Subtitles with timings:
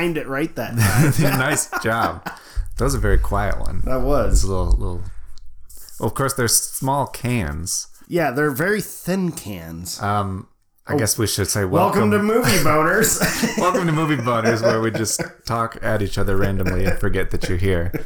[0.00, 0.78] Timed it right that
[1.18, 1.38] time.
[1.38, 2.24] nice job.
[2.24, 3.82] That was a very quiet one.
[3.84, 4.44] That was.
[4.44, 5.02] a little, little.
[5.98, 7.86] Well, of course, there's small cans.
[8.08, 10.00] Yeah, they're very thin cans.
[10.00, 10.48] Um,
[10.86, 12.26] I guess we should say Welcome, welcome.
[12.28, 13.20] to Movie Boners.
[13.58, 17.46] welcome to Movie boners, where we just talk at each other randomly and forget that
[17.50, 17.92] you're here.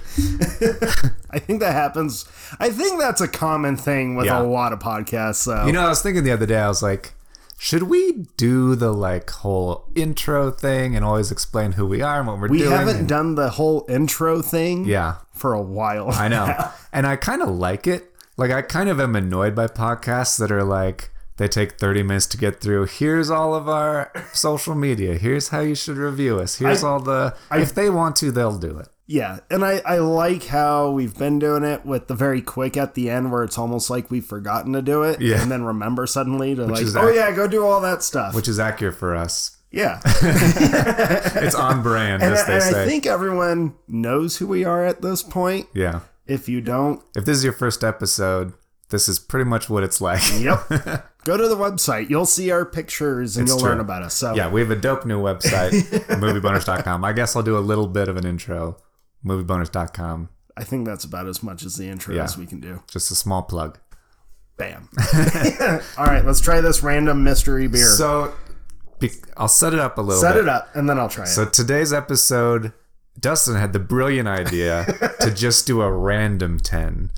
[1.30, 2.24] I think that happens.
[2.58, 4.42] I think that's a common thing with Yeah.
[4.42, 5.36] a lot of podcasts.
[5.36, 7.14] So You know, I was thinking the other day, I was like,
[7.58, 12.26] should we do the like whole intro thing and always explain who we are and
[12.28, 12.70] what we're we doing?
[12.70, 16.10] We haven't And- done the whole intro thing yeah, for a while.
[16.10, 16.52] I know.
[16.92, 18.10] and I kind of like it.
[18.36, 22.26] Like, I kind of am annoyed by podcasts that are like, they take 30 minutes
[22.26, 22.86] to get through.
[22.86, 25.14] Here's all of our social media.
[25.18, 26.56] Here's how you should review us.
[26.58, 27.34] Here's I- all the.
[27.52, 28.88] if they want to, they'll do it.
[29.06, 32.94] Yeah, and I, I like how we've been doing it with the very quick at
[32.94, 35.20] the end where it's almost like we've forgotten to do it.
[35.20, 35.42] Yeah.
[35.42, 38.34] And then remember suddenly to like, oh ac- yeah, go do all that stuff.
[38.34, 39.58] Which is accurate for us.
[39.70, 40.00] yeah.
[41.44, 42.82] It's on brand, and as they and say.
[42.84, 45.66] I think everyone knows who we are at this point.
[45.74, 46.00] yeah.
[46.26, 48.54] If you don't, If this is your first episode,
[48.88, 50.22] this is pretty much what it's like.
[50.40, 50.60] yep.
[51.24, 52.10] go to the website.
[52.10, 53.70] You'll see our pictures and It's you'll true.
[53.70, 54.14] learn about us.
[54.14, 55.70] So Yeah, we have a dope new website,
[56.20, 57.04] movieboners.com.
[57.04, 58.76] I guess I'll do a little bit of an intro,
[59.24, 60.28] movieboners.com.
[60.56, 62.24] I think that's about as much as the intro Yeah.
[62.24, 62.82] as we can do.
[62.90, 63.78] Just a small plug.
[64.56, 64.88] Bam.
[65.98, 67.86] all right, let's try this random mystery beer.
[67.86, 68.32] So
[69.36, 70.44] I'll set it up a little Set bit.
[70.44, 71.28] it up and then I'll try it.
[71.28, 72.72] So today's episode,
[73.18, 74.84] Dustin had the brilliant idea
[75.20, 77.10] to just do a random 10.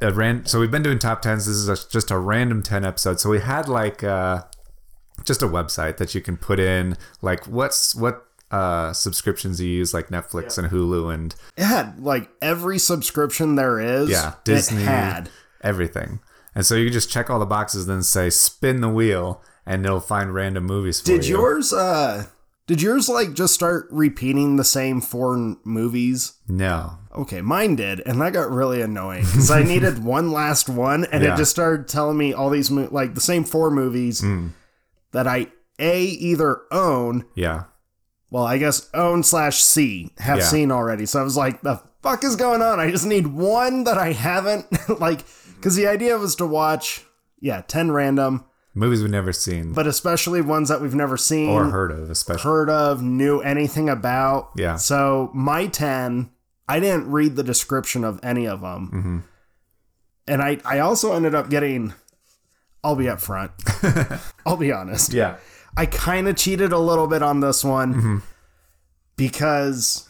[0.00, 1.38] A, ran- so we've been doing top 10s.
[1.46, 3.20] This is a, just a random 10 episode.
[3.20, 4.44] So we had like uh,
[5.24, 9.92] just a website that you can put in like what's what uh, subscriptions you use
[9.92, 14.08] like Netflix and Hulu and It had like every subscription there is.
[14.10, 15.28] yeah, Disney had.
[15.60, 16.20] everything.
[16.54, 19.98] And so you just check all the boxes then say spin the wheel and it'll
[20.00, 21.38] find random movies for Did you.
[21.38, 22.26] yours uh
[22.66, 26.34] did yours like just start repeating the same four movies?
[26.48, 26.98] No.
[27.14, 31.22] Okay, mine did, and that got really annoying because I needed one last one, and
[31.22, 31.34] Yeah.
[31.34, 34.48] it just started telling me all these mo- like the same four movies Hmm.
[35.12, 35.48] that I
[35.78, 37.64] a either own, Yeah.
[38.30, 40.44] well, I guess own slash see have Yeah.
[40.44, 41.04] seen already.
[41.06, 42.78] So I was like, the fuck is going on?
[42.80, 44.66] I just need one that I haven't
[45.00, 45.24] like
[45.56, 47.04] because the idea was to watch,
[47.40, 48.44] yeah, ten random,
[48.76, 52.42] Movies we've never seen but especially ones that we've never seen or heard of, especially.
[52.42, 54.50] heard of, knew anything about.
[54.56, 54.76] Yeah.
[54.76, 56.30] So my 10,
[56.68, 58.86] I didn't read the description of any of them.
[58.88, 59.18] Mm-hmm.
[60.26, 61.92] And I, I also ended up getting,
[62.82, 63.52] I'll be up front.
[64.46, 65.12] I'll be honest.
[65.12, 65.36] Yeah.
[65.76, 68.16] I kind of cheated a little bit on this one Mm-hmm.
[69.16, 70.08] because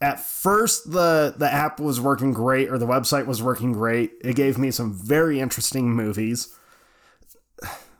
[0.00, 4.12] at first the the app was working great or the website was working great.
[4.22, 6.54] It gave me some very interesting movies.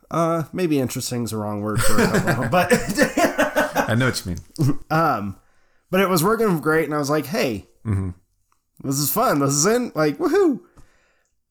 [0.09, 2.69] Uh, maybe interesting is the wrong word for couple of them, but
[3.89, 4.79] I know what you mean.
[4.89, 5.37] Um,
[5.89, 8.09] but it was working great and i was like hey Mm-hmm.
[8.83, 10.59] this is fun this is in like woohoo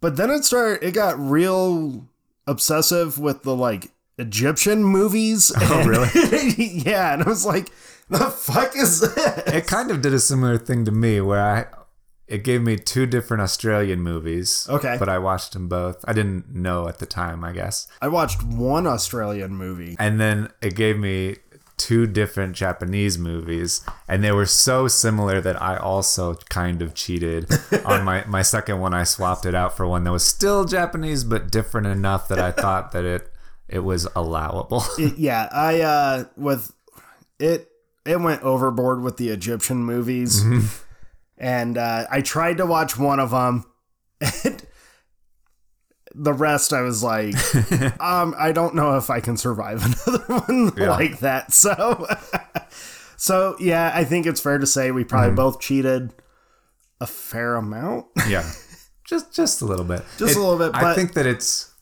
[0.02, 2.06] but then it started it got real
[2.46, 6.52] obsessive with the like egyptian movies oh really?
[6.62, 7.70] yeah and i was like
[8.10, 9.16] the fuck is this
[9.54, 11.66] It kind of did a similar thing to me where I
[12.28, 14.66] it gave me two different Australian movies.
[14.68, 14.96] Okay.
[14.98, 16.04] But I watched them both.
[16.08, 17.86] I didn't know at the time, I guess.
[18.02, 21.36] i watched one australian movie And then it gave me
[21.76, 27.50] two different Japanese movies, and they were so similar that I also kind of cheated
[27.84, 28.94] on my my second one.
[28.94, 32.50] I swapped it out for one that was still Japanese but different enough that I
[32.50, 33.30] thought that it
[33.68, 34.84] it was allowable.
[34.98, 36.72] It- yeah i uh with
[37.38, 37.68] it
[38.06, 40.42] it went overboard with the egyptian movies
[41.38, 43.64] and uh i tried to watch one of them
[44.44, 44.62] and
[46.14, 47.34] the rest i was like
[48.00, 50.90] um i don't know if i can survive another one Yeah.
[50.90, 52.06] like that so
[53.16, 56.14] so yeah i think it's fair to say we probably both cheated
[57.00, 58.50] a fair amount yeah,
[59.06, 60.02] just just a little bit.
[60.16, 61.72] Just a little bit, I think that it's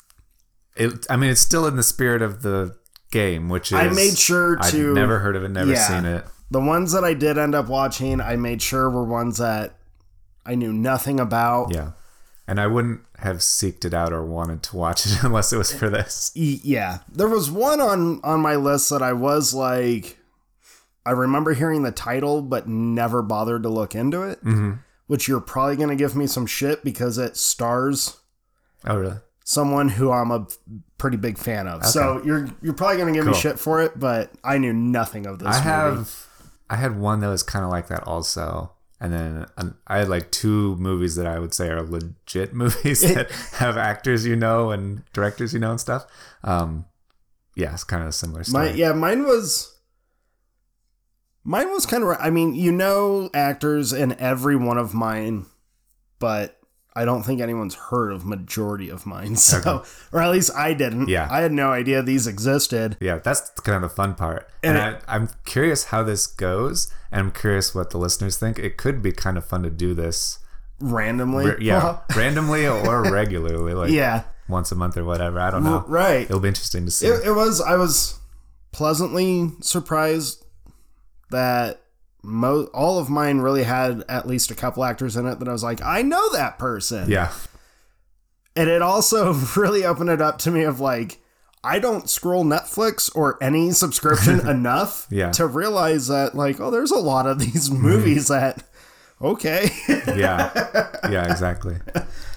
[0.76, 1.06] it.
[1.08, 2.76] I mean, it's still in the spirit of the
[3.12, 5.86] game, which is I made sure I've to- never heard of it, never Yeah.
[5.86, 6.24] seen it.
[6.54, 9.74] The ones that i did end up watching i made sure were ones that
[10.46, 11.90] i knew nothing about Yeah.
[12.46, 15.72] And I wouldn't have seeked it out or wanted to watch it unless it was
[15.72, 16.30] for this.
[16.34, 20.18] Yeah there was one on on my list that i was like
[21.06, 24.72] i remember hearing the title but never bothered to look into it Mm-hmm.
[25.06, 28.18] which you're probably going to give me some shit because it stars
[28.86, 29.16] Oh, really?
[29.46, 30.46] someone who i'm a
[30.98, 33.98] pretty big fan of so you're you're probably going to give me shit for it
[33.98, 35.96] but i knew nothing of this I movie.
[35.98, 36.26] have,
[36.74, 38.72] I had one that was kind of like that also.
[39.00, 43.00] And then um, I had like two movies that I would say are legit movies
[43.02, 46.06] that have actors you know and directors you know and stuff.
[46.42, 46.86] Um,
[47.54, 48.70] yeah, it's kind of a similar story.
[48.70, 49.74] my yeah mine was
[51.44, 52.16] Mine was kind of.
[52.18, 55.44] I mean, you know, actors in every one of mine,
[56.18, 56.58] but
[56.96, 59.36] I don't think anyone's heard of majority of mine.
[59.44, 61.08] So, or at least I didn't.
[61.08, 61.26] Yeah.
[61.30, 62.96] I had no idea these existed.
[63.00, 64.48] Yeah, that's kind of the fun part.
[64.62, 68.58] And, And I, I'm curious how this goes, and I'm curious what the listeners think.
[68.58, 70.38] It could be kind of fun to do this,
[70.80, 71.46] randomly.
[71.46, 74.24] r- yeah, randomly or regularly, like yeah.
[74.48, 75.40] once a month or whatever.
[75.40, 75.84] I don't know.
[75.88, 76.22] Right.
[76.22, 77.06] It'll be interesting to see.
[77.08, 77.60] It, it was.
[77.60, 78.18] I was
[78.72, 80.44] pleasantly surprised
[81.30, 81.80] that
[82.24, 85.52] mo- all of mine really had at least a couple actors in it that I
[85.52, 87.08] was like, I know that person.
[87.10, 87.32] yeah,
[88.56, 91.20] And it also really opened it up to me of like,
[91.62, 95.30] I don't scroll Netflix or any subscription enough Yeah.
[95.32, 98.62] to realize that like, oh, there's a lot of these movies that
[99.22, 99.70] okay.
[99.88, 101.76] yeah, yeah, exactly.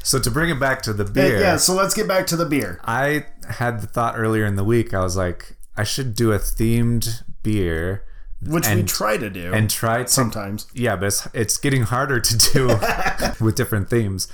[0.04, 2.46] So to bring it back to the beer, yeah, so let's get back to the
[2.46, 2.80] beer.
[2.86, 4.94] I had the thought earlier in the week.
[4.94, 8.06] I was like, I should do a themed beer
[8.46, 10.68] Which we try to do and try to sometimes.
[10.74, 12.68] yeah, but it's it's getting harder to do
[13.44, 14.28] with different themes.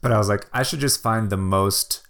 [0.00, 2.02] But I was like, I should just find the most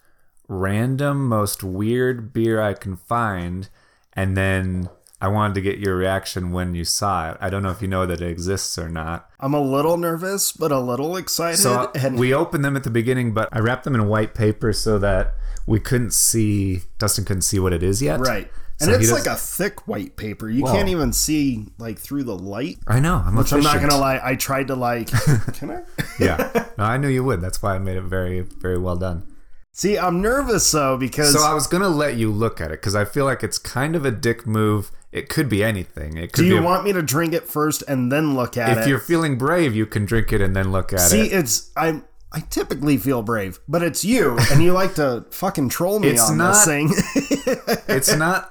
[0.48, 3.68] random, most weird beer I can find,
[4.12, 4.88] and then
[5.20, 7.38] I wanted to get your reaction when you saw it.
[7.40, 9.30] I don't know if you know that it exists or not.
[9.38, 11.58] I'm a little nervous, but a little excited.
[11.58, 14.72] So and we opened them at the beginning, but I wrapped them in white paper
[14.72, 15.34] so that
[15.66, 16.80] we couldn't see.
[16.98, 18.20] Dustin couldn't see what it is yet.
[18.20, 18.50] Right.
[18.82, 20.50] And So it's like a thick white paper.
[20.50, 20.72] You Whoa.
[20.72, 22.78] can't even see like through the light.
[22.86, 23.22] I know.
[23.24, 25.08] I'm Which I'm not gonna lie, I tried to like
[25.54, 25.82] can I?
[26.18, 26.66] Yeah.
[26.78, 27.40] No, I knew you would.
[27.40, 29.26] That's why I made it very, very well done.
[29.74, 32.94] See, I'm nervous though because So I was gonna let you look at it because
[32.94, 34.90] I feel like it's kind of a dick move.
[35.12, 36.16] It could be anything.
[36.16, 38.70] It could do you a- want me to drink it first and then look at
[38.70, 38.80] if it?
[38.82, 41.30] If you're feeling brave, you can drink it and then look at See, it.
[41.30, 45.68] See, it's I'm I typically feel brave, but it's you and you like to fucking
[45.68, 46.90] troll me It's on not- this thing.
[47.88, 48.50] It's not.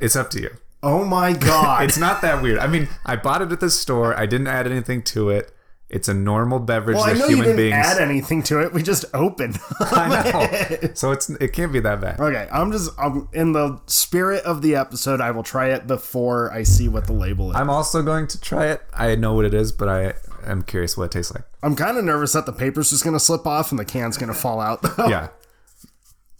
[0.00, 0.50] It's up to you.
[0.82, 1.82] oh my god.
[1.88, 2.58] It's not that weird.
[2.58, 4.14] I mean, I bought it at the store.
[4.16, 5.52] I didn't add anything to it.
[5.90, 7.86] It's a normal beverage well, I that know you human didn't beings.
[7.86, 8.74] add anything to it.
[8.74, 9.58] We just opened.
[9.80, 10.88] I know.
[10.94, 12.20] So it's it can't be that bad.
[12.20, 15.22] okay, I'm just I'm in the spirit of the episode.
[15.22, 17.56] I will try it before I see what the label is.
[17.56, 18.82] I'm also going to try it.
[18.92, 20.12] I know what it is, but I
[20.44, 21.44] am curious what it tastes like.
[21.62, 24.34] I'm kind of nervous that the paper's just gonna slip off and the can's gonna
[24.34, 24.82] fall out.
[24.82, 25.08] Though.
[25.08, 25.28] Yeah.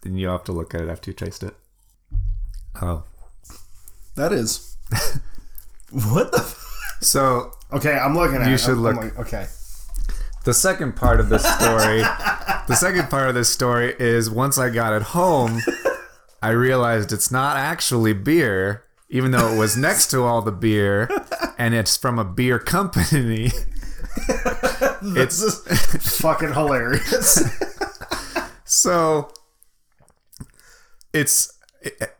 [0.02, 1.54] Then you have to look at it after you taste it.
[2.82, 3.04] Oh.
[4.18, 4.76] That is.
[5.90, 6.38] what the?
[6.38, 8.48] F- So okay, I'm looking at.
[8.48, 8.58] You it.
[8.60, 9.04] should I'm- I'm look.
[9.04, 9.46] like, okay.
[10.44, 12.02] the second part of this story
[12.68, 15.60] the second part of this story is once I got it home,
[16.42, 21.08] I realized it's not actually beer, even though it was next to all the beer,
[21.56, 23.50] and it's from a beer company.
[25.00, 27.40] This is fucking hilarious.
[28.64, 29.30] So
[31.12, 31.57] it's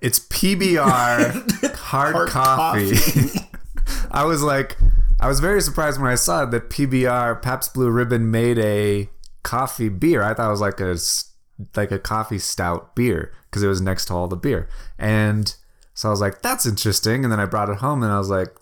[0.00, 3.40] it's PBR hard, Hard coffee.
[4.10, 4.76] I was like,
[5.20, 9.08] I was very surprised when I saw that PBR Pabst Blue Ribbon made a
[9.42, 10.22] coffee beer.
[10.22, 10.96] I thought it was like a
[11.76, 14.68] like a coffee stout beer because it was next to all the beer,
[14.98, 15.54] and
[15.94, 17.24] so I was like, that's interesting.
[17.24, 18.54] And then I brought it home and I was like,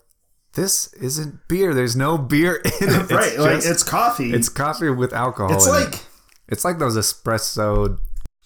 [0.53, 1.75] this isn't beer.
[1.75, 3.01] There's no beer in it.
[3.03, 4.33] It's right, like just- it's coffee.
[4.33, 5.53] it's coffee with alcohol.
[5.53, 6.05] it's like it.
[6.47, 7.99] it's like those espresso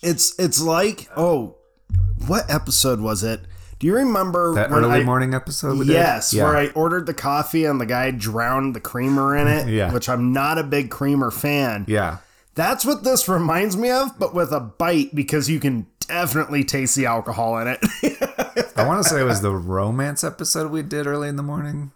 [0.03, 1.55] it's it's like oh,
[2.27, 3.41] what episode was it?
[3.79, 5.85] Do you remember That early I, morning episode?
[5.87, 6.43] Yes, Yeah.
[6.43, 9.67] where I ordered the coffee and the guy drowned the creamer in it.
[9.71, 9.91] Yeah.
[9.91, 11.85] which I'm not a big creamer fan.
[11.87, 12.17] yeah.
[12.53, 16.97] That's what this reminds me of, but with a bite because you can definitely taste
[16.97, 17.79] the alcohol in it.
[18.75, 21.91] I want to say it was the romance episode we did early in the morning.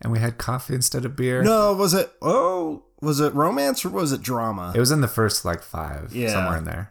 [0.00, 1.42] And we had coffee instead of beer.
[1.42, 2.12] no, was it?
[2.22, 4.72] Oh, was it romance or was it drama?
[4.74, 6.30] It was in the first like five, Yeah.
[6.30, 6.90] somewhere in there.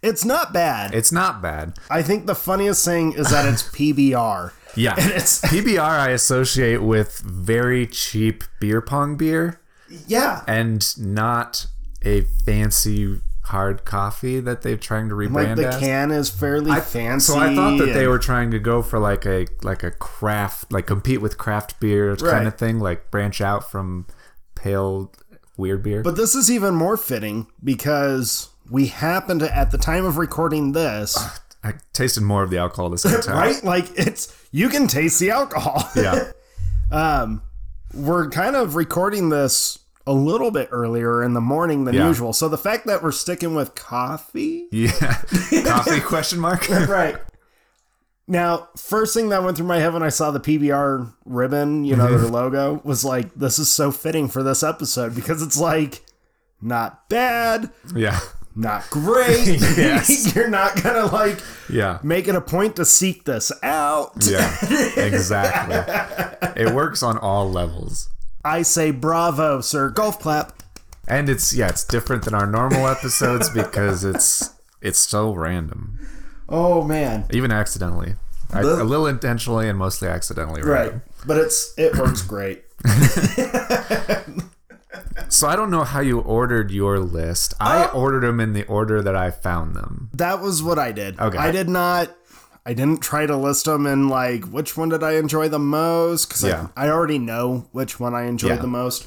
[0.00, 0.94] It's not bad.
[0.94, 1.74] It's not bad.
[1.90, 4.52] I think the funniest thing is that it's PBR.
[4.74, 4.94] Yeah.
[4.98, 9.60] And it's PBR I associate with very cheap beer pong beer
[10.06, 11.66] yeah, and not
[12.02, 15.78] a fancy hard coffee that they're trying to like rebrand the as.
[15.78, 17.32] can is fairly fancy.
[17.32, 20.72] So I thought that they were trying to go for like a like a craft,
[20.72, 22.46] like compete with craft beer kind Right.
[22.46, 24.06] of thing, like branch out from
[24.54, 25.12] pale
[25.58, 26.02] weird beer.
[26.02, 30.72] But this is even more fitting because we happen to, at the time of recording
[30.72, 31.18] this,
[31.62, 33.20] I tasted more of the alcohol this time.
[33.36, 33.62] right?
[33.62, 35.88] Like it's you can taste the alcohol.
[35.94, 36.32] Yeah.
[36.90, 37.42] um,
[37.92, 42.08] we're kind of recording this a little bit earlier in the morning than Yeah.
[42.08, 42.32] usual.
[42.32, 44.90] So the fact that we're sticking with coffee, Yeah.
[45.64, 46.68] Coffee question mark?
[46.70, 47.16] right?
[48.26, 51.94] Now, first thing that went through my head when I saw the PBR ribbon, you
[51.94, 56.00] know, their logo, was like, this is so fitting for this episode because it's like
[56.62, 58.20] not bad, yeah.
[58.54, 59.46] Not great.
[59.76, 60.34] Yes.
[60.34, 61.98] You're not gonna like Yeah.
[62.02, 64.12] make it a point to seek this out.
[64.28, 64.54] Yeah.
[64.96, 66.62] exactly.
[66.62, 68.08] It works on all levels.
[68.44, 69.88] I say bravo, sir.
[69.90, 70.52] Golf clap.
[71.08, 75.98] And it's yeah, it's different than our normal episodes because it's it's so random.
[76.48, 77.24] Oh man.
[77.30, 78.14] Even accidentally.
[78.52, 80.80] I, a little intentionally and mostly accidentally Right.
[80.90, 81.02] random.
[81.26, 82.64] But it's it works great.
[85.28, 87.54] So I don't know how you ordered your list.
[87.60, 90.10] I ordered them in the order that I found them.
[90.14, 91.18] That was what I did.
[91.20, 91.36] Okay.
[91.38, 92.14] I did not.
[92.64, 96.28] I didn't try to list them in like which one did I enjoy the most
[96.28, 96.68] because Yeah.
[96.76, 98.56] I, I already know which one I enjoyed Yeah.
[98.62, 99.06] the most.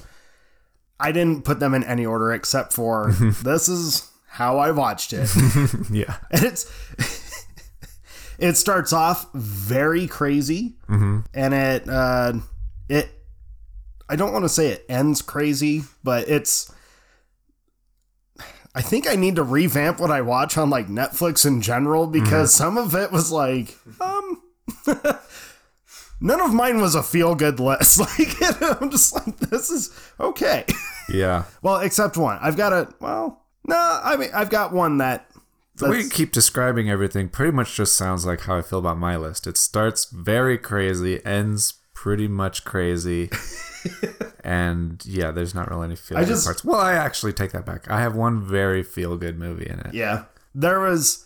[0.99, 3.11] I didn't put them in any order except for
[3.43, 5.29] this is how I watched it,
[5.89, 6.17] Yeah.
[6.31, 6.69] and it's
[8.37, 12.33] it starts off very crazy, and it uh,
[12.89, 13.09] it
[14.09, 16.71] I don't want to say it ends crazy, but it's.
[18.77, 22.53] I think I need to revamp what I watch on like Netflix in general because
[22.53, 24.41] some of it was like, um,
[26.19, 27.99] none of mine was a feel good list.
[27.99, 30.65] Like, I'm just like, this is okay.
[31.07, 31.45] Yeah.
[31.61, 32.37] well, except one.
[32.41, 35.29] I've got a, well, no, I mean, I've got one that.
[35.77, 38.97] The way you keep describing everything pretty much just sounds like how I feel about
[38.97, 39.45] my list.
[39.47, 43.31] It starts very crazy, ends pretty much crazy.
[44.43, 46.63] and yeah, there's not really any feel good just- parts.
[46.63, 47.89] Well, I actually take that back.
[47.89, 49.95] I have one very feel good movie in it.
[49.95, 50.25] Yeah.
[50.53, 51.25] There was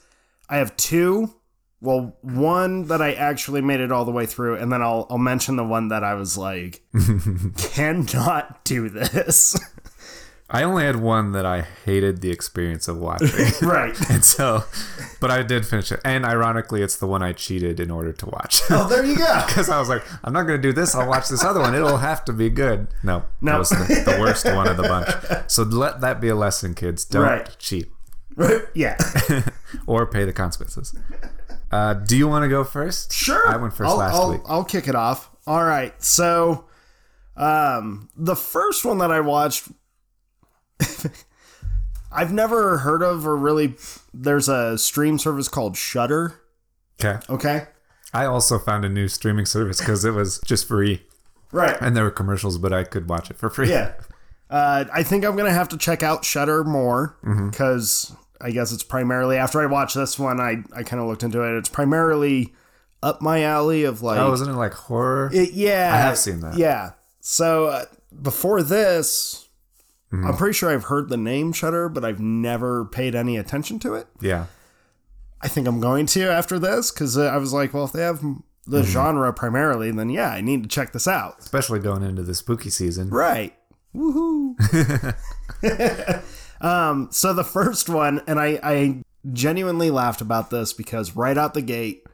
[0.50, 1.36] I have two.
[1.82, 5.18] Well, one that I actually made it all the way through, and then I'll I'll
[5.18, 6.82] mention the one that I was like
[7.58, 9.60] cannot do this.
[10.52, 13.30] I only had one that I hated the experience of watching.
[13.68, 13.96] right.
[14.10, 14.64] and so,
[15.22, 16.00] but I did finish it.
[16.04, 18.62] And ironically, it's the one I cheated in order to watch.
[18.72, 19.44] Oh, there you go.
[19.48, 20.96] Because I was like, I'm not going to do this.
[20.96, 21.76] I'll watch this other one.
[21.76, 22.88] It'll have to be good.
[23.04, 23.52] No, No.
[23.52, 25.10] that was the, the worst one of the bunch.
[25.52, 27.06] So let that be a lesson, kids.
[27.06, 27.56] Don't Right.
[27.60, 27.92] cheat
[28.36, 28.62] Right.
[28.74, 28.98] Yeah.
[29.86, 30.96] or pay the consequences.
[31.72, 33.14] Uh, do you want to go first?
[33.14, 33.48] Sure.
[33.48, 34.42] I went 1st I'll, last I'll, week.
[34.48, 35.30] I'll kick it off.
[35.46, 35.94] All right.
[36.02, 36.66] So,
[37.38, 39.68] um, the first one that I watched,
[42.12, 43.76] I've never heard of or really.
[44.14, 46.42] There's a stream service called Shudder.
[47.04, 47.20] Okay.
[47.30, 47.68] Okay.
[48.14, 51.04] I also found a new streaming service because it was just free
[51.52, 51.78] Right.
[51.80, 53.70] and there were commercials, but I could watch it for free.
[53.70, 53.94] Yeah.
[54.50, 57.50] Uh, I think I'm gonna have to check out Shudder more Mm-hmm.
[57.52, 61.22] because I guess it's primarily after I watched this one, I I kind of looked
[61.24, 61.58] into it.
[61.58, 62.54] It's primarily
[63.04, 65.30] up my alley of like, Oh, isn't it like horror?
[65.32, 66.58] it, yeah, I have seen that.
[66.58, 66.92] Yeah.
[67.22, 67.86] So uh,
[68.24, 69.48] before this,
[70.12, 70.26] Mm-hmm.
[70.26, 73.94] I'm pretty sure I've heard the name Shudder, but I've never paid any attention to
[73.96, 74.08] it.
[74.22, 74.46] yeah.
[75.42, 78.02] I think I'm going to after this because uh, I was like, well, if they
[78.02, 78.92] have the Mm-hmm.
[78.92, 81.40] genre primarily, then yeah, I need to check this out.
[81.40, 83.10] Especially going into the spooky season.
[83.10, 83.56] Right.
[83.96, 84.56] Woohoo.
[86.62, 89.02] um, so the first one, and I, I
[89.32, 92.06] genuinely laughed about this because right out the gate,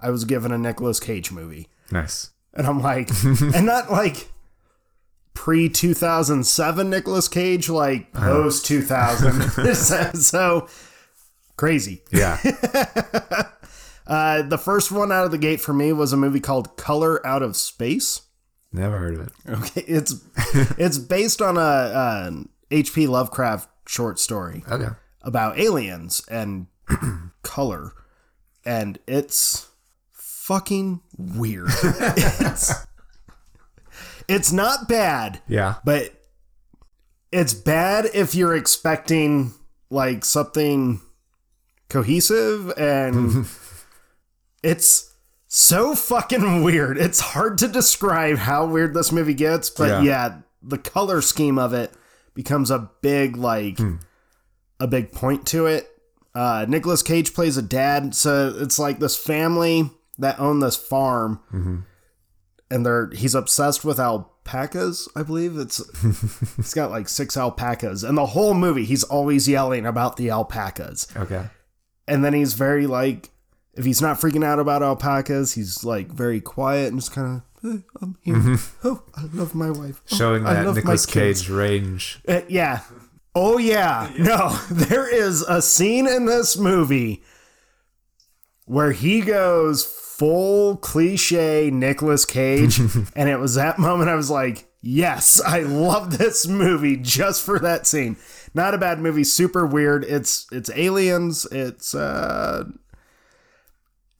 [0.00, 1.68] I was given a Nicolas Cage movie.
[1.90, 2.30] Nice.
[2.52, 4.28] And I'm like, and not like
[5.34, 9.74] pre 2007 Nicolas Cage, like post 2000.
[10.14, 10.68] so,
[11.56, 12.02] crazy.
[12.10, 12.38] Yeah.
[14.06, 17.26] Uh, the first one out of the gate for me was a movie called Color
[17.26, 18.20] Out of Space.
[18.70, 19.32] Never heard of it.
[19.48, 20.16] Okay, it's
[20.76, 23.06] it's based on a an H.P.
[23.06, 24.88] Lovecraft short story Okay.
[25.22, 26.66] about aliens and
[27.42, 27.94] color,
[28.66, 29.68] and it's
[30.12, 31.68] fucking weird.
[31.82, 32.74] it's,
[34.28, 35.76] it's not bad, Yeah.
[35.84, 36.12] but
[37.32, 39.52] it's bad if you're expecting
[39.90, 41.00] like something
[41.88, 43.46] cohesive and
[44.62, 45.12] it's
[45.48, 46.98] so fucking weird.
[46.98, 50.00] It's hard to describe how weird this movie gets, but Yeah.
[50.02, 51.92] yeah, the color scheme of it
[52.34, 53.78] becomes a big like
[54.80, 55.88] a big point to it.
[56.34, 61.84] Uh Nicolas Cage plays a dad, so it's like this family that own this farm.
[62.74, 65.56] And they're he's obsessed with alpacas, I believe.
[65.56, 65.78] It's
[66.56, 68.02] he's got like six alpacas.
[68.02, 71.44] And the whole movie he's always yelling about the alpacas Okay.
[72.08, 73.30] and then he's very like
[73.74, 77.72] if he's not freaking out about alpacas he's like very quiet and just kind of
[77.72, 81.06] eh, i'm here oh i love my wife Oh, Showing I that Nicolas.
[81.06, 82.20] Cage range.
[82.28, 82.80] Uh, yeah
[83.34, 87.22] oh yeah no there is a scene in this movie
[88.66, 89.84] where he goes
[90.18, 92.78] full cliche Nicolas Cage
[93.16, 97.58] and it was that moment I was like yes I love this movie just for
[97.58, 98.16] that scene
[98.54, 102.64] not a bad movie super weird it's it's aliens it's uh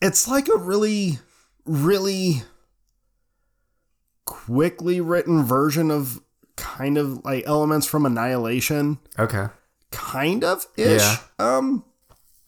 [0.02, 1.18] it's like a really
[1.64, 2.42] really
[4.24, 6.20] quickly written version of
[6.56, 9.46] kind of like elements from annihilation Okay.
[9.90, 11.00] kind of ish.
[11.02, 11.16] Yeah.
[11.38, 11.84] Um,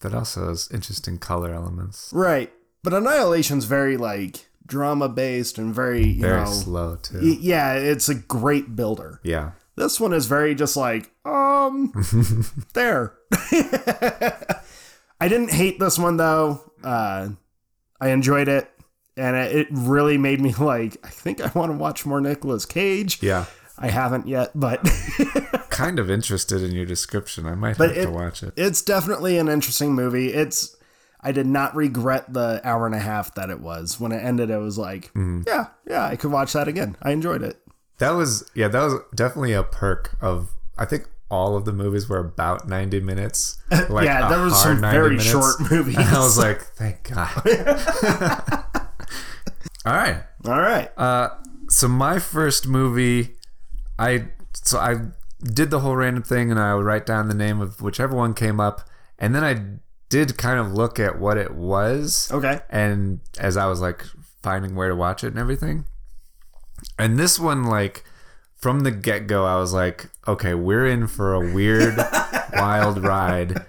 [0.01, 2.09] That also has interesting color elements.
[2.13, 2.51] right.
[2.83, 7.19] But Annihilation's very like drama based and very you Very know slow too.
[7.21, 9.19] y- yeah, it's a great builder.
[9.23, 9.51] yeah.
[9.75, 11.93] This one is very just like, um,
[12.73, 13.13] there.
[15.19, 16.71] I didn't hate this one though.
[16.83, 17.29] Uh,
[18.01, 18.69] I enjoyed it,
[19.15, 20.97] and it really made me like.
[21.03, 23.21] I think I want to watch more Nicolas Cage.
[23.21, 23.45] Yeah.
[23.79, 24.83] I haven't yet, but
[25.69, 27.45] Kind of interested in your description.
[27.45, 28.53] I might But have it- to watch it.
[28.57, 30.33] it's definitely an interesting movie.
[30.33, 30.75] It's.
[31.21, 33.99] I did not regret the hour and a half that it was.
[33.99, 35.41] When it ended, it was like, Mm-hmm.
[35.47, 36.95] yeah, yeah, I could watch that again.
[37.01, 37.59] I enjoyed it.
[37.97, 42.07] That was yeah, that was definitely a perk of I think all of the movies
[42.07, 43.57] were about 90 minutes.
[43.89, 45.25] Like yeah, there was some very minutes.
[45.29, 45.97] short movies.
[45.99, 47.31] And I was like, thank God.
[49.85, 50.23] all right.
[50.45, 50.89] all right.
[50.97, 51.29] Uh,
[51.69, 53.35] so my first movie,
[53.99, 54.95] I so I
[55.43, 58.33] did the whole random thing, and I would write down the name of whichever one
[58.33, 58.81] came up,
[59.19, 59.53] and then I
[60.09, 62.59] did kind of look at what it was, Okay.
[62.69, 64.05] and as I was like
[64.41, 65.85] finding where to watch it and everything,
[66.97, 68.03] and this one like
[68.55, 71.95] from the get go, I was like, okay, we're in for a weird,
[72.53, 73.65] wild ride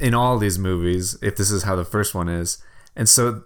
[0.00, 1.18] in all these movies.
[1.20, 2.58] If this is how the first one is,
[2.96, 3.42] and so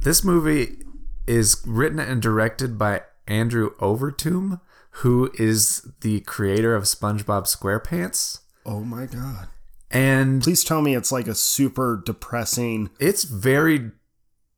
[0.00, 0.78] this movie
[1.26, 4.60] is written and directed by Andrew Overtoom,
[4.96, 8.40] who is the creator of SpongeBob SquarePants.
[8.66, 9.48] Oh my god.
[9.92, 12.90] And Please tell me it's like a super depressing.
[12.98, 13.90] it's very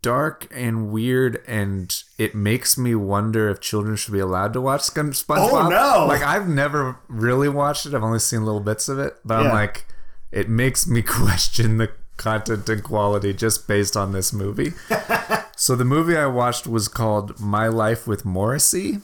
[0.03, 4.83] dark and weird, and it makes me wonder if children should be allowed to watch
[4.83, 5.65] Spon- SpongeBob.
[5.67, 6.07] Oh, no.
[6.07, 9.17] Like I've never really watched it; I've only seen little bits of it.
[9.25, 9.87] But I'm like,
[10.31, 14.73] it makes me question the content and quality just based on this movie.
[15.57, 18.99] so the movie I watched was called My Life with Morrissey.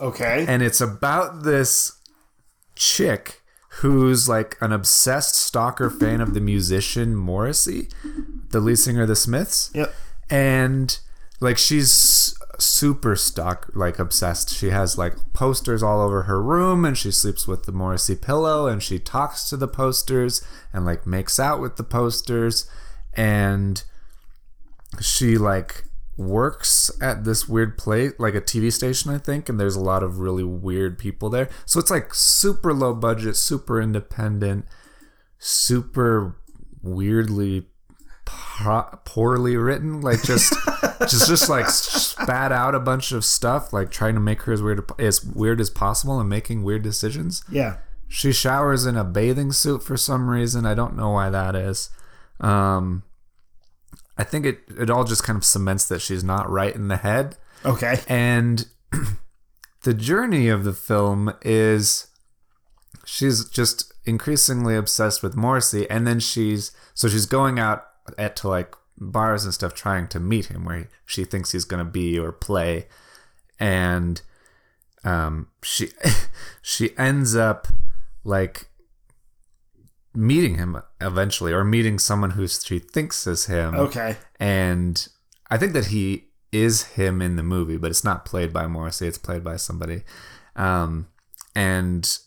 [0.00, 0.44] Okay.
[0.46, 1.98] and it's about this
[2.76, 3.42] chick
[3.78, 7.88] who's like an obsessed stalker fan of the musician Morrissey,
[8.50, 9.70] the lead singer of the Smiths.
[9.74, 9.94] Yep.
[10.30, 10.98] And
[11.40, 14.54] like she's super stalk like obsessed.
[14.54, 18.66] She has like posters all over her room and she sleeps with the Morrissey pillow
[18.66, 22.68] and she talks to the posters and like makes out with the posters
[23.14, 23.84] and
[25.00, 25.84] she like
[26.18, 30.02] works at this weird place like a TV station I think and there's a lot
[30.02, 31.48] of really weird people there.
[31.64, 34.66] So it's like super low budget, super independent,
[35.38, 36.36] super
[36.82, 37.66] weirdly
[38.24, 40.52] po- poorly written like just
[41.08, 44.60] just just like spat out a bunch of stuff like trying to make her as
[44.60, 47.42] weird as weird as possible and making weird decisions.
[47.50, 47.78] Yeah.
[48.08, 50.66] She showers in a bathing suit for some reason.
[50.66, 51.90] I don't know why that is.
[52.40, 53.04] Um,
[54.18, 56.96] I think it, it all just kind of cements that she's not right in the
[56.96, 57.36] head.
[57.64, 58.00] Okay.
[58.08, 58.66] And
[59.84, 62.08] the journey of the film is
[63.06, 65.88] she's just increasingly obsessed with Morrissey.
[65.88, 67.86] And then she's, so she's going out
[68.18, 71.84] at to like bars and stuff trying to meet him where she thinks he's going
[71.84, 72.88] to be or play.
[73.60, 74.20] And
[75.04, 75.90] um, she,
[76.62, 77.68] she ends up
[78.24, 78.66] like
[80.18, 84.16] meeting him eventually or meeting someone who she thinks is him Okay.
[84.40, 85.06] and
[85.48, 89.06] I think that he is him in the movie, but it's not played by Morrissey;
[89.06, 90.02] it's played by somebody.
[90.56, 91.08] Um,
[91.54, 92.18] and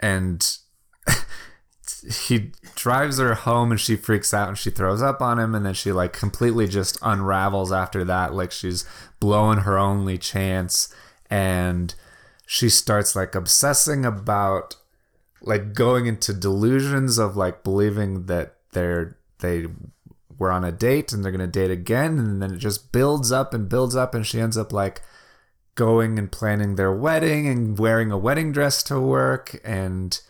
[0.00, 0.58] and
[2.26, 5.64] he drives her home, and she freaks out, and she throws up on him, and
[5.64, 8.84] then she like completely just unravels after that, like she's
[9.20, 10.92] blowing her only chance,
[11.30, 11.94] and
[12.46, 14.76] she starts like obsessing about
[15.44, 19.66] like going into delusions of like believing that they're they
[20.38, 23.54] were on a date and they're gonna date again and then it just builds up
[23.54, 25.02] and builds up and she ends up like
[25.74, 30.20] going and planning their wedding and wearing a wedding dress to work and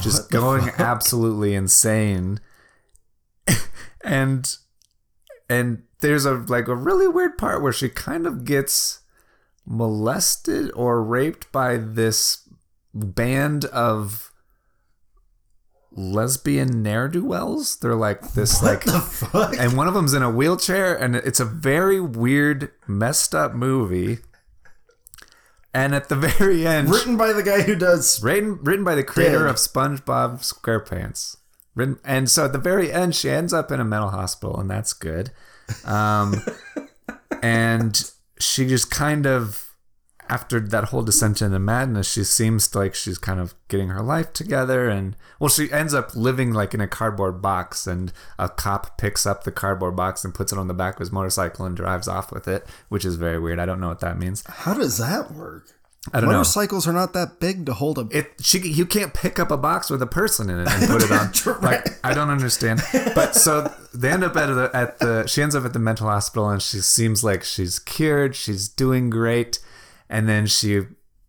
[0.00, 2.40] just going absolutely insane.
[4.06, 4.54] And
[5.48, 9.00] and there's a like a really weird part where she kind of gets
[9.64, 12.46] molested or raped by this
[12.92, 14.30] band of
[15.96, 19.56] lesbian ne'er-do-wells they're like this like Fuck.
[19.58, 24.18] and one of them's in a wheelchair and it's a very weird messed up movie
[25.72, 28.22] and at the very end Written by the guy who does.
[28.22, 29.50] written, written by the creator Dead.
[29.50, 31.36] of spongebob squarepants
[31.76, 34.68] written, and so at the very end she ends up in a mental hospital and
[34.68, 35.30] that's good
[35.84, 36.34] um,
[37.42, 39.63] and she just kind of
[40.28, 44.32] after that whole descent into madness she seems like she's kind of getting her life
[44.32, 48.96] together and well she ends up living like in a cardboard box and a cop
[48.96, 51.76] picks up the cardboard box and puts it on the back of his motorcycle and
[51.76, 54.74] drives off with it which is very weird i don't know what that means How
[54.74, 55.68] does that work?
[56.12, 56.36] I don't know.
[56.36, 58.06] Motorcycles are not that big to hold a.
[58.10, 61.02] It she you can't pick up a box with a person in it and put
[61.02, 61.10] it
[61.56, 61.62] on.
[61.62, 62.82] like I don't understand.
[63.14, 66.06] But so they end up at the at the she ends up at the mental
[66.06, 68.36] hospital and she seems like she's cured.
[68.36, 69.60] She's doing great,
[70.08, 70.82] and then she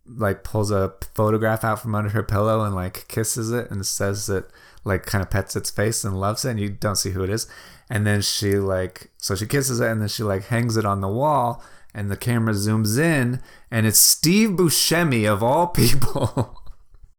[0.06, 4.26] like pulls a photograph out from under her pillow and like kisses it and says
[4.26, 4.48] that
[4.84, 7.30] like kind of pets its face and loves it and you don't see who it
[7.30, 7.48] is
[7.90, 11.00] and then she like so she kisses it and then she like hangs it on
[11.00, 11.62] the wall
[11.92, 16.60] and the camera zooms in and it's Steve Buscemi of all people.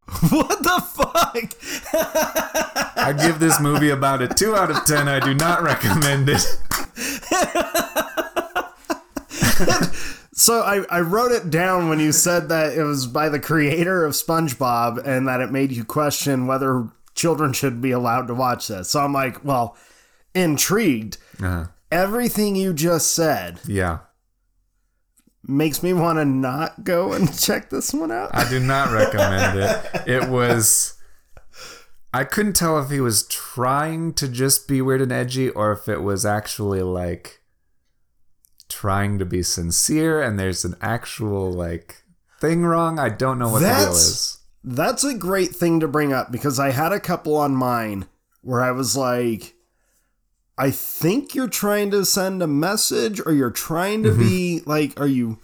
[0.30, 1.36] what the fuck?
[2.96, 5.06] I give this movie about a 2 out of 10.
[5.06, 6.46] I do not recommend it.
[10.38, 14.04] So I, I wrote it down when you said that it was by the creator
[14.04, 18.68] of SpongeBob and that it made you question whether children should be allowed to watch
[18.68, 18.88] this.
[18.90, 19.76] So I'm like, well,
[20.34, 21.16] intrigued.
[21.42, 21.66] Uh-huh.
[21.90, 23.98] Everything you just said Yeah.
[25.42, 28.30] makes me want to not go and check this one out.
[28.32, 30.02] I do not recommend it.
[30.06, 30.94] It was.
[32.14, 35.88] I couldn't tell if he was trying to just be weird and edgy or if
[35.88, 37.37] it was actually like
[38.68, 42.02] trying to be sincere and there's an actual like
[42.40, 42.98] thing wrong.
[42.98, 44.34] I don't know what the deal That's- is.
[44.64, 48.06] That's a great thing to bring up because I had a couple on mine
[48.42, 49.54] where I was like,
[50.58, 54.68] I think you're trying to send a message or you're trying to be mm-hmm.
[54.68, 55.38] like, are you,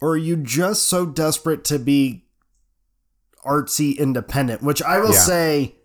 [0.00, 2.26] or are you just so desperate to be
[3.44, 4.62] artsy independent?
[4.62, 5.20] Which I will Yeah.
[5.20, 5.76] say,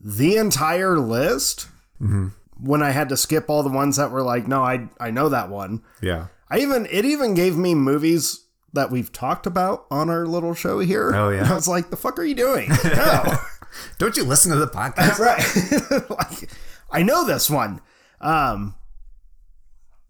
[0.00, 1.68] the entire list,
[2.02, 2.28] mm-hmm.
[2.62, 5.28] When I had to skip all the ones that were like, no, I, I know
[5.28, 5.82] that one.
[6.02, 6.26] Yeah.
[6.48, 10.78] I even it even gave me movies that we've talked about on our little show
[10.80, 11.12] here.
[11.14, 11.48] Oh, yeah.
[11.50, 12.68] I was like, the fuck are you doing?
[12.84, 13.36] No.
[13.98, 15.18] Don't you listen to the podcast?
[16.00, 16.10] right.
[16.10, 16.50] like
[16.90, 17.80] I know this one.
[18.20, 18.74] Um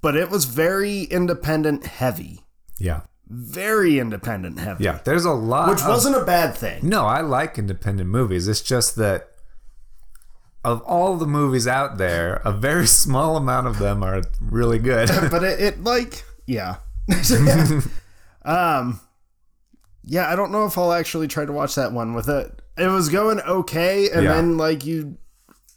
[0.02, 2.40] but it was very independent heavy.
[2.78, 3.02] yeah.
[3.32, 4.82] Very independent heavy.
[4.82, 4.98] Yeah.
[5.04, 5.68] There's a lot.
[5.70, 6.80] Which of- wasn't a bad thing.
[6.88, 8.48] No, I like independent movies.
[8.48, 9.29] It's just that
[10.64, 15.08] of all the movies out there, a very small amount of them are really good.
[15.30, 16.76] But it, it like yeah.
[18.44, 19.00] um
[20.02, 22.60] yeah, I don't know if I'll actually try to watch that one with it.
[22.78, 24.34] It was going okay, and Yeah.
[24.34, 25.18] then like you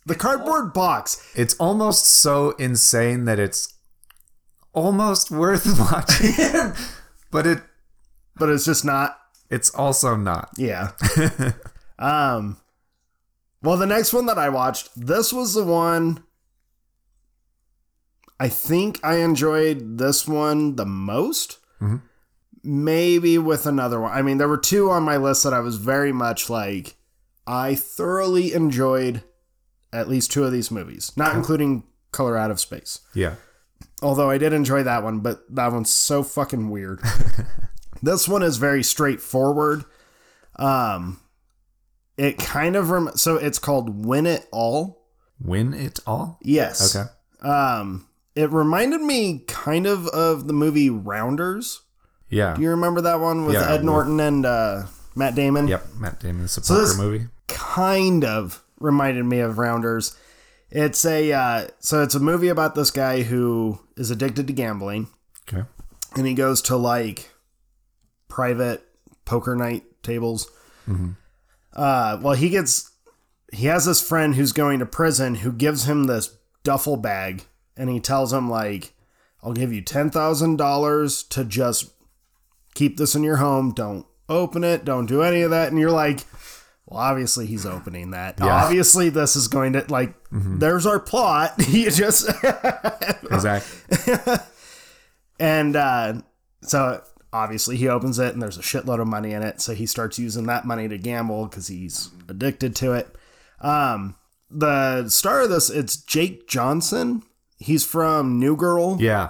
[0.06, 1.22] the cardboard box.
[1.36, 3.74] it's almost so insane that it's
[4.74, 6.74] almost worth watching.
[7.32, 7.62] but it
[8.36, 9.18] but it's just not.
[9.50, 10.50] it's also not.
[10.58, 10.92] Yeah.
[12.00, 12.58] um.
[13.64, 16.24] Well, the next one that I watched, this was the one.
[18.40, 21.60] I think I enjoyed this one the most.
[21.82, 22.02] Mhm.
[22.64, 24.12] Maybe with another one.
[24.12, 26.96] I mean, there were two on my list that I was very much like.
[27.48, 29.24] I thoroughly enjoyed
[29.92, 33.00] at least two of these movies, not including Color Out of Space.
[33.14, 33.36] Yeah.
[34.02, 37.02] Although I did enjoy that one, but that one's so fucking weird.
[38.02, 39.86] this one is very straightforward.
[40.58, 41.20] Um,
[42.18, 45.02] it kind of rem- so it's called Win It All.
[45.40, 46.40] Win it all?
[46.42, 46.96] Yes.
[46.96, 47.10] Okay.
[47.48, 51.82] Um, it reminded me kind of of the movie Rounders.
[52.30, 52.56] Yeah.
[52.56, 54.84] Do you remember that one with Yeah, Ed with- Norton and uh,
[55.16, 55.68] Matt Damon?
[55.68, 55.86] Yep.
[56.00, 57.28] Matt Damon's a So poker movie.
[57.48, 60.18] kind of reminded me of Rounders.
[60.70, 65.08] It's a uh, so it's a movie about this guy who is addicted to gambling.
[65.52, 65.68] Okay.
[66.16, 67.30] and he goes to like
[68.30, 68.84] private
[69.26, 70.50] poker night tables.
[71.76, 72.92] Uh, well, he gets
[73.52, 77.90] he has this friend who's going to prison who gives him this duffel bag, and
[77.90, 78.94] he tells him like,
[79.42, 81.92] "I'll give you ten thousand dollars to just
[82.74, 83.74] keep this in your home.
[83.74, 84.86] Don't open it.
[84.86, 86.26] Don't do any of that." And you're like.
[86.86, 88.42] Well, obviously he's opening that.
[88.42, 90.14] Obviously, this is going to like.
[90.60, 91.54] There's our plot.
[91.70, 92.30] you just
[93.32, 94.36] Exactly.
[95.40, 96.14] And uh,
[96.62, 99.60] so obviously he opens it and there's a shitload of money in it.
[99.60, 103.16] So he starts using that money to gamble because he's addicted to it.
[103.60, 104.16] Um,
[104.50, 107.24] the star of this, it's Jake Johnson.
[107.58, 108.98] He's from New Girl.
[109.02, 109.30] yeah.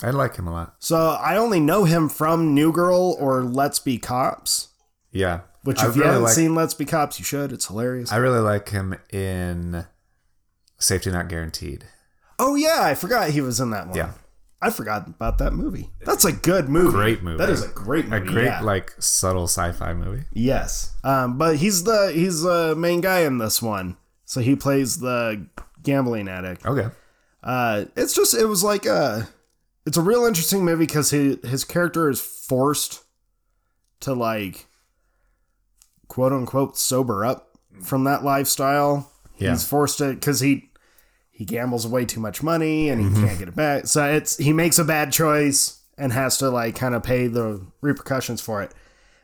[0.00, 0.76] I like him a lot.
[0.78, 4.68] So I only know him from New Girl or Let's Be Cops.
[5.10, 5.40] Yeah.
[5.64, 7.50] Which, if you haven't like, seen Let's Be Cops, you should.
[7.50, 8.12] It's hilarious.
[8.12, 9.86] I really like him in
[10.78, 11.84] Safety Not Guaranteed.
[12.38, 13.96] oh yeah, I forgot he was in that one.
[13.96, 14.12] Yeah.
[14.60, 15.90] I forgot about that movie.
[16.04, 16.90] That's a good movie.
[16.90, 17.38] Great movie.
[17.38, 18.28] That is a great movie.
[18.28, 18.60] A great, yeah.
[18.60, 20.24] like, subtle sci-fi movie.
[20.32, 20.96] Yes.
[21.04, 23.96] Um, but he's the he's the main guy in this one.
[24.24, 25.46] So he plays the
[25.82, 26.66] gambling addict.
[26.66, 26.88] Okay.
[27.42, 29.28] Uh, it's just it was like a
[29.86, 33.04] it's a real interesting movie because his his character is forced
[34.00, 34.66] to like
[36.08, 39.12] quote unquote sober up from that lifestyle.
[39.38, 39.52] Yeah.
[39.52, 40.67] He's forced to because he
[41.38, 43.86] he gambles away too much money and he can't get it back.
[43.86, 47.64] So it's he makes a bad choice and has to like kind of pay the
[47.80, 48.72] repercussions for it.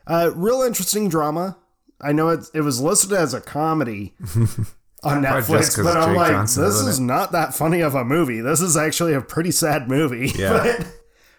[0.07, 1.57] Uh, real interesting drama.
[1.99, 4.13] I know it, it was listed as a comedy
[5.03, 8.05] on Netflix, but I'm Jake like, Johnson this is is not that funny of a
[8.05, 8.39] movie.
[8.39, 10.31] This is actually a pretty sad movie.
[10.37, 10.75] Yeah.
[10.77, 10.87] But-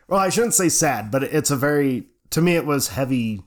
[0.09, 3.43] well, I shouldn't say sad, but it's a very, to me, it was heavy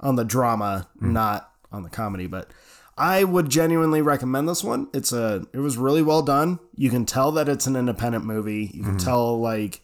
[0.00, 1.14] on the drama, Hmm.
[1.14, 2.26] not on the comedy.
[2.26, 2.50] But
[2.98, 4.88] I would genuinely recommend this one.
[4.92, 6.58] It's a, it was really well done.
[6.74, 8.70] You can tell that it's an independent movie.
[8.74, 9.04] You can Mm-hmm.
[9.06, 9.80] tell like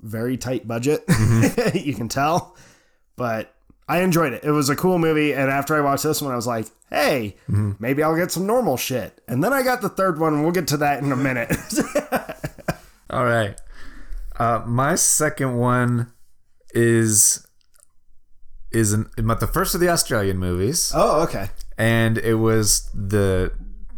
[0.00, 1.06] very tight budget.
[1.06, 1.78] Mm-hmm.
[1.86, 2.56] you can tell,
[3.16, 3.54] but
[3.88, 4.44] I enjoyed it.
[4.44, 5.32] It was a cool movie.
[5.34, 7.72] And after I watched this one, I was like, hey, Mm-hmm.
[7.78, 9.20] maybe I'll get some normal shit.
[9.28, 11.50] And then I got the third one, and we'll get to that in a minute.
[13.10, 13.60] All right.
[14.36, 16.12] Uh, my second one
[16.72, 17.46] is
[18.72, 21.48] is an, but the first of the Australian movies, oh, okay.
[21.76, 23.52] And it was the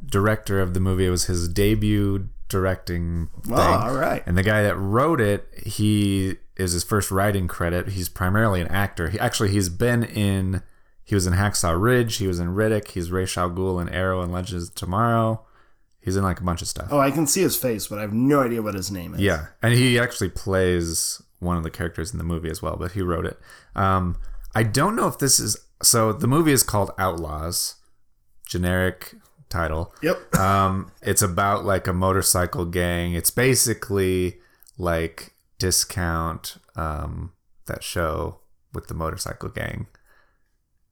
[0.04, 1.06] director of the movie.
[1.06, 3.54] It was his debut directing thing.
[3.54, 4.22] Oh, all right.
[4.26, 7.88] And the guy that wrote it, he is his first writing credit.
[7.88, 9.10] He's primarily an actor.
[9.10, 10.62] He actually he's been in
[11.04, 14.22] he was in Hacksaw Ridge, he was in Riddick, he's Ra's al Ghul in Arrow
[14.22, 15.44] and Legends of Tomorrow.
[16.00, 16.88] He's in like a bunch of stuff.
[16.90, 19.20] Oh, I can see his face, but I have no idea what his name is.
[19.20, 22.92] Yeah, and he actually plays one of the characters in the movie as well, but
[22.92, 23.38] he wrote it.
[23.74, 24.16] Um,
[24.54, 26.12] I don't know if this is so.
[26.12, 27.76] The movie is called Outlaws,
[28.46, 29.14] generic
[29.48, 29.94] title.
[30.02, 30.34] Yep.
[30.36, 33.14] Um, it's about like a motorcycle gang.
[33.14, 34.38] It's basically
[34.76, 37.32] like discount um,
[37.66, 38.40] that show
[38.74, 39.86] with the motorcycle gang.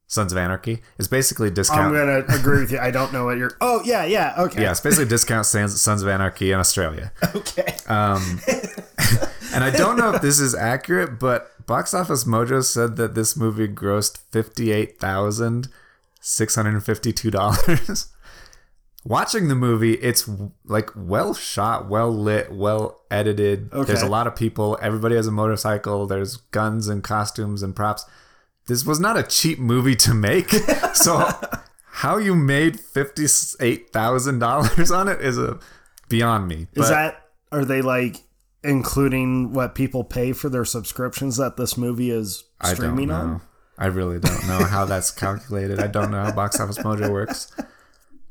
[0.07, 0.81] Sons of Anarchy.
[0.97, 1.81] It's basically discount.
[1.81, 2.79] I'm gonna agree with you.
[2.79, 3.51] I don't know what you're.
[3.61, 4.35] Oh yeah, yeah.
[4.37, 4.61] Okay.
[4.61, 7.11] yeah, it's basically discount Sons Sons of Anarchy in Australia.
[7.35, 7.75] Okay.
[7.87, 8.39] Um,
[9.53, 13.35] and I don't know if this is accurate, but Box Office Mojo said that this
[13.35, 15.67] movie grossed fifty-eight thousand
[16.21, 18.09] six hundred and fifty-two dollars.
[19.07, 20.27] Watching the movie, it's
[20.63, 23.69] like well shot, well lit, well edited.
[23.71, 24.79] There's a lot of people.
[24.81, 26.07] Everybody has a motorcycle.
[26.07, 28.03] There's guns and costumes and props.
[28.65, 30.49] This was not a cheap movie to make.
[30.93, 31.29] so
[31.91, 35.59] how you made fifty-eight thousand dollars on it is a
[36.09, 36.61] beyond me.
[36.73, 38.23] Is But- that are they like
[38.65, 43.33] including what people pay for their subscriptions that this movie is streaming I don't know.
[43.35, 43.41] on?
[43.77, 45.79] I really don't know how that's calculated.
[45.79, 47.53] I don't know how Box Office Mojo works.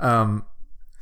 [0.01, 0.47] Um,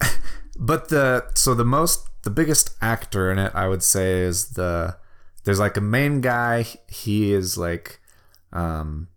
[0.59, 4.97] but the so the most the biggest actor in it, I would say, is the
[5.45, 6.67] there's like a main guy.
[6.89, 8.01] He is like,
[8.53, 9.09] um,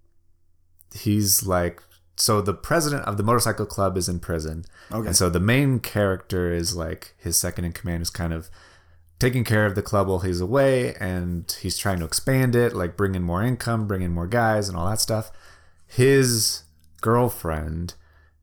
[0.93, 1.81] he's like
[2.17, 5.07] so the president of the motorcycle club is in prison, Okay.
[5.07, 8.49] and so the main character is like his second in command is kind of
[9.19, 12.97] taking care of the club while he's away and he's trying to expand it like
[12.97, 15.31] bring in more income bring in more guys and all that stuff.
[15.87, 16.63] His
[17.01, 17.93] girlfriend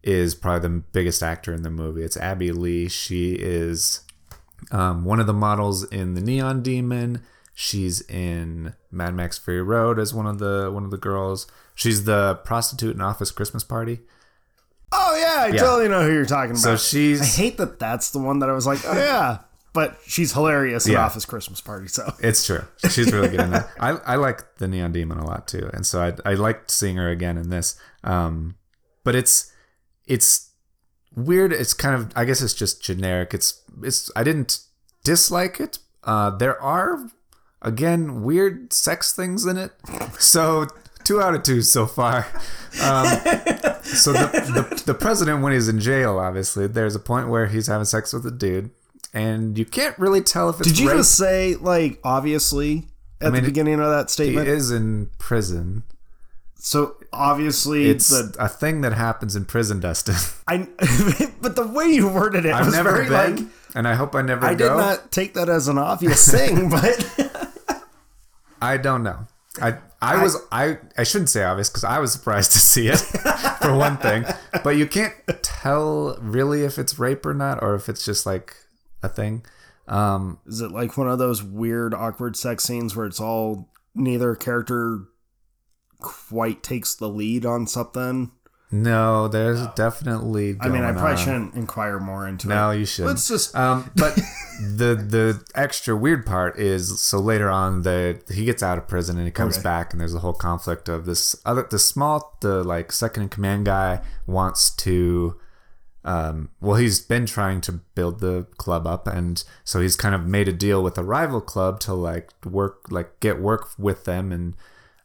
[0.03, 2.03] is probably the biggest actor in the movie.
[2.03, 2.89] It's abbey lee.
[2.89, 4.01] She is
[4.71, 7.23] um, one of the models in the neon demon.
[7.55, 11.47] She's in mad max fury road as one of the one of the girls.
[11.75, 14.01] She's the prostitute in office christmas party.
[14.91, 16.61] Oh yeah, I totally know who you're talking about.
[16.61, 17.21] so she's.
[17.21, 19.39] I hate that that's the one that I was like, oh yeah,
[19.73, 21.05] but she's hilarious Yeah.
[21.05, 21.89] Office Christmas Party.
[21.89, 22.65] So It's true.
[22.91, 23.69] She's really good in that.
[23.81, 26.97] I, I like the Neon Demon a lot too, and so I I liked seeing
[26.97, 27.77] her again in this.
[28.05, 28.57] Um,
[29.05, 29.51] but it's
[30.07, 30.51] it's
[31.15, 31.53] weird.
[31.53, 33.35] It's kind of I guess it's just generic.
[33.35, 34.61] It's it's I didn't
[35.05, 35.79] dislike it.
[36.05, 37.09] Uh, there are
[37.63, 39.73] again weird sex things in it.
[40.19, 40.67] So
[41.05, 42.27] two out of two so far.
[42.83, 43.07] Um,
[43.83, 44.31] so the,
[44.77, 48.13] the the president when he's in jail, obviously, there's a point where he's having sex
[48.13, 48.71] with a dude.
[49.13, 50.99] And you can't really tell if it's did you rape.
[50.99, 52.87] just say like obviously
[53.21, 54.47] at mean, the beginning of that statement?
[54.47, 55.83] He is in prison.
[56.57, 60.15] so obviously It's the a thing that happens in prison, Dustin.
[60.49, 60.67] I,
[61.43, 64.15] but the way you worded it I've was never very been, like and I hope
[64.15, 64.71] I never I go.
[64.71, 67.43] did not take that as an obvious thing, but
[68.61, 69.27] I don't know.
[69.61, 72.99] I I was I I shouldn't say obvious because I was surprised to see it
[73.61, 74.25] for one thing,
[74.65, 78.57] but you can't tell really if it's rape or not, or if it's just like
[79.03, 79.45] a thing.
[79.89, 84.35] Um, is it like one of those weird awkward sex scenes where it's all neither
[84.35, 85.01] character
[86.01, 88.31] quite takes the lead on something?
[88.75, 90.57] no, there's definitely.
[90.59, 91.17] I mean, I probably on.
[91.19, 92.59] shouldn't inquire more into No, it.
[92.59, 93.05] No, you should.
[93.05, 94.15] Let's just Um, but
[94.63, 99.19] the the extra weird part is so later on the he gets out of prison
[99.19, 99.63] and he comes Okay.
[99.65, 103.29] back and there's a whole conflict of this other the small the like second in
[103.29, 105.39] command guy wants to
[106.05, 110.27] um well he's been trying to build the club up and so he's kind of
[110.27, 114.33] made a deal with a rival club to like work like get work with them
[114.33, 114.55] and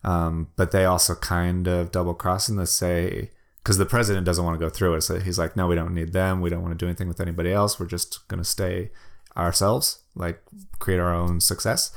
[0.04, 3.30] um but they also kind of double cross and they say
[3.68, 5.02] because the president doesn't want to go through it.
[5.02, 6.40] So he's like, no, we don't need them.
[6.40, 7.78] We don't want to do anything with anybody else.
[7.78, 8.92] We're just to stay
[9.36, 10.42] ourselves, like
[10.80, 11.92] create our own success.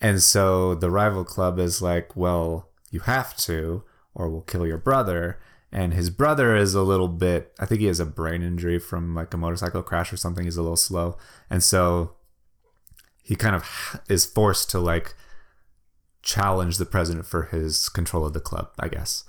[0.00, 4.78] And so the rival club is like, well, you have to, or we'll kill your
[4.78, 5.38] brother.
[5.74, 9.12] And his brother is a little bit, I think he has a brain injury from
[9.12, 10.44] like a motorcycle crash or something.
[10.44, 11.18] He's a little slow.
[11.50, 12.12] And so
[13.24, 15.16] he kind of is forced to like
[16.22, 19.24] challenge the president for his control of the club, I guess.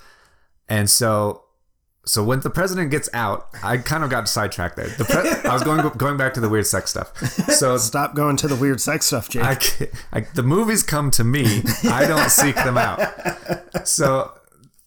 [0.69, 1.41] And so
[2.05, 4.89] so when the president gets out, I kind of got sidetracked there.
[4.89, 7.17] The pre- I was going going back to the weird sex stuff.
[7.53, 9.43] So Stop going to the weird sex stuff, Jake.
[9.43, 9.57] I,
[10.19, 11.63] I the movies come to me.
[11.89, 13.01] I don't seek them out.
[13.87, 14.31] So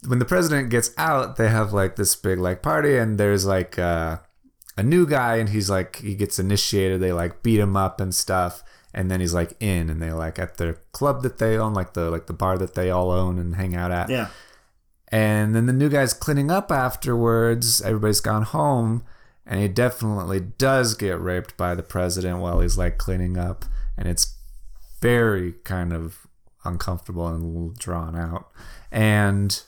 [0.06, 3.78] when the president gets out, they have like this big like party, and there's like
[3.78, 4.18] uh,
[4.76, 7.00] a new guy, and he's like he gets initiated.
[7.00, 8.62] They like beat him up and stuff,
[8.94, 11.94] and then he's like in, and they like at the club that they own, like
[11.94, 14.08] the like the bar that they all own and hang out at.
[14.10, 14.28] yeah.
[15.10, 17.80] And then the new guy's cleaning up afterwards.
[17.80, 19.04] Everybody's gone home.
[19.46, 23.64] And he definitely does get raped by the president while he's like cleaning up.
[23.96, 24.34] And it's
[25.00, 26.26] very kind of
[26.64, 28.50] uncomfortable and a little drawn out.
[28.92, 29.62] And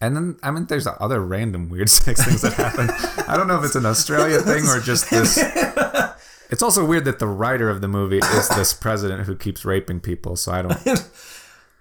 [0.00, 2.90] and then I mean there's other random weird sex things that happen.
[3.28, 5.38] I don't know if it's an Australia thing or just this
[6.50, 10.00] It's also weird that the writer of the movie is this president who keeps raping
[10.00, 10.82] people, so I don't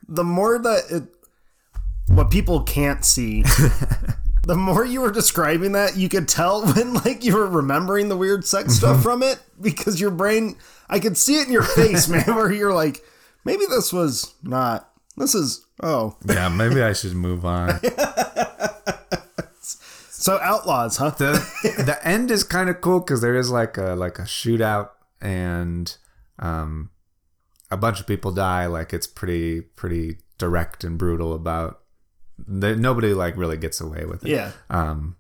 [0.10, 1.03] the more that it,
[2.08, 3.43] what people can't see
[4.47, 8.17] the more you were describing that you could tell when like you were remembering the
[8.17, 8.77] weird sex mm-hmm.
[8.77, 10.56] stuff from it because your brain
[10.89, 13.03] i could see it in your face man where you're like
[13.43, 16.15] maybe this was not this is oh.
[16.27, 17.79] Yeah, maybe I should move on.
[20.09, 21.11] so outlaws huh?
[21.11, 21.31] The
[21.85, 24.89] the end is kind of cool because there is like a like a shootout
[25.21, 25.95] and
[26.39, 26.89] um
[27.71, 28.65] a bunch of people die.
[28.65, 31.81] Like it's pretty pretty direct and brutal about
[32.37, 34.29] the, nobody like really gets away with it.
[34.29, 34.51] Yeah.
[34.69, 35.15] Um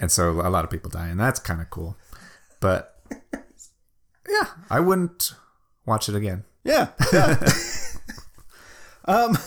[0.00, 1.96] and so a lot of people die and that's kind of cool.
[2.60, 2.94] But
[4.28, 5.34] yeah i wouldn't
[5.84, 6.44] watch it again.
[6.64, 7.36] Yeah, yeah.
[9.04, 9.38] um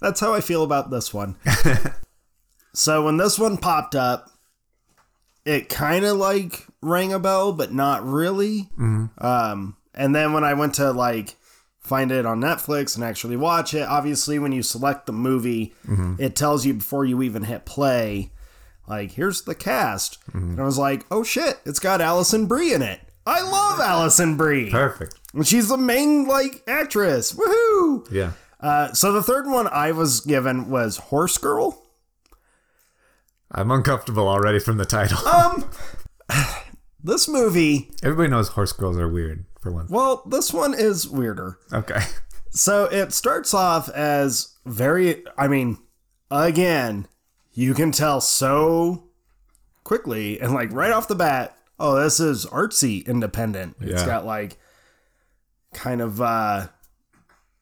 [0.00, 1.36] that's how i feel about this one.
[2.76, 4.30] So when this one popped up
[5.46, 8.68] it kind of like rang a bell but not really.
[8.78, 9.24] Mm-hmm.
[9.24, 11.36] Um and then when i went to like
[11.80, 16.16] find it on netflix and actually watch it obviously when you select the movie mm-hmm.
[16.18, 18.32] it tells you before you even hit play
[18.88, 20.20] like here's the cast.
[20.28, 20.50] Mm-hmm.
[20.50, 23.00] And i was like oh shit it's got alison brie in it.
[23.24, 24.70] I love alison brie.
[24.70, 25.18] Perfect.
[25.32, 27.32] And she's the main like actress.
[27.32, 28.06] Woohoo!
[28.12, 31.82] Yeah uh, so the third one i was given was horse girl.
[33.50, 35.18] I'm uncomfortable already from the title.
[35.28, 35.70] Um
[37.02, 39.86] this movie everybody knows horse girls are weird for one.
[39.88, 41.58] well this one is weirder.
[41.72, 42.00] Okay.
[42.50, 45.76] So it starts off as very, I mean,
[46.30, 47.06] again,
[47.52, 49.04] you can tell so
[49.84, 53.76] quickly and like right off the bat, oh, this is artsy independent.
[53.80, 54.06] It's Yeah.
[54.06, 54.56] got like
[55.74, 56.68] kind of, uh,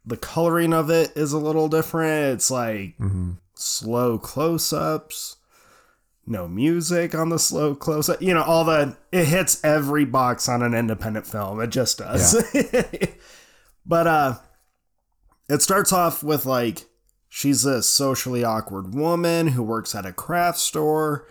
[0.07, 2.35] the coloring of it is a little different.
[2.35, 2.95] It's like
[3.55, 5.37] slow close ups,
[6.27, 8.21] no music on the slow close up.
[8.21, 11.61] You know, all the, it hits every box on an independent film.
[11.61, 12.45] It just does.
[13.87, 14.35] but, uh,
[15.49, 16.87] it starts off with like
[17.29, 21.27] she's a socially awkward woman who works at a craft store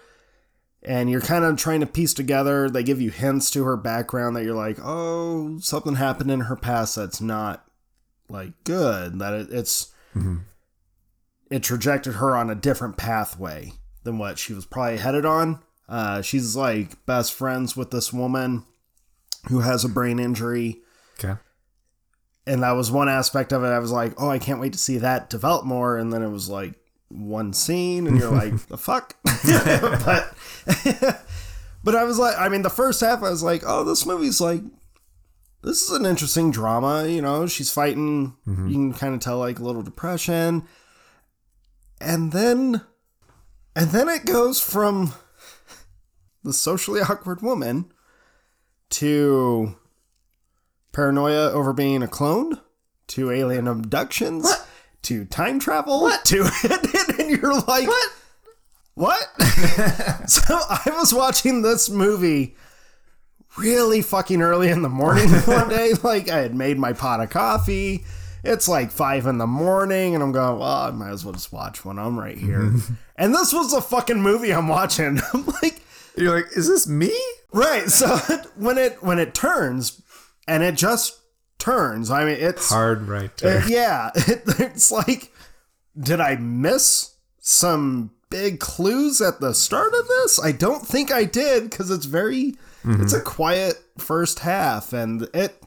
[0.84, 4.36] and you're kind of trying to piece together they give you hints to her background
[4.36, 7.63] that you're like oh something happened in her past that's not
[8.34, 9.94] like good that it, it's
[11.50, 13.72] it trajected her on a different pathway
[14.04, 18.66] than what she was probably headed on uh, she's like best friends with this woman
[19.50, 20.82] who has a brain injury
[21.18, 21.40] okay
[22.46, 23.68] and that was one aspect of it.
[23.68, 25.98] I was like, oh, I can't wait to see that develop more.
[25.98, 26.74] And then it was like
[27.10, 29.16] one scene, and you're like, the fuck.
[29.24, 30.34] but
[31.84, 34.42] but I was like, I mean, the first half, I was like, oh, this movie's
[34.42, 34.62] like,
[35.64, 37.08] this is an interesting drama.
[37.08, 38.36] You know, she's fighting.
[38.48, 38.68] Mm-hmm.
[38.68, 40.64] You can kind of tell like a little depression,
[42.00, 42.82] and then
[43.76, 45.14] and then it goes from
[46.44, 47.92] the socially awkward woman
[48.90, 49.76] to
[50.92, 52.60] paranoia over being a clone
[53.08, 54.52] to alien abductions
[55.02, 56.24] to time travel what?
[56.26, 56.48] to
[57.20, 58.10] and you're like what
[58.94, 59.42] what
[60.30, 62.56] so i was watching this movie
[63.58, 67.30] really fucking early in the morning one day like i had made my pot of
[67.30, 68.04] coffee
[68.44, 71.54] it's like five in the morning and i'm going well i might as well just
[71.54, 72.94] watch one i'm right here mm-hmm.
[73.16, 75.82] and this was the fucking movie i'm watching i'm like
[76.18, 77.14] You're like, is this me?
[77.52, 78.18] right so
[78.56, 80.02] when it when it turns
[80.48, 81.20] and it just
[81.60, 83.64] turns i mean it's Hard right turn.
[83.68, 85.32] yeah, it, it's like,
[85.98, 90.44] did I miss some big clues at the start of this?
[90.44, 93.16] I don't think I did because it's very, it's mm-hmm.
[93.16, 95.62] a quiet first half, and it.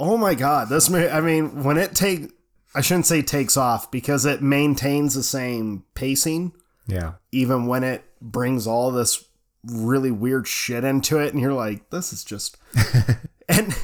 [0.00, 1.08] Oh my god, this movie!
[1.08, 2.32] I mean, when it take
[2.74, 6.52] I shouldn't say takes off because it maintains the same pacing
[6.86, 7.14] Yeah.
[7.30, 9.24] even when it brings all this
[9.64, 12.56] really weird shit into it and you're like this is just
[13.48, 13.76] and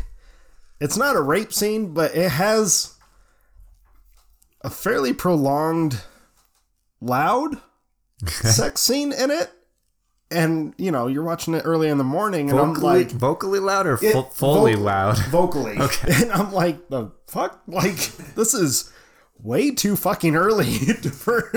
[0.80, 2.94] it's not a rape scene but it has
[4.62, 6.02] a fairly prolonged
[7.00, 7.60] loud
[8.26, 9.52] sex scene in it
[10.30, 13.86] and you know you're watching it early in the morning and i'm like vocally loud
[13.86, 15.18] or it- fully voc- loud?
[15.30, 17.96] vocally okay and i'm like the fuck like
[18.34, 18.92] this is
[19.42, 20.74] way too fucking early
[21.12, 21.50] for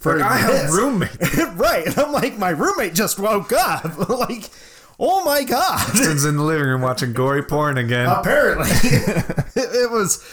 [0.00, 1.16] for I have roommate.
[1.54, 1.86] right.
[1.86, 3.84] And I'm like, my roommate just woke up.
[4.08, 4.50] like,
[4.98, 5.78] oh my God.
[5.92, 8.08] Dustin's in the living room watching gory porn again.
[8.08, 8.66] Apparently.
[8.70, 10.24] it, it was,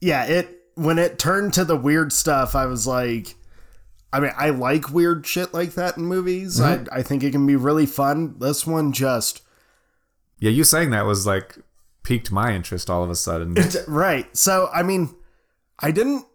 [0.00, 3.34] yeah, it, when it turned to the weird stuff, I was like,
[4.12, 6.60] I mean, I like weird shit like that in movies.
[6.60, 6.92] Mm-hmm.
[6.92, 8.38] I, I think it can be really fun.
[8.38, 9.42] This one just,
[10.38, 11.58] yeah, you saying that was like
[12.02, 13.56] piqued my interest all of a sudden.
[13.86, 14.34] right.
[14.36, 15.14] So, I mean,
[15.78, 16.26] I didn't,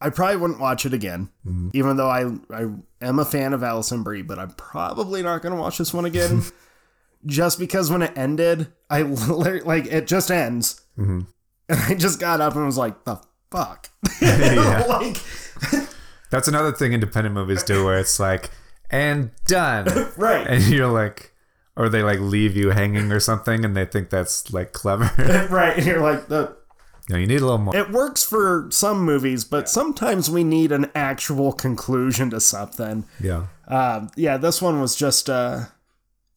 [0.00, 1.68] I probably wouldn't watch it again, mm-hmm.
[1.74, 2.68] even though I, I
[3.00, 6.04] am a fan of Alison Brie, but I'm probably not going to watch this one
[6.04, 6.42] again.
[7.26, 10.80] just because when it ended, I like, it just ends.
[10.98, 11.20] Mm-hmm.
[11.68, 13.90] And I just got up and was like, the fuck?
[14.22, 15.16] Like,
[16.32, 18.50] That's another thing independent movies do where it's like,
[18.90, 19.86] and done.
[20.16, 20.46] right.
[20.46, 21.34] And you're like,
[21.76, 25.10] or they like leave you hanging or something and they think that's like clever.
[25.50, 25.76] right.
[25.76, 26.56] And you're like, the,
[27.10, 27.76] no, you need a little more.
[27.76, 33.04] it works for some movies, but sometimes we need an actual conclusion to something.
[33.20, 33.48] Yeah.
[33.68, 35.64] Um, yeah, this one was just, uh,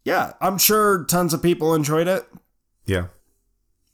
[0.04, 2.28] yeah, I'm sure tons of people enjoyed it,
[2.86, 3.08] Yeah.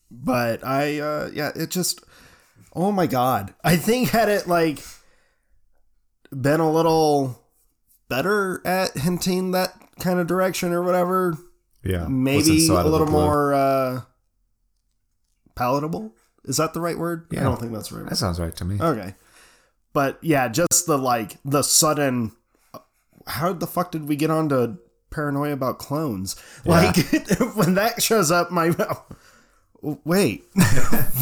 [0.10, 2.04] but I, uh, yeah, it just,
[2.74, 4.80] oh my god, I think had it like
[6.32, 7.40] been a little
[8.10, 11.38] better at hinting that kind of direction or whatever,
[11.84, 12.08] Yeah.
[12.08, 14.02] Maybe a little more uh,
[15.56, 16.14] palatable.
[16.46, 17.28] Is that the right word?
[17.32, 17.42] Yeah.
[17.42, 18.04] I don't think that's the right.
[18.04, 18.12] Word.
[18.12, 18.80] That sounds right to me.
[18.82, 19.16] Okay.
[19.94, 22.32] But yeah, just the like the sudden
[23.28, 24.78] how the fuck did we get onto
[25.10, 26.36] paranoia about clones?
[26.66, 26.96] Like
[27.56, 28.72] when that shows up my
[29.82, 30.46] wait.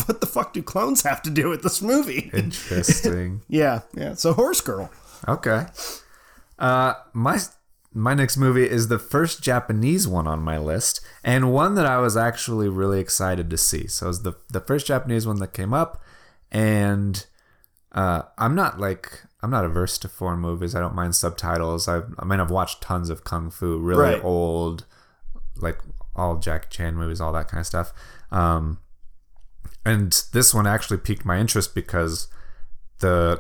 [0.06, 2.30] what the fuck do clones have to do with this movie?
[2.34, 3.42] Interesting.
[3.48, 4.14] yeah, yeah.
[4.14, 4.92] So Horse Girl.
[5.30, 5.66] Okay.
[6.58, 7.40] Uh, my
[7.94, 11.98] my next movie is the first Japanese one on my list, and one that I
[12.00, 13.88] was actually really excited to see.
[13.88, 16.02] So it was the the first Japanese one that came up,
[16.52, 17.26] and
[17.92, 20.76] uh, I'm not like I'm not averse to foreign movies.
[20.76, 21.88] I don't mind subtitles.
[21.88, 24.24] I I mean I've watched tons of kung fu, really Right.
[24.24, 24.86] old,
[25.58, 25.80] like
[26.16, 27.94] all Jack Chan movies, all that kind of stuff.
[28.32, 28.80] Um,
[29.86, 32.28] and this one actually piqued my interest because
[33.00, 33.40] the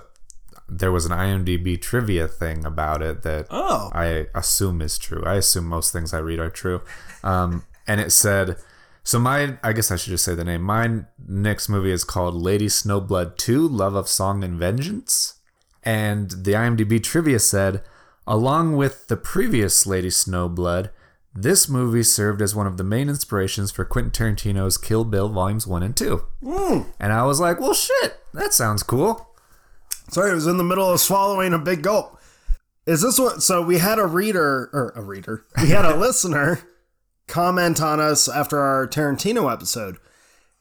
[0.69, 3.89] there was an IMDb trivia thing about it that Oh.
[3.93, 5.23] I assume is true.
[5.25, 6.81] I assume most things I read are true.
[7.23, 8.57] Um, and it said,
[9.03, 10.61] so my, I guess I should just say the name.
[10.61, 15.35] My next movie is called Lady Snowblood 2 Love of Song and Vengeance.
[15.83, 17.81] And the IMDb trivia said,
[18.27, 20.91] along with the previous Lady Snowblood,
[21.33, 25.65] this movie served as one of the main inspirations for Quentin Tarantino's Kill Bill Volumes
[25.65, 26.21] 1 and 2.
[26.99, 29.28] And I was like, well, shit, that sounds cool.
[30.11, 32.19] Sorry, I was in the middle of swallowing a big gulp.
[32.85, 33.43] Is this what?
[33.43, 35.45] So we had a reader or a reader.
[35.61, 36.59] We had a listener
[37.27, 39.97] comment on us after our Tarantino episode,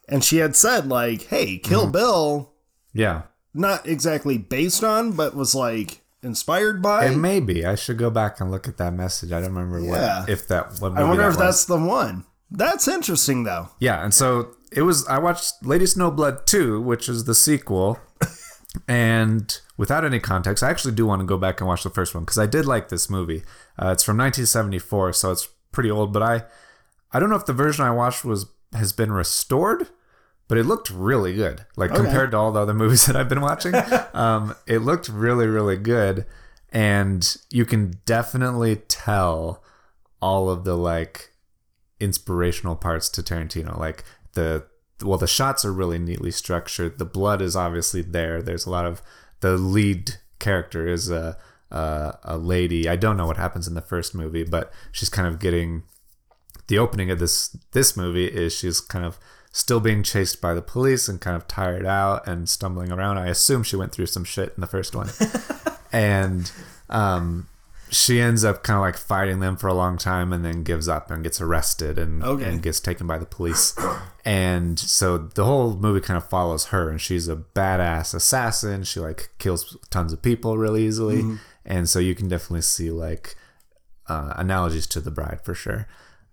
[0.09, 1.93] and she had said like, "Hey, Kill mm-hmm.
[1.93, 2.53] Bill,
[2.93, 3.23] Yeah.
[3.55, 7.65] not exactly based on, but was like inspired by." It may be.
[7.65, 9.33] I should go back and look at that message.
[9.33, 10.21] I don't remember Yeah.
[10.21, 10.79] what if that.
[10.81, 11.39] What I wonder that if was.
[11.39, 12.27] that's the one.
[12.51, 13.71] That's interesting though.
[13.79, 15.07] Yeah, and so it was.
[15.07, 17.99] I watched Lady Snowblood two, which is the sequel,
[18.87, 22.15] and without any context, I actually do want to go back and watch the first
[22.15, 23.43] one because I did like this movie.
[23.79, 26.13] Uh, it's from 1974, so it's pretty old.
[26.13, 26.45] But I,
[27.13, 29.89] I don't know if the version I watched was has been restored,
[30.47, 31.65] but it looked really good.
[31.77, 33.75] Like compared to all the other movies that I've been watching,
[34.15, 36.27] um, it looked really, really good,
[36.71, 39.63] and you can definitely tell
[40.21, 41.33] all of the like
[42.01, 43.79] inspirational parts to Tarantino.
[43.79, 44.05] Like
[44.35, 44.67] the
[45.03, 46.99] well, the shots are really neatly structured.
[46.99, 48.43] The blood is obviously there.
[48.43, 49.03] There's a lot of
[49.41, 51.37] the lead character is a
[51.71, 52.89] a, a lady.
[52.89, 55.83] I don't know what happens in the first movie, but she's kind of getting
[56.67, 59.19] the opening of this this movie is she's kind of
[59.53, 63.19] still being chased by the police and kind of tired out and stumbling around.
[63.19, 65.11] I assume she went through some shit in the first one.
[65.93, 66.51] and
[66.91, 67.49] um
[67.91, 70.89] she ends up kind of like fighting them for a long time and then gives
[70.89, 72.45] up and gets arrested and, Okay.
[72.45, 73.75] and gets taken by the police.
[74.25, 78.85] And so the whole movie kind of follows her and she's a badass assassin.
[78.85, 81.23] She like kills tons of people really easily.
[81.65, 83.37] And so you can definitely see like
[84.09, 85.87] uh, analogies to the bride for sure.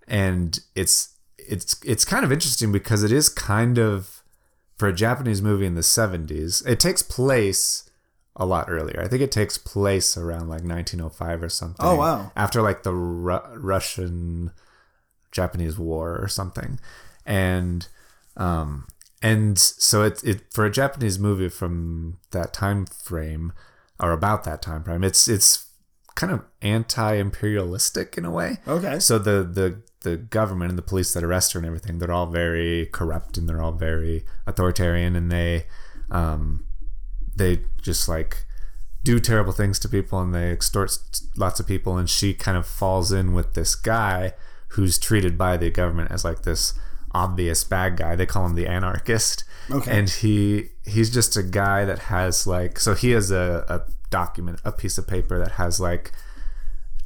[0.08, 4.24] And it's it's it's kind of interesting because it is kind of
[4.78, 7.85] for a Japanese movie in the 70s, it takes place
[8.36, 9.02] a lot earlier.
[9.02, 11.86] I think it takes place around like 1905 or something.
[11.86, 12.32] Oh, wow.
[12.36, 14.52] After like the Ru- Russian
[15.32, 16.80] Japanese War or something.
[17.26, 17.88] And
[18.38, 18.88] um
[19.22, 23.54] and so it it for a Japanese movie from that time frame
[24.00, 25.68] or about that time frame, it's it's
[26.16, 28.58] kind of anti-imperialistic in a way.
[28.68, 29.00] Okay.
[29.00, 32.28] So the the the government and the police that arrest her and everything, they're all
[32.28, 35.66] very corrupt and they're all very authoritarian and they
[36.12, 36.66] um
[37.36, 38.46] they just like
[39.04, 40.98] do terrible things to people and they extort
[41.38, 44.34] lots of people and she kind of falls in with this guy
[44.70, 46.74] who's treated by the government as like this
[47.14, 49.98] obvious bad guy they call him the anarchist Okay.
[49.98, 54.60] and he he's just a guy that has like so he has a, a document
[54.64, 56.12] a piece of paper that has like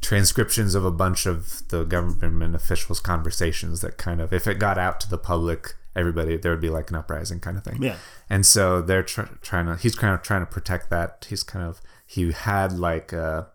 [0.00, 4.78] transcriptions of a bunch of the government officials conversations that kind of if it got
[4.78, 7.96] out to the public everybody there would be like an uprising kind of thing Yeah.
[8.28, 11.64] and so they're tr- trying to he's kind of trying to protect that he's kind
[11.66, 13.48] of he had like a,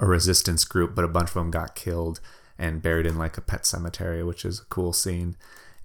[0.00, 2.20] a resistance group but a bunch of them got killed
[2.58, 5.36] and buried in like a pet cemetery which is a cool scene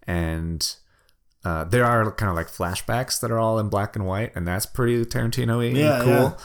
[0.08, 0.76] and
[1.44, 4.48] uh, there are kind of like flashbacks that are all in black and white and
[4.48, 6.38] that's pretty tarantino-y Yeah, and cool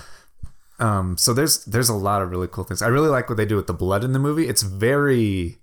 [0.81, 0.99] yeah.
[0.99, 2.83] um, so there's there's a lot of really cool things.
[2.83, 4.47] I really like what they do with the blood in the movie.
[4.49, 5.59] It's very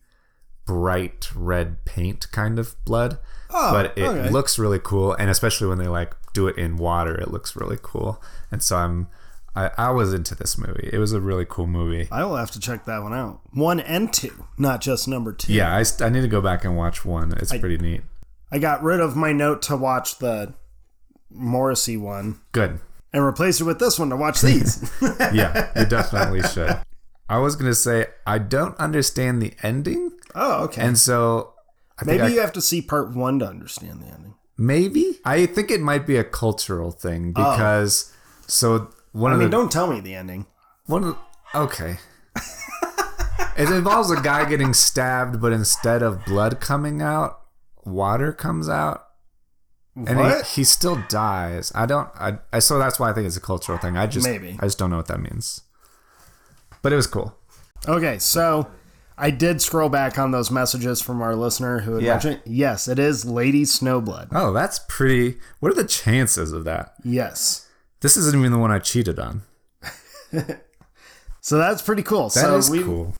[0.65, 3.19] bright red paint kind of blood,
[3.49, 4.29] Oh, but it okay.
[4.29, 5.13] looks really cool.
[5.13, 8.21] And especially when they like do it in water, it looks really cool.
[8.51, 9.07] And so I'm
[9.57, 10.87] I, I was into this movie.
[10.93, 12.07] It was a really cool movie.
[12.11, 13.41] I will have to check that one out.
[13.53, 15.51] One and two, not just number two.
[15.51, 17.33] Yeah, I, I need to go back and watch one.
[17.33, 18.01] It's pretty neat.
[18.51, 20.53] I got rid of my note to watch the
[21.31, 22.79] Morrissey one Good.
[23.11, 24.89] and replaced it with this one to watch these.
[25.33, 26.79] Yeah, you definitely should.
[27.27, 30.83] I was gonna say I don't understand the ending, oh, okay.
[30.83, 31.55] and so
[31.99, 34.35] I Maybe I- you have to see part one to understand the ending.
[34.57, 35.19] Maybe.
[35.23, 37.51] I think it might be a cultural thing oh.
[37.51, 38.11] because
[38.47, 40.47] so one I of mean, the don't tell me the ending.
[40.85, 41.17] one of
[41.53, 41.97] okay.
[43.57, 47.41] it involves a guy getting stabbed, but instead of blood coming out,
[47.85, 49.03] water comes out.
[49.95, 51.71] And he, he still dies.
[51.73, 53.97] I don't I, I so that's why I think it's a cultural thing.
[53.97, 54.55] I just Maybe.
[54.59, 55.61] I just don't know what that means.
[56.83, 57.35] But it was cool.
[57.87, 58.67] Okay, so
[59.17, 62.11] I did scroll back on those messages from our listener who had Yeah.
[62.13, 62.41] mentioned.
[62.45, 64.27] Yes, it is Lady Snowblood.
[64.31, 66.93] Oh, that's pretty what are the chances of that?
[67.03, 67.67] Yes.
[68.01, 69.41] This isn't even the one I cheated on.
[71.41, 72.23] So that's pretty cool.
[72.29, 73.15] That so is we, cool.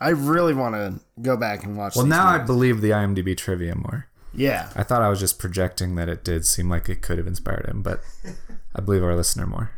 [0.00, 1.94] I really want to go back and watch.
[1.94, 4.06] Well, these now I believe the IMDb trivia more.
[4.32, 4.70] yeah.
[4.74, 7.66] I thought I was just projecting that it did seem like it could have inspired
[7.66, 8.00] him, but
[8.74, 9.70] I believe our listener more.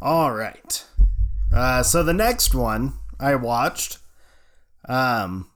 [0.00, 0.84] All right.
[1.52, 3.98] Uh, so the next one I watched,
[4.88, 5.48] um,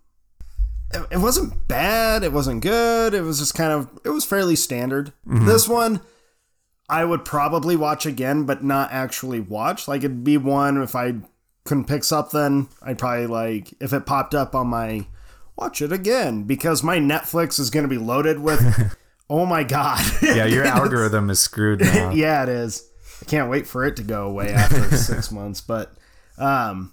[0.92, 2.22] it, it wasn't bad.
[2.22, 3.14] It wasn't good.
[3.14, 5.12] It was just kind of it was fairly standard.
[5.24, 6.00] This one
[6.88, 9.88] I would probably watch again, but not actually watch.
[9.88, 11.14] Like it'd be one if I
[11.64, 15.06] couldn't pick something, I'd probably like if it popped up on my
[15.56, 18.96] watch it again because my Netflix is going to be loaded with.
[19.30, 20.04] oh my god!
[20.22, 22.10] Yeah, your algorithm is screwed now.
[22.14, 22.88] yeah, it is.
[23.20, 25.60] I can't wait for it to go away after six months.
[25.60, 25.92] But
[26.38, 26.92] um,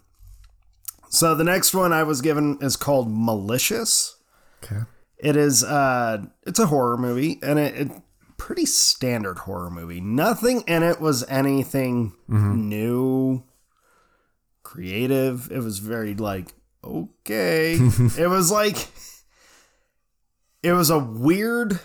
[1.13, 4.17] so the next one I was given is called Malicious.
[4.63, 4.81] Okay.
[5.19, 7.91] It is uh, it's a horror movie, and it, it
[8.37, 10.01] pretty standard horror movie.
[10.01, 13.43] Nothing in it was anything new,
[14.63, 15.51] creative.
[15.51, 16.51] It was very like
[16.83, 17.73] okay.
[18.17, 18.87] it was like
[20.63, 21.79] it was a weird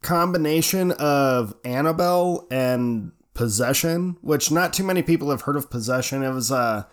[0.00, 6.22] combination of Annabelle and Possession, which not too many people have heard of Possession.
[6.22, 6.84] It was uh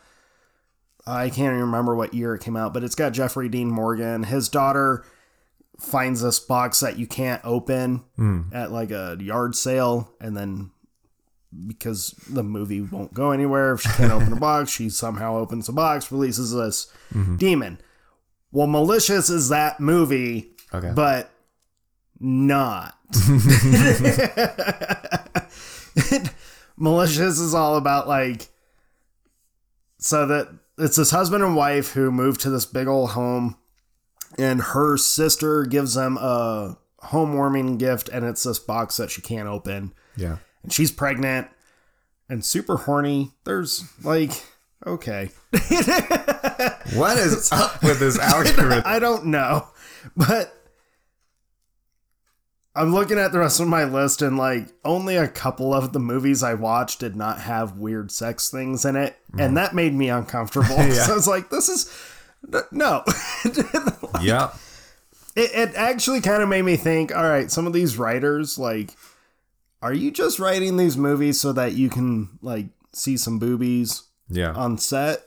[1.07, 4.23] I can't even remember what year it came out, but it's got Jeffrey Dean Morgan.
[4.23, 5.05] His daughter
[5.79, 8.41] finds this box that you can't open hmm.
[8.51, 10.71] at like a yard sale, and then
[11.65, 15.67] because the movie won't go anywhere if she can't open the box, she somehow opens
[15.67, 17.37] the box, releases this mm-hmm.
[17.37, 17.79] demon.
[18.51, 20.91] Well, Malicious is that movie, Okay.
[20.93, 21.31] but
[22.19, 22.97] not.
[26.77, 28.49] Malicious is all about like
[29.99, 33.57] so that it's this husband and wife who move to this big old home
[34.37, 39.21] and her sister gives them a home warming gift and it's this box that she
[39.21, 40.37] can't open Yeah.
[40.63, 41.47] and she's pregnant
[42.29, 44.31] and super horny there's like
[44.85, 45.31] okay
[46.95, 48.81] What is up with this algorithm?
[48.85, 49.67] I don't know.
[50.15, 50.55] But
[52.77, 55.99] I'm looking at the rest of my list and like only a couple of the
[55.99, 59.17] movies I watched did not have weird sex things in it.
[59.31, 59.53] And mm-hmm.
[59.55, 60.67] that made me uncomfortable.
[60.91, 61.91] So I was like, this is
[62.71, 63.03] no.
[64.21, 64.55] yep.
[65.35, 67.15] it, it actually kind of made me think.
[67.15, 68.91] All right, some of these writers, like,
[69.81, 74.51] are you just writing these movies so that you can like see some boobies Yeah.
[74.51, 75.23] on set?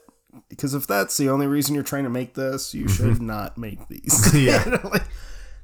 [0.49, 3.13] Because if that's the only reason you're trying to make this, you mm-hmm.
[3.13, 4.33] should not make these.
[4.35, 4.79] Yeah.
[4.85, 5.03] Like,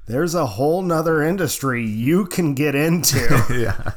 [0.06, 3.18] there's a whole nother industry you can get into.
[3.50, 3.92] yeah.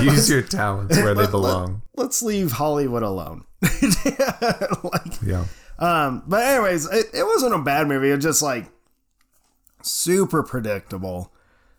[0.00, 1.82] Use your talents where they belong.
[1.96, 3.44] Let, us leave Hollywood alone.
[3.62, 5.44] like, Yeah.
[5.78, 8.10] um, but anyways, it, it wasn't a bad movie.
[8.10, 8.70] It was just like
[9.82, 11.32] super predictable,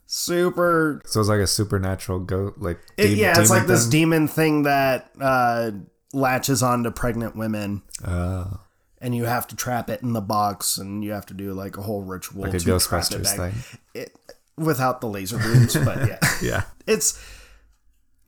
[0.05, 1.01] super.
[1.05, 4.63] So it's like a supernatural goat, like It, de- yeah, it's like this demon thing
[4.63, 5.71] that uh,
[6.13, 7.81] latches onto pregnant women.
[8.05, 8.59] Oh,
[9.01, 11.77] and you have to trap it in the box, and you have to do like
[11.77, 13.53] a whole ritual like a to trap it Ghostbusters back.
[13.53, 13.77] thing.
[13.93, 14.17] It,
[14.57, 16.63] without the laser beams, but yeah, Yeah.
[16.87, 17.21] it's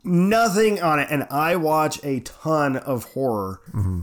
[0.03, 1.07] nothing on it.
[1.09, 4.01] And I watch a ton of horror, Mm-hmm.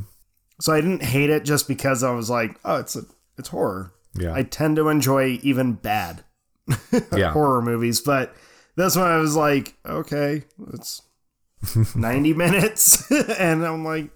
[0.61, 3.03] so I didn't hate it just because I was like, oh, it's a,
[3.39, 3.93] it's horror.
[4.15, 4.33] Yeah.
[4.35, 6.25] I tend to enjoy even bad
[7.15, 7.33] yeah.
[7.33, 8.35] horror movies, but
[8.75, 11.03] this one I was like, okay, it's
[11.95, 13.11] 90 minutes.
[13.11, 14.11] and I'm like,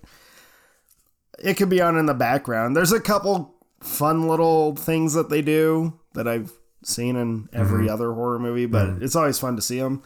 [1.41, 2.77] it could be on in the background.
[2.77, 6.53] There's a couple fun little things that they do that I've
[6.85, 7.95] seen in every mm-hmm.
[7.95, 9.05] other horror movie, but mm-hmm.
[9.05, 10.03] it's always fun to see them.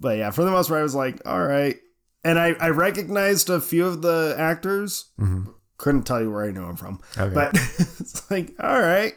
[0.00, 1.76] But yeah, for the most part, I was like, all right.
[2.24, 5.06] And I, I recognized a few of the actors.
[5.18, 5.50] Mm-hmm.
[5.76, 7.00] Couldn't tell you where I knew them from.
[7.16, 7.34] Okay.
[7.34, 9.14] But it's like, all right.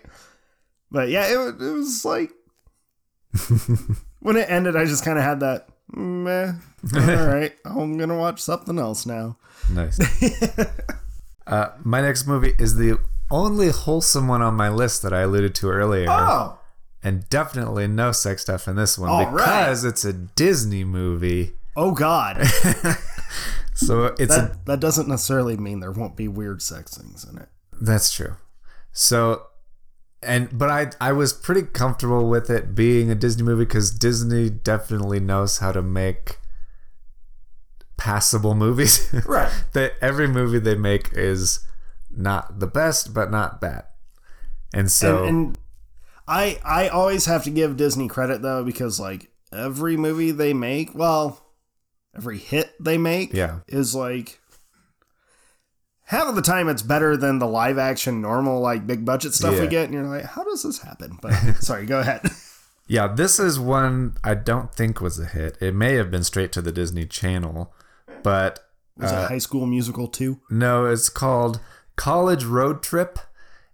[0.92, 2.32] But yeah, it, it was like,
[4.20, 6.54] when it ended, I just kind of had that, mm, meh,
[7.00, 9.38] all right, I'm going to watch something else now.
[9.72, 10.00] Nice.
[11.48, 15.56] Uh, my next movie is the only wholesome one on my list that I alluded
[15.56, 16.08] to earlier.
[16.10, 16.60] Oh,
[17.04, 19.32] And definitely no sex stuff in this one All right.
[19.34, 21.54] because it's a Disney movie.
[21.76, 22.42] oh God.
[23.74, 27.38] So it's a That, that doesn't necessarily mean there won't be weird sex things in
[27.39, 27.50] it.
[27.82, 28.36] That's true.
[28.92, 29.48] So,
[30.22, 34.52] and but I I was pretty comfortable with it being a Disney movie because Disney
[34.52, 36.38] definitely knows how to make
[38.02, 39.14] passable movies.
[39.28, 39.52] Right.
[39.74, 41.60] that every movie they make is
[42.10, 43.84] not the best, but not bad.
[44.74, 45.58] And so, and, and
[46.28, 50.95] I I always have to give Disney credit though because like every movie they make,
[50.95, 51.45] well,
[52.16, 53.60] every hit they make, Yeah.
[53.68, 54.39] is like
[56.06, 59.60] half of the time it's better than the live action normal like big budget stuff
[59.60, 61.18] we get, and you're like, how does this happen?
[61.22, 62.22] But sorry, go ahead.
[62.88, 65.58] yeah, this is one I don't think was a hit.
[65.62, 67.74] It may have been straight to the Disney Channel,
[68.24, 68.59] but
[68.97, 70.39] Was Uh, it High School Musical too?
[70.49, 71.59] No, it's called
[71.95, 73.19] College Road Trip,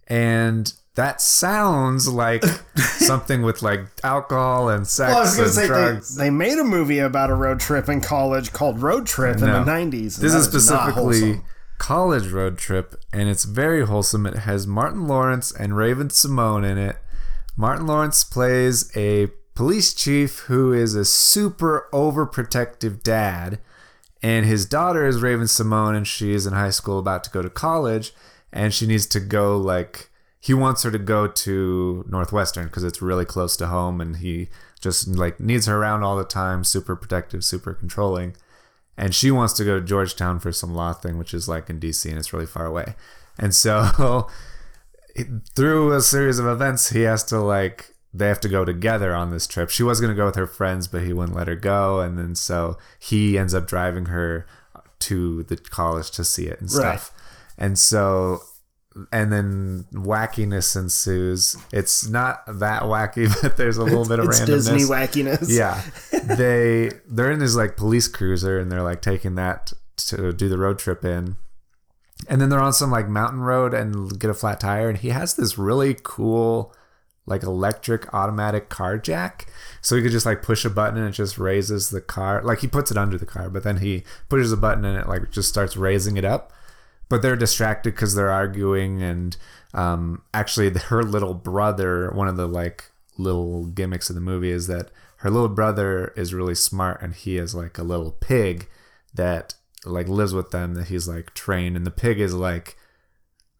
[0.07, 2.43] and that sounds like
[2.75, 6.15] something with like alcohol and sex Well, I was to and say drugs.
[6.15, 9.41] they, they made a movie about a road trip in college called Road Trip in
[9.41, 10.17] the 90s.
[10.17, 11.41] this is specifically.
[11.77, 14.25] College Road Trip, and it's very wholesome.
[14.25, 16.97] It has Martin Lawrence and Raven-Symoné in it.
[17.55, 23.59] Martin Lawrence plays a police chief who is a super overprotective dad,
[24.21, 27.49] and his daughter is Raven-Symoné, and she is in high school about to go to
[27.49, 28.13] college,
[28.51, 30.09] and she needs to go like
[30.39, 34.49] he wants her to go to Northwestern because it's really close to home, and he
[34.79, 38.35] just like needs her around all the time, super protective, super controlling
[38.97, 41.79] and she wants to go to Georgetown for some law thing, which is like in
[41.79, 42.95] DC and it's really far away.
[43.37, 44.27] And so
[45.55, 49.31] through a series of events, he has to like they have to go together on
[49.31, 49.69] this trip.
[49.69, 52.17] She was going to go with her friends, but he wouldn't let her go, and
[52.17, 54.45] then so he ends up driving her
[54.99, 57.11] to the college to see it and stuff.
[57.57, 58.41] And so
[59.11, 61.55] and then wackiness ensues.
[61.71, 64.45] It's not that wacky, but there's a little bit of It's randomness.
[64.45, 65.47] Disney wackiness.
[65.49, 65.81] Yeah,
[66.35, 70.57] they they're in this like police cruiser and they're like taking that to do the
[70.57, 71.37] road trip in,
[72.27, 75.09] and then they're on some like mountain road and get a flat tire, and he
[75.09, 76.73] has this really cool
[77.27, 79.47] like electric automatic car jack,
[79.81, 82.41] so he could just like push a button and it just raises the car.
[82.43, 85.07] Like he puts it under the car, but then he pushes a button and it
[85.07, 86.51] like just starts raising it up.
[87.09, 89.37] But they're distracted because they're arguing and
[89.73, 92.85] um, actually her little brother one of the like
[93.17, 97.37] little gimmicks of the movie is that her little brother is really smart and he
[97.37, 98.67] is like a little pig
[99.13, 99.55] that
[99.85, 101.75] like lives with them that he's like trained.
[101.75, 102.77] And the pig is like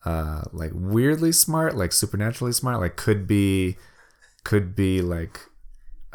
[0.08, 3.76] uh like weirdly smart like supernaturally smart like could be
[4.43, 5.36] could be like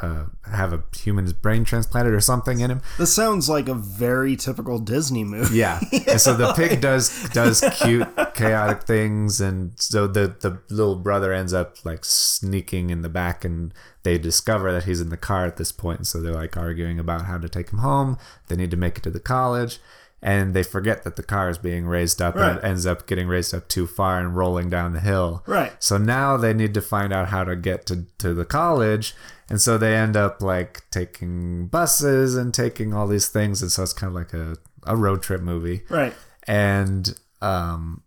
[0.00, 4.34] uh have a human's brain transplanted or something in him This sounds like a very
[4.36, 5.58] typical Disney movie.
[5.58, 5.78] yeah.
[6.08, 11.30] And so the pig does does cute chaotic things and so the the little brother
[11.40, 13.72] ends up like sneaking in the back and
[14.02, 16.98] they discover that he's in the car at this point and so they're like arguing
[16.98, 18.16] about how to take him home.
[18.48, 19.78] They need to make it to the college
[20.22, 22.52] and they forget that the car is being raised up Right.
[22.56, 25.42] and ends up getting raised up too far and rolling down the hill.
[25.46, 25.72] Right.
[25.82, 29.14] So now they need to find out how to get to, to the college.
[29.50, 33.62] And so they end up like taking buses and taking all these things.
[33.62, 34.56] And so it's kind of like a,
[34.86, 35.82] a road trip movie.
[35.88, 36.14] Right.
[36.46, 38.02] And, um,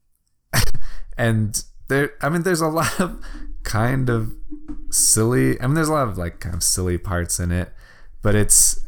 [1.17, 3.21] and there, I mean, there's a lot of
[3.63, 4.33] kind of
[4.89, 7.73] silly, I mean, there's a lot of like kind of silly parts in it,
[8.21, 8.79] but it's,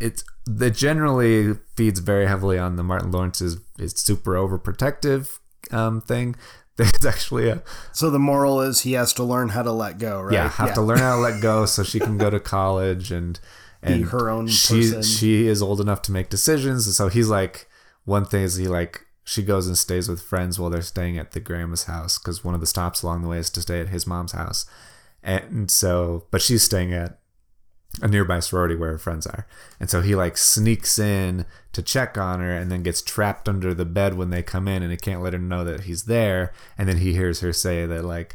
[0.00, 5.38] it's, that generally feeds very heavily on the Martin Lawrence's is super overprotective
[5.70, 6.36] um, thing.
[6.76, 10.22] There's actually a So the moral is he has to learn how to let go,
[10.22, 10.32] right?
[10.32, 13.38] yeah have to learn how to let go so she can go to college and
[13.82, 15.02] and her own she person.
[15.02, 17.68] she is old enough to make decisions and so he's like
[18.04, 21.32] one thing is he like she goes and stays with friends while they're staying at
[21.32, 23.88] the grandma's house because one of the stops along the way is to stay at
[23.88, 24.66] his mom's house
[25.22, 27.17] and so but she's staying at
[28.00, 29.46] a nearby sorority where her friends are.
[29.80, 33.74] And so he like sneaks in to check on her and then gets trapped under
[33.74, 36.52] the bed when they come in and he can't let her know that he's there.
[36.76, 38.34] And then he hears her say that like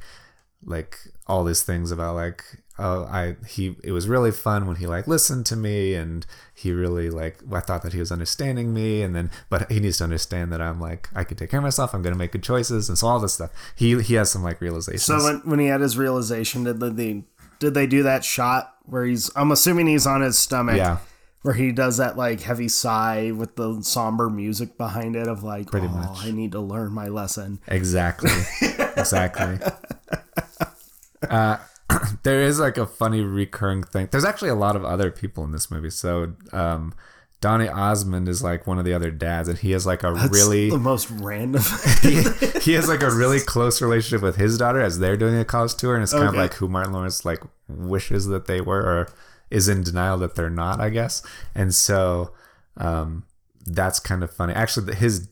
[0.66, 0.98] like
[1.28, 2.42] all these things about like
[2.80, 6.72] oh i he it was really fun when he like listened to me and he
[6.72, 9.02] really like i thought that he was understanding me.
[9.02, 11.64] And then but he needs to understand that i'm like i can take care of
[11.64, 11.94] myself.
[11.94, 13.52] I'm gonna make good choices and so all this stuff.
[13.76, 15.04] He he has some like realizations.
[15.04, 17.24] So when, when he had his realization, did they
[17.64, 19.32] did they do that shot where he's?
[19.38, 20.76] I'm assuming he's on his stomach.
[20.76, 20.98] yeah
[21.44, 25.68] Where he does that like heavy sigh with the somber music behind it of like,
[25.68, 26.26] Pretty oh, much.
[26.26, 27.60] I need to learn my lesson.
[27.68, 28.32] Exactly.
[28.98, 29.60] exactly.
[31.30, 31.58] Uh,
[32.24, 34.10] there is like a funny recurring thing.
[34.12, 35.90] There's actually a lot of other people in this movie.
[35.90, 36.94] So, um,
[37.44, 40.70] Donny Osmond is like one of the other dads, and he has like a really
[40.70, 41.62] the most random.
[42.02, 42.24] he,
[42.62, 45.76] he has like a really close relationship with his daughter as they're doing a college
[45.76, 49.10] tour, and it's kind of like who Martin Lawrence like wishes that they were, or
[49.52, 51.22] is in denial that they're not, I guess.
[51.54, 52.32] And so,
[52.78, 53.26] um,
[53.66, 54.54] that's kind of funny.
[54.54, 55.28] Actually, the- his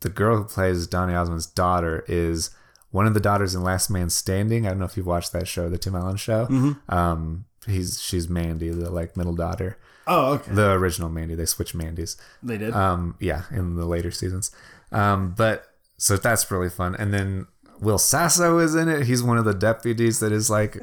[0.00, 2.50] the girl who plays Donny Osmond's daughter is
[2.92, 4.64] one of the daughters in Last Man Standing.
[4.64, 6.46] I don't know if you've watched that show, the Tim Allen show.
[6.88, 9.76] Um, he's she's Mandy, the like middle daughter,
[10.08, 10.52] oh, okay.
[10.52, 11.34] the original Mandy.
[11.34, 12.16] They switched Mandys.
[12.42, 12.74] They did.
[12.74, 14.50] Um, yeah, in the later seasons.
[14.90, 15.64] Um, but
[15.98, 16.94] so that's really fun.
[16.96, 17.46] And then
[17.80, 19.06] Will Sasso is in it.
[19.06, 20.76] He's one of the deputies that is like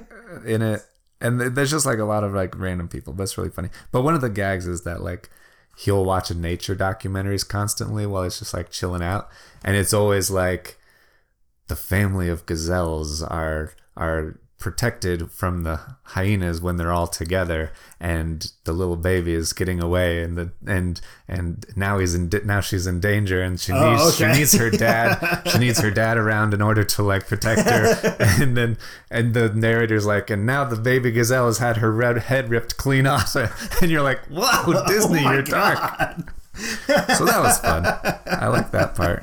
[0.45, 0.81] in it.
[1.21, 3.13] And there's just like a lot of like random people.
[3.13, 3.69] That's really funny.
[3.91, 5.29] But one of the gags is that like
[5.77, 9.29] he'll watch a nature documentaries constantly while he's just like chilling out,
[9.63, 10.77] and it's always like
[11.67, 18.51] the family of gazelles are are protected from the hyenas when they're all together and
[18.63, 22.87] the little baby is getting away and the and and now he's in now she's
[22.87, 24.33] in danger and she Oh, needs okay.
[24.33, 25.41] she needs her dad.
[25.51, 28.15] She needs her dad around in order to like protect her.
[28.41, 28.77] And then
[29.11, 32.75] and the narrator's like and now the baby gazelle has had her red head ripped
[32.77, 33.35] clean off.
[33.81, 35.77] And you're like whoa oh disney Oh you're dark.
[37.19, 37.85] So that was fun.
[38.25, 39.21] I like that part.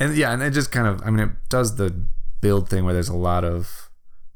[0.00, 1.92] And yeah, and it just kind of I mean it does the
[2.40, 3.90] build thing where there's a lot of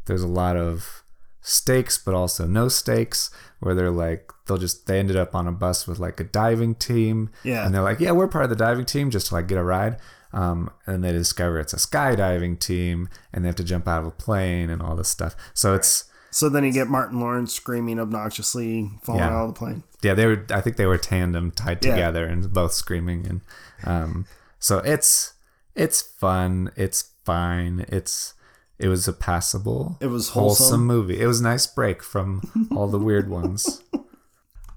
[0.06, 1.02] there's a lot of
[1.40, 3.30] stakes but also no stakes
[3.60, 6.74] where they're like they'll just they ended up on a bus with like a diving
[6.74, 7.64] team Yeah.
[7.66, 9.62] and they're like yeah we're part of the diving team just to like get a
[9.64, 9.96] ride
[10.34, 14.06] um, and they discover it's a skydiving team and they have to jump out of
[14.06, 17.98] a plane and all this stuff so it's so then you get Martin Lawrence screaming
[17.98, 19.28] obnoxiously, falling Yeah.
[19.36, 19.82] out of the plane.
[20.02, 21.90] yeah they were i think they were tandem tied Yeah.
[21.90, 23.40] together and both screaming and
[23.84, 24.26] um
[24.58, 25.34] so it's
[25.74, 28.34] it's fun it's fine it's
[28.78, 30.84] it was a passable It was wholesome.
[30.86, 32.42] movie it was a nice break from
[32.74, 33.82] all the weird ones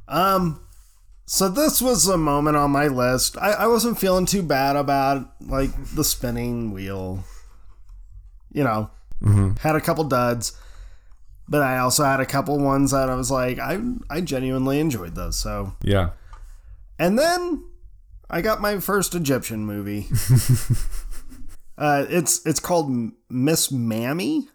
[0.07, 0.61] Um,
[1.25, 3.35] so this was a moment on my list.
[3.39, 7.23] I, I wasn't feeling too bad about like the spinning wheel.
[8.53, 8.91] You know,
[9.61, 10.55] had a couple duds,
[11.49, 15.15] but I also had a couple ones that I was like, I I genuinely enjoyed
[15.15, 15.37] those.
[15.37, 16.11] So, yeah
[16.99, 17.63] and then
[18.29, 20.07] I got my first Egyptian movie.
[21.77, 24.47] uh, it's it's called Miss Mammy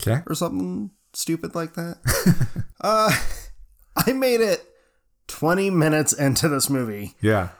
[0.00, 1.98] okay or something stupid like that.
[2.80, 3.12] uh,
[3.96, 4.64] I made it
[5.28, 7.50] 20 minutes into this movie, yeah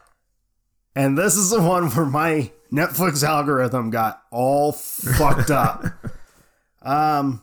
[0.94, 5.84] and this is the one where my Netflix algorithm got all fucked up.
[6.82, 7.42] Um,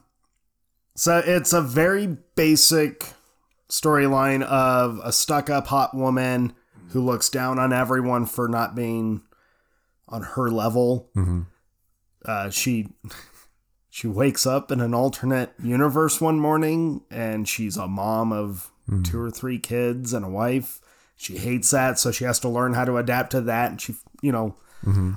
[0.96, 3.14] so it's a very basic
[3.70, 6.54] storyline of a stuck-up hot woman
[6.90, 9.22] who looks down on everyone for not being
[10.08, 11.10] on her level.
[12.28, 12.90] Uh, she
[13.90, 18.70] she wakes up in an alternate universe one morning and she's a mom of
[19.04, 20.80] two or three kids and a wife.
[21.16, 23.72] She hates that, so she has to learn how to adapt to that.
[23.72, 24.56] And she, you know,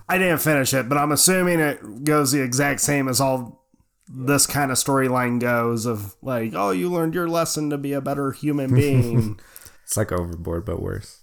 [0.08, 3.64] I didn't finish it, but I'm assuming it goes the exact same as all
[4.08, 8.00] this kind of storyline goes of like, oh, you learned your lesson to be a
[8.00, 9.38] better human being.
[9.84, 11.20] it's like overboard but worse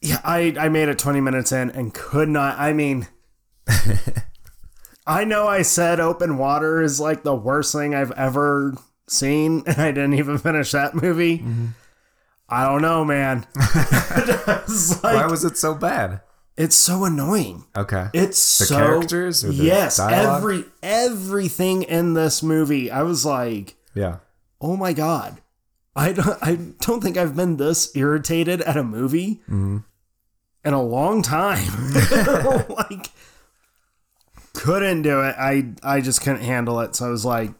[0.00, 2.58] yeah, I I made it 20 minutes in and could not.
[2.58, 3.06] I mean,
[5.10, 8.74] I know I said open water is like the worst thing I've ever
[9.08, 11.38] seen, and I didn't even finish that movie.
[11.38, 11.66] Mm-hmm.
[12.48, 13.46] I don't know, man.
[15.02, 16.20] Like- Why was it so bad?
[16.56, 17.64] it's so annoying.
[17.74, 18.08] Okay.
[18.12, 20.38] It's The so characters yes, dialogue?
[20.38, 22.90] every everything in this movie.
[22.90, 24.16] I was like, yeah.
[24.60, 25.40] oh my god,
[25.96, 29.78] I don't, I don't think I've been this irritated at a movie Mm-hmm.
[30.64, 31.92] in a long time.
[32.68, 33.06] like,
[34.54, 35.34] couldn't do it.
[35.38, 36.94] I I just couldn't handle it.
[36.96, 37.50] So I was like,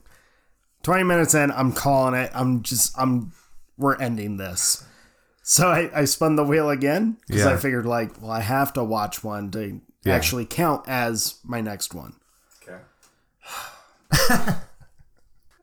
[0.82, 2.30] twenty minutes in, I'm calling it.
[2.34, 3.32] I'm just I'm
[3.78, 4.84] we're ending this.
[5.42, 8.84] So I, I spun the wheel again because I figured like, well, I have to
[8.84, 10.14] watch one to Yeah.
[10.14, 12.14] actually count as my next one.
[12.62, 12.78] Okay.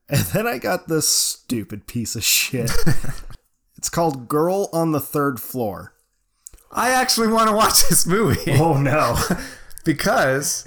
[0.09, 2.71] And then I got this stupid piece of shit.
[3.77, 5.93] it's called Girl on the Third Floor.
[6.71, 9.17] I actually want to watch this movie Oh no.
[9.85, 10.65] because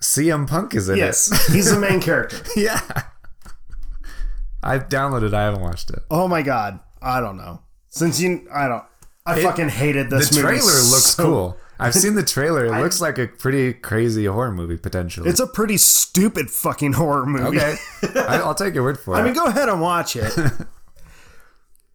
[0.00, 0.98] CM Punk is in it.
[0.98, 2.38] yes, he's the main character.
[2.56, 2.80] Yeah.
[4.62, 5.32] I've downloaded.
[5.32, 6.00] I haven't watched it.
[6.10, 6.80] Oh my god.
[7.00, 7.62] I don't know.
[7.88, 8.84] Since you I don't
[9.26, 10.42] I fucking hated this movie.
[10.42, 11.56] The trailer looks so- cool.
[11.78, 12.66] I've seen the trailer.
[12.66, 15.30] It looks like a pretty crazy horror movie potentially.
[15.30, 17.56] It's a pretty stupid fucking horror movie.
[17.58, 17.76] okay.
[18.16, 19.22] I, I'll take your word for I it.
[19.22, 20.30] I mean, go ahead and watch it.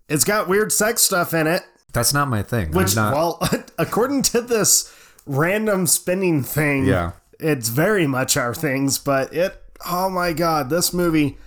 [0.10, 1.62] it's got weird sex stuff in it,
[1.94, 2.72] That's not my thing.
[2.72, 3.48] Which, not- well,
[3.78, 4.92] according to this
[5.28, 7.12] random spinning thing, Yeah.
[7.40, 8.98] It's very much our things.
[8.98, 11.38] But it, oh my god, this movie.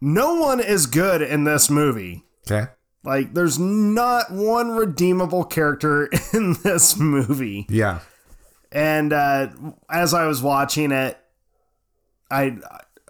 [0.00, 2.24] No one is good in this movie.
[2.50, 2.70] okay.
[3.02, 7.66] Like, there's not one redeemable character in this movie.
[7.68, 8.00] Yeah.
[8.72, 9.48] And uh,
[9.88, 11.18] as I was watching it,
[12.30, 12.58] I,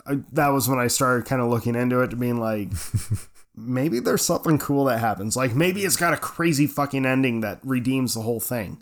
[0.06, 2.70] I that was when I started kind of looking into it to being like,
[3.56, 5.36] maybe there's something cool that happens.
[5.36, 8.78] Like maybe it's got a crazy fucking ending that redeems the whole thing.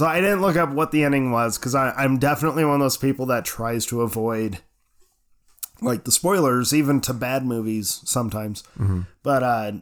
[0.00, 2.96] So I didn't look up what the ending was because I'm definitely one of those
[2.96, 4.60] people that tries to avoid
[5.82, 8.64] like the spoilers, even to bad movies sometimes.
[9.22, 9.72] But uh,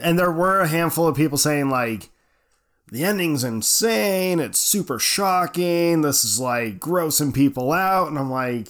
[0.00, 2.08] and there were a handful of people saying like
[2.90, 4.40] the ending's insane.
[4.40, 6.00] It's super shocking.
[6.00, 8.08] This is like grossing people out.
[8.08, 8.68] And I'm like,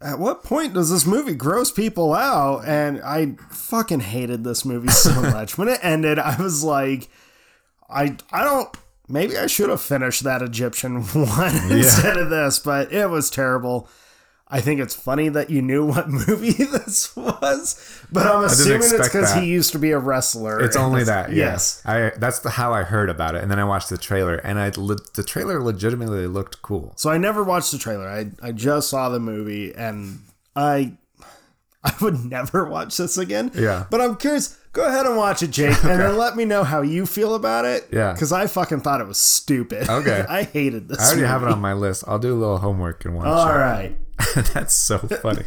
[0.00, 2.64] at what point does this movie gross people out?
[2.66, 5.56] And I fucking hated this movie so much.
[5.56, 7.08] when it ended, I was like,
[7.88, 8.76] I I don't.
[9.12, 13.88] Maybe I should have finished that Egyptian one instead of this, but it was terrible.
[14.48, 19.08] I think it's funny that you knew what movie this was, but I'm assuming it's
[19.08, 20.60] because he used to be a wrestler.
[20.60, 21.32] It's only that.
[21.32, 21.82] Yes.
[21.84, 24.58] I that's the, how I heard about it, and then I watched the trailer, and
[24.58, 26.94] I the trailer legitimately looked cool.
[26.96, 28.08] So I never watched the trailer.
[28.08, 30.20] I I just saw the movie and
[30.56, 30.94] I
[31.84, 33.50] I would never watch this again.
[33.54, 33.86] Yeah.
[33.90, 34.58] But I'm curious.
[34.72, 37.66] Go ahead and watch it, Jake, and then let me know how you feel about
[37.66, 37.88] it.
[37.92, 38.12] Yeah.
[38.12, 39.88] Because I fucking thought it was stupid.
[39.88, 40.24] Okay.
[40.28, 40.98] I hated this.
[40.98, 41.28] I already movie.
[41.28, 42.04] have it on my list.
[42.06, 43.52] I'll do a little homework and watch All it.
[43.52, 43.96] right.
[44.54, 45.44] That's so funny.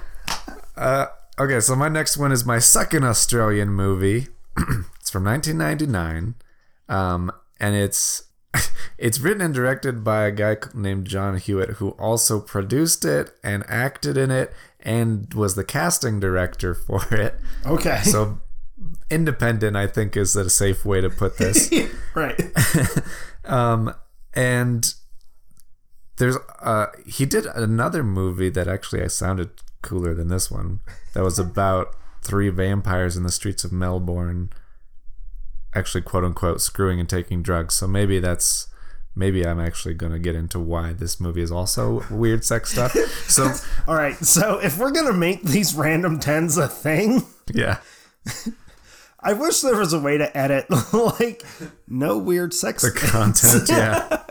[0.76, 1.06] uh,
[1.38, 4.28] okay, so my next one is my second Australian movie.
[4.98, 6.34] it's from 1999,
[6.88, 7.30] um,
[7.60, 8.24] and it's
[8.98, 13.62] it's written and directed by a guy named John Hewitt, who also produced it and
[13.68, 17.34] acted in it and was the casting director for it.
[17.66, 18.00] Okay.
[18.02, 18.40] So
[19.10, 21.70] independent, I think, is a safe way to put this.
[22.14, 22.40] right.
[23.48, 23.94] Um,
[24.34, 24.92] and
[26.18, 29.50] there's uh, he did another movie that actually I sounded
[29.82, 30.80] cooler than this one.
[31.14, 34.50] That was about three vampires in the streets of Melbourne,
[35.74, 37.74] actually quote unquote screwing and taking drugs.
[37.74, 38.68] So maybe that's
[39.18, 42.94] maybe I'm actually gonna get into why this movie is also weird sex stuff.
[43.28, 43.52] So
[43.86, 44.14] All right.
[44.24, 47.78] So if we're gonna make these random tens a thing, yeah.
[49.20, 51.42] I wish there was a way to edit like
[51.88, 52.82] no weird sex.
[52.82, 54.22] the content yeah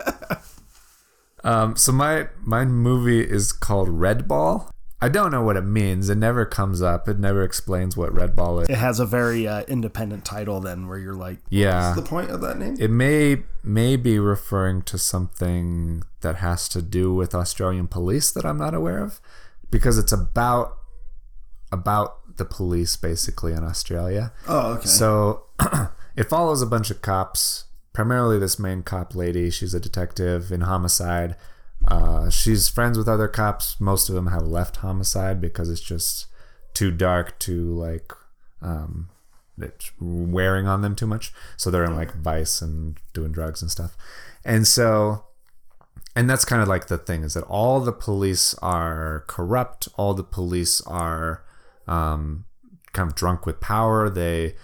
[1.44, 4.70] um so my my movie is called Redball
[5.00, 8.34] i don't know what it means it never comes up it never explains what red
[8.34, 12.02] ball is It has a very uh, independent title then, where you're like, yeah what's
[12.02, 12.76] the point of that name?
[12.78, 18.44] it may may be referring to something that has to do with australian police that
[18.44, 19.20] i'm not aware of
[19.70, 20.76] because it's about
[21.70, 24.86] about the police basically in australia oh, okay.
[24.86, 25.44] So
[26.16, 29.50] it follows a bunch of cops, primarily this main cop lady.
[29.50, 31.34] She's a detective in homicide.
[31.86, 33.80] Uh, she's friends with other cops.
[33.80, 36.26] Most of them have left homicide because it's just
[36.74, 38.12] too dark to like
[38.60, 39.08] um,
[39.58, 41.32] it's wearing on them too much.
[41.56, 43.96] So they're in like vice and doing drugs and stuff.
[44.44, 45.24] And so
[46.18, 50.14] and that's kind of like the thing is that all the police are corrupt all
[50.14, 51.44] the police are
[51.86, 52.44] um,
[52.92, 54.54] kind of drunk with power they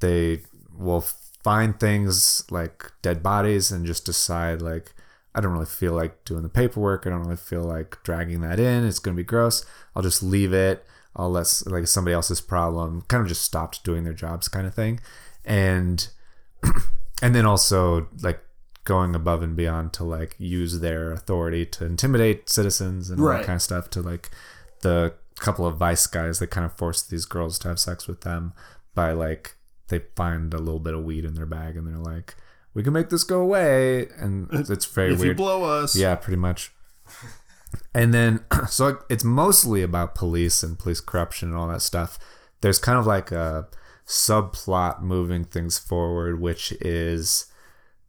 [0.00, 0.40] they
[0.74, 1.04] will
[1.44, 4.94] find things like dead bodies and just decide like
[5.34, 7.06] I don't really feel like doing the paperwork.
[7.06, 8.84] I don't really feel like dragging that in.
[8.86, 9.64] It's gonna be gross.
[9.96, 10.84] I'll just leave it.
[11.16, 13.02] I'll let like somebody else's problem.
[13.08, 15.00] Kind of just stopped doing their jobs, kind of thing,
[15.44, 16.08] and
[17.22, 18.40] and then also like
[18.84, 23.38] going above and beyond to like use their authority to intimidate citizens and all Right.
[23.38, 23.90] that kind of stuff.
[23.90, 24.30] To like
[24.80, 28.20] the couple of vice guys that kind of force these girls to have sex with
[28.20, 28.52] them
[28.94, 29.56] by like
[29.88, 32.34] they find a little bit of weed in their bag and they're like,
[32.74, 36.36] we can make this go away, and it's very if you blow us, Yeah, pretty
[36.38, 36.72] much.
[37.94, 42.18] And then, so it's mostly about police and police corruption and all that stuff.
[42.60, 43.68] There's kind of like a
[44.06, 47.46] subplot moving things forward, which is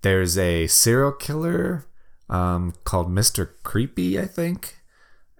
[0.02, 1.86] there's a serial killer
[2.30, 3.50] um, called Mr.
[3.64, 4.80] Creepy, I think.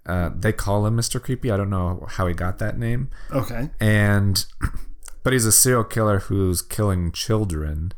[0.06, 1.22] Uh, they call him Mr.
[1.22, 1.50] Creepy.
[1.50, 3.70] I don't know how he got that name Okay.
[3.80, 4.44] and
[5.22, 7.92] but he's a serial killer who's killing children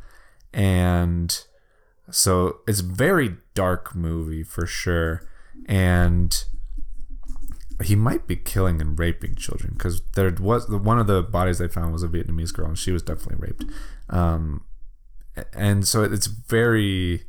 [0.52, 1.44] and
[2.10, 5.26] so it's a very dark movie for sure.
[5.66, 6.44] And
[7.82, 11.68] he might be killing and raping children because there was one of the bodies they
[11.68, 13.64] found was a vietnamese girl and she was definitely raped.
[14.08, 14.64] Um
[15.52, 17.24] and so it's very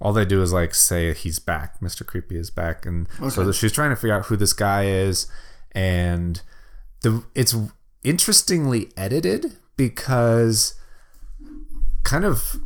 [0.00, 3.70] all they do is like say he's back mr creepy is back and so she's
[3.70, 5.28] trying to figure out who this guy is.
[5.72, 6.40] And
[7.02, 7.54] the it's
[8.02, 10.74] interestingly edited because
[12.04, 12.56] kind of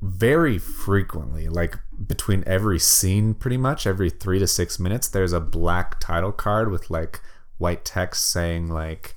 [0.00, 5.38] very frequently like between every scene pretty much every three to six minutes there's a
[5.38, 7.20] black title card with like
[7.58, 9.14] white text saying like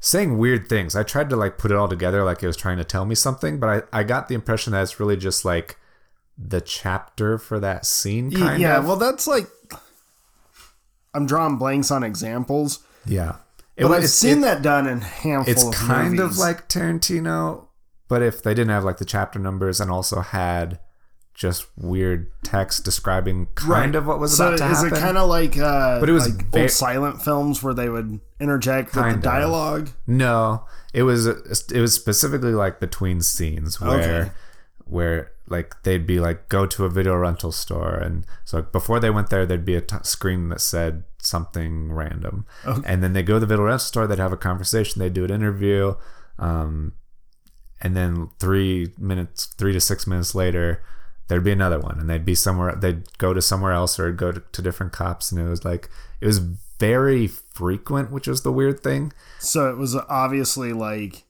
[0.00, 0.96] saying weird things.
[0.96, 3.14] I tried to like put it all together like it was trying to tell me
[3.14, 5.78] something but i, I got the impression that it's really just like
[6.36, 8.86] the chapter for that scene yeah, of.
[8.86, 9.46] well, that's like
[11.14, 13.36] I'm drawing blanks on examples, yeah.
[13.76, 16.68] It but was- I've seen it- that done in a handful it's kind of like
[16.68, 17.66] Tarantino,
[18.12, 20.78] but if they didn't have like the chapter numbers and also had
[21.34, 24.92] just weird text describing kind of what was so about to is happen.
[24.98, 27.88] it kind of like uh But it was like ve- old silent films where they
[27.88, 29.22] would interject with the of.
[29.22, 34.30] dialogue no, it was it was specifically like between scenes where Okay.
[34.84, 39.10] where like they'd be like go to a video rental store and so before they
[39.10, 42.44] went there there'd be a t- screen that said something random
[42.84, 45.24] and then they go to the video rental store they'd have a conversation they'd do
[45.24, 45.94] an interview
[46.38, 46.92] um,
[47.82, 50.82] and then three minutes three to six minutes later
[51.28, 54.32] there'd be another one and they'd be somewhere they'd go to somewhere else or go
[54.32, 58.52] to, to different cops and it was like it was very frequent which was the
[58.52, 59.12] weird thing.
[59.38, 61.24] So it was obviously like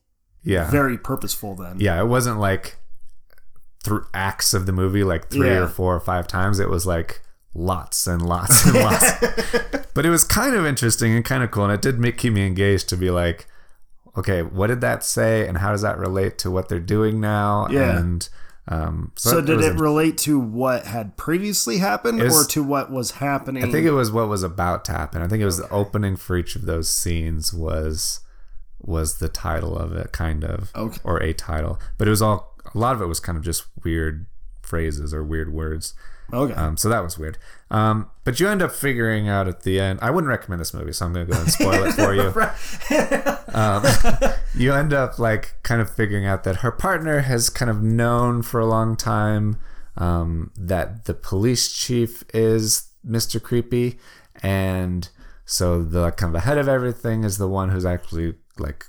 [0.45, 0.71] yeah.
[0.71, 1.77] very purposeful then.
[1.81, 2.77] Yeah it wasn't like
[3.85, 5.65] through acts of the movie like three Yeah.
[5.65, 6.59] or four or five times.
[6.61, 7.21] It was like
[7.55, 9.11] lots and lots and lots.
[9.95, 12.33] But it was kind of interesting and kind of cool and it did make keep
[12.33, 13.47] me engaged to be like
[14.17, 17.67] okay what did that say and how does that relate to what they're doing now
[17.71, 17.99] Yeah.
[17.99, 18.29] and
[18.69, 22.63] um so that did was it relate to what had previously happened was- or to
[22.63, 25.21] what was happening I think it was what was about to happen.
[25.23, 28.21] I think it was the opening for each of those scenes was
[28.85, 30.99] was the title of it, kind of, Okay.
[31.05, 31.79] or a title.
[31.99, 34.27] But it was all a lot of it was kind of just weird
[34.61, 35.95] phrases or weird words.
[36.33, 37.39] Okay Um, so that was weird.
[37.71, 39.99] Um, but you end up figuring out at the end.
[40.03, 42.33] I wouldn't recommend this movie, so I'm going to go and spoil it for you.
[43.55, 47.83] um, you end up like kind of figuring out that her partner has kind of
[47.83, 49.59] known for a long time
[49.97, 53.43] um, that the police chief is Mr.
[53.43, 53.99] Creepy,
[54.43, 55.09] and
[55.45, 58.87] so the kind of the head of everything is the one who's actually like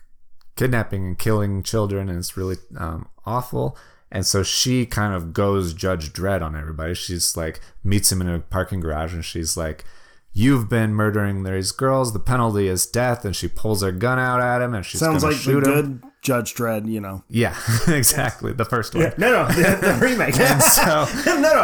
[0.56, 3.78] kidnapping and killing children, and it's really um, awful.
[4.14, 6.94] And so she kind of goes Judge Dredd on everybody.
[6.94, 9.84] She's like meets him in a parking garage, and she's like,
[10.32, 12.14] "You've been murdering these girls.
[12.14, 15.24] The penalty is death." And she pulls her gun out at him, and she's sounds
[15.24, 15.74] gonna like the shoot him.
[15.74, 17.56] good judge dredd you know Yeah,
[17.88, 18.54] exactly.
[18.54, 19.14] The first one.
[19.18, 21.64] no no the, the remake So no no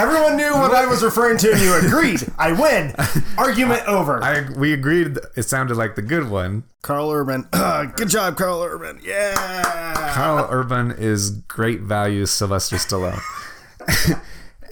[0.00, 2.94] everyone knew what i was referring to and you agreed i win
[3.38, 5.18] argument over I we agreed.
[5.36, 6.64] It sounded like the good one.
[6.82, 7.48] karl urban
[7.96, 13.20] good job karl urban yeah Karl Urban is great value Sylvester Stallone.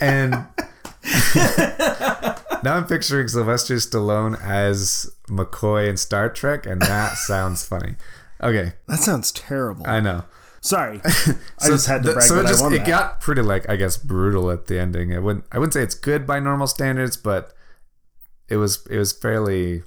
[0.01, 0.33] and
[2.64, 7.95] now I'm picturing Sylvester Stallone as McCoy in Star Trek, and that sounds funny.
[8.43, 10.24] Okay, that sounds terrible I know.
[10.61, 13.68] sorry i just had to the- brag so that it just it got pretty like
[13.68, 15.14] I guess brutal at the ending.
[15.14, 17.53] I wouldn't I wouldn't say it's good by normal standards, but
[18.49, 19.82] it was it was fairly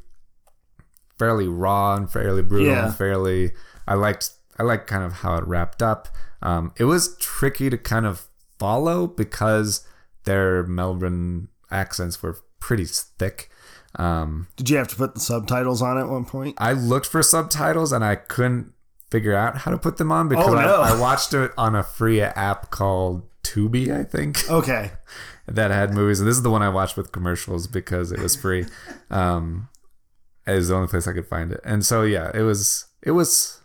[1.18, 2.86] fairly raw and fairly brutal Yeah.
[2.88, 3.52] and fairly
[3.88, 6.08] I liked I liked kind of how it wrapped up.
[6.42, 8.28] Um, it was tricky to kind of
[8.58, 9.86] follow because
[10.26, 13.50] their Melbourne accents were pretty thick.
[13.96, 17.24] Um, did you have to put the subtitles on at one point I looked for
[17.24, 18.74] subtitles and I couldn't
[19.10, 20.82] figure out how to put them on because Oh, no.
[20.82, 24.92] I, I watched it on a free app called Tubi, I think, Okay.
[25.48, 26.20] that had movies.
[26.20, 28.68] And this is the one I watched with commercials because it was free.
[29.10, 29.70] Um,
[30.46, 31.60] it was the only place I could find it.
[31.64, 33.62] And so yeah, it was it was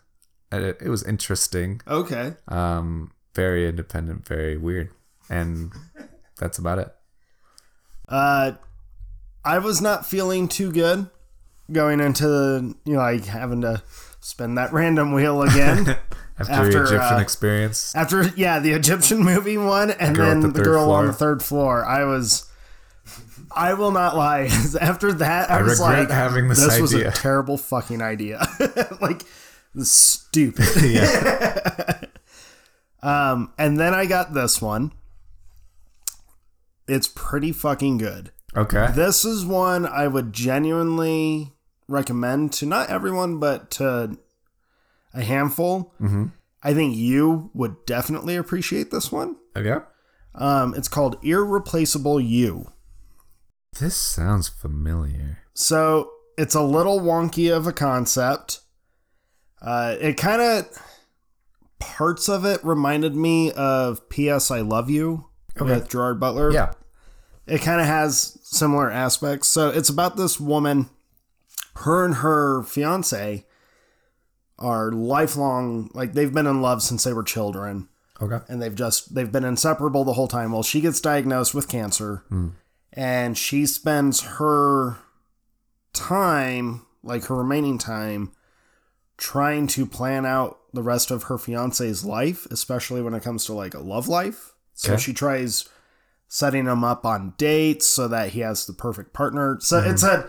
[0.51, 1.83] it, it was interesting.
[1.87, 2.33] Okay.
[2.49, 4.89] Um, very independent, very weird,
[5.29, 5.71] and
[6.39, 6.95] that's about it.
[8.09, 8.53] Uh,
[9.45, 11.09] I was not feeling too good
[11.71, 13.83] going into the, you know, like having to
[14.21, 15.97] spin that random wheel again.
[16.37, 20.63] After, After, Egyptian uh, experience, After, yeah, the Egyptian movie one and then the the,
[20.65, 21.85] girl on the third floor.
[21.85, 22.51] I was,
[23.55, 24.49] I will not lie.
[24.81, 28.45] After that, I, I was regret like, having this this was a terrible fucking idea.
[29.01, 29.23] like,
[29.81, 30.67] stupid.
[30.83, 32.01] yeah,
[33.01, 34.91] Um, and then I got this one.
[36.89, 38.33] It's pretty fucking good.
[38.57, 41.53] Okay, This is one I would genuinely
[41.89, 44.19] recommend to not everyone, but to
[45.13, 45.93] a handful.
[46.01, 46.27] mm-hmm.
[46.63, 49.37] I think you would definitely appreciate this one.
[49.55, 49.85] okay.
[50.35, 52.73] Um, it's called Irreplaceable You.
[53.79, 55.39] This sounds familiar.
[55.53, 58.61] So it's a little wonky of a concept.
[59.63, 60.67] Uh, it kind of
[61.79, 64.51] parts of it reminded me of P.S.
[64.51, 65.27] I Love You
[65.61, 65.71] Okay.
[65.73, 66.51] with Gerard Butler.
[66.51, 66.73] Yeah,
[67.47, 69.49] it kind of has similar aspects.
[69.49, 70.89] So it's about this woman,
[71.77, 73.45] her and her fiance
[74.59, 77.89] are lifelong, like they've been in love since they were children
[78.21, 80.53] okay, and they've just they've been inseparable the whole time.
[80.53, 82.51] Well, she gets diagnosed with cancer hmm.
[82.93, 84.99] and she spends her
[85.93, 88.33] time, like her remaining time,
[89.17, 93.53] trying to plan out the rest of her fiance's life, especially when it comes to
[93.53, 94.53] like a love life.
[94.75, 95.03] So Okay.
[95.03, 95.69] she tries
[96.35, 99.57] setting him up on dates so that he has the perfect partner.
[99.61, 100.29] So it's a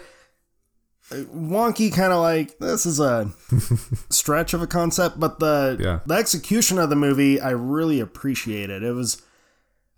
[1.12, 3.32] a wonky kind of like this is a
[4.12, 6.00] stretch of a concept, but the Yeah.
[6.06, 8.84] the execution of the movie I really appreciated.
[8.84, 9.20] It was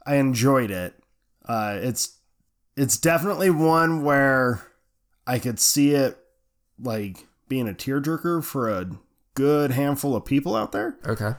[0.06, 0.94] I enjoyed it.
[1.46, 2.18] Uh, it's
[2.78, 4.66] it's definitely one where
[5.26, 6.18] I could see it
[6.82, 8.90] like being a tearjerker for a
[9.34, 10.96] good handful of people out there.
[11.06, 11.32] okay.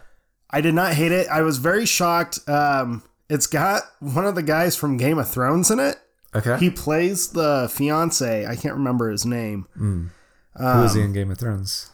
[0.50, 1.26] I did not hate it.
[1.28, 2.46] I was very shocked.
[2.48, 5.96] Um, it's got one of the guys from Game of Thrones in it.
[6.34, 6.58] Okay.
[6.58, 8.46] He plays the fiance.
[8.46, 9.66] I can't remember his name.
[9.74, 10.08] Who
[10.56, 11.90] Um, is he in Game of Thrones?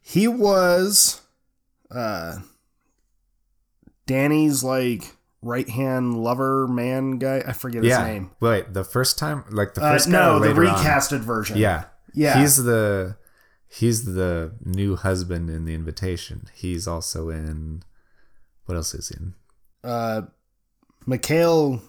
[0.00, 1.20] He was
[1.90, 2.36] uh
[4.06, 7.42] Dany's like right hand lover man guy.
[7.46, 8.30] I forget his name.
[8.40, 10.76] Wait, the first time, like the Uh, first guy no, the later on?
[10.84, 11.56] recasted version.
[11.58, 11.84] Yeah.
[12.12, 12.40] Yeah.
[12.40, 13.16] He's the
[13.66, 16.46] he's the new husband in the invitation.
[16.54, 17.82] He's also in
[18.66, 19.34] what else is he in?
[19.82, 20.22] Uh
[21.06, 21.82] Mikhail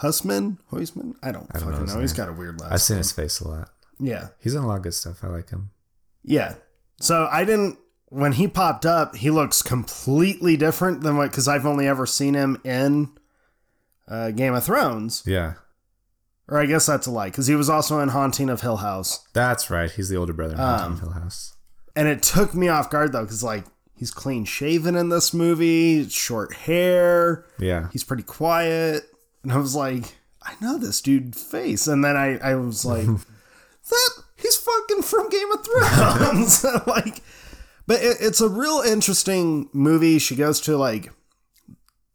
[0.00, 0.58] Husman?
[0.70, 1.14] Huisman?
[1.22, 2.00] I don't, I don't know fucking his know.
[2.00, 2.98] He's got a weird last I've seen name.
[3.00, 3.70] his face a lot.
[3.98, 4.28] Yeah.
[4.40, 5.22] He's in a lot of good stuff.
[5.22, 5.70] I like him.
[6.24, 6.54] Yeah.
[7.00, 7.78] So I didn't
[8.08, 12.34] when he popped up, he looks completely different than what because I've only ever seen
[12.34, 13.10] him in
[14.06, 15.22] uh, Game of Thrones.
[15.26, 15.54] Yeah.
[16.48, 19.26] Or I guess that's a lie, because he was also in Haunting of Hill House.
[19.32, 19.90] That's right.
[19.90, 21.54] He's the older brother in Um, Haunting Hill House.
[21.96, 23.64] And it took me off guard though, because like
[24.02, 27.86] he's clean shaven in this movie, short hair, Yeah.
[27.92, 29.04] he's pretty quiet.
[29.44, 31.86] And I was like, I know this dude face.
[31.86, 33.06] And then I, I was like,
[33.90, 36.64] that he's fucking from Game of Thrones.
[36.88, 37.22] like,
[37.86, 40.18] but it, it's a real interesting movie.
[40.18, 41.12] She goes to like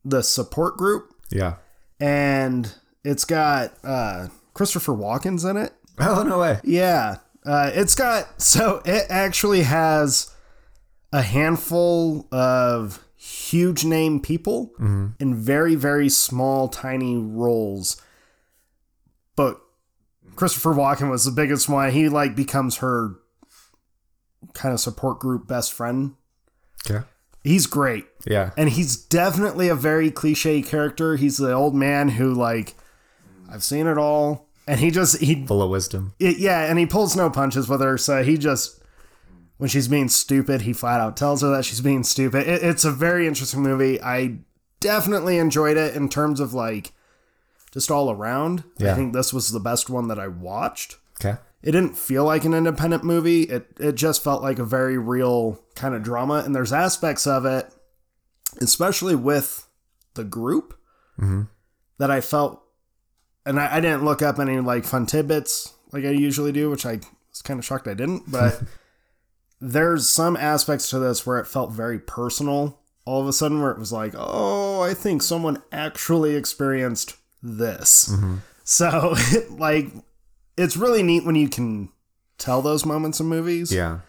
[0.03, 1.55] the support group, Yeah.
[2.01, 2.69] and
[3.05, 5.71] it's got uh, Christopher Walken's in it.
[5.99, 6.59] Oh no way.
[6.65, 7.19] Yeah.
[7.45, 10.33] Uh, it's got, so it actually has
[11.17, 15.07] a handful of huge name people mm-hmm.
[15.19, 17.99] in very, very small, tiny roles.
[19.35, 19.59] But
[20.35, 21.91] Christopher Walken was the biggest one.
[21.91, 23.15] He like becomes her
[24.53, 26.13] kind of support group best friend.
[26.87, 27.03] Okay.
[27.43, 28.05] He's great.
[28.27, 28.51] Yeah.
[28.55, 31.15] And he's definitely a very cliche character.
[31.15, 32.75] He's the old man who like
[33.49, 34.49] I've seen it all.
[34.67, 36.13] And he just he Full of wisdom.
[36.19, 37.97] it, yeah, and he pulls no punches with her.
[37.97, 38.76] So he just,
[39.57, 42.47] when she's being stupid, he flat out tells her that she's being stupid.
[42.47, 44.01] It, it's a very interesting movie.
[44.01, 44.39] I
[44.79, 46.93] definitely enjoyed it in terms of like
[47.71, 48.63] just all around.
[48.79, 50.97] I think this was the best one that I watched.
[51.19, 51.37] Okay.
[51.63, 53.43] It didn't feel like an independent movie.
[53.43, 56.43] It it just felt like a very real kind of drama.
[56.45, 57.73] And there's aspects of it,
[58.61, 59.67] especially with
[60.13, 60.79] the group,
[61.19, 61.43] mm-hmm.
[61.97, 62.63] that I felt.
[63.45, 66.85] And I, I didn't look up any like fun tidbits like I usually do, which
[66.85, 68.29] I was kind of shocked I didn't.
[68.29, 68.61] But
[69.59, 72.79] there's some aspects to this where it felt very personal.
[73.05, 78.13] All of a sudden, where it was like, oh, I think someone actually experienced this.
[78.65, 79.15] So,
[79.51, 79.87] like,
[80.57, 81.87] it's really neat when you can
[82.37, 83.71] tell those moments in movies.
[83.71, 83.99] Yeah.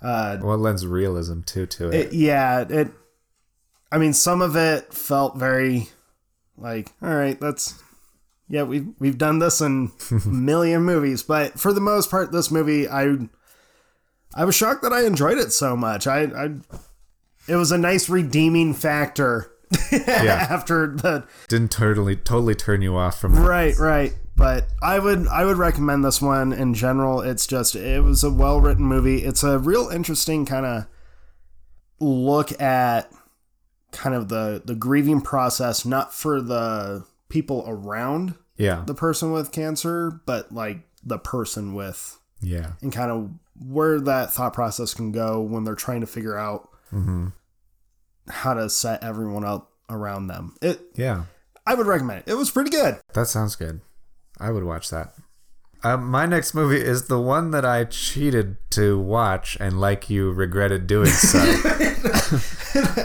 [0.00, 1.94] Uh, Well, it lends realism too to it.
[1.94, 2.88] it, yeah, it.
[3.90, 5.88] I mean, some of it felt very
[6.56, 7.82] like, all right, that's
[8.48, 12.50] yeah, we've we've done this in a million movies, but for the most part, this
[12.52, 13.16] movie, I
[14.36, 16.06] I was shocked that I enjoyed it so much.
[16.06, 16.50] I, I
[17.48, 19.50] it was a nice redeeming factor
[19.92, 20.46] Yeah.
[20.50, 23.40] after the Didn't totally totally turn you off from it.
[23.40, 24.12] right, right.
[24.36, 27.22] But I would I would recommend this one in general.
[27.22, 29.24] It's just it was a well written movie.
[29.24, 30.86] It's a real interesting kind of
[32.00, 33.10] look at
[33.92, 38.82] kind of the the grieving process, not for the people around Yeah.
[38.86, 42.72] the person with cancer, but like the person with Yeah.
[42.82, 43.30] and kind of
[43.60, 46.68] where that thought process can go when they're trying to figure out
[48.28, 50.54] how to set everyone up around them.
[50.62, 51.24] It Yeah.
[51.66, 52.30] I would recommend it.
[52.30, 53.00] It was pretty good.
[53.14, 53.80] That sounds good.
[54.38, 55.14] I would watch that.
[55.82, 60.32] Um, my next movie is the one that I cheated to watch, and like you,
[60.32, 61.38] regretted doing so.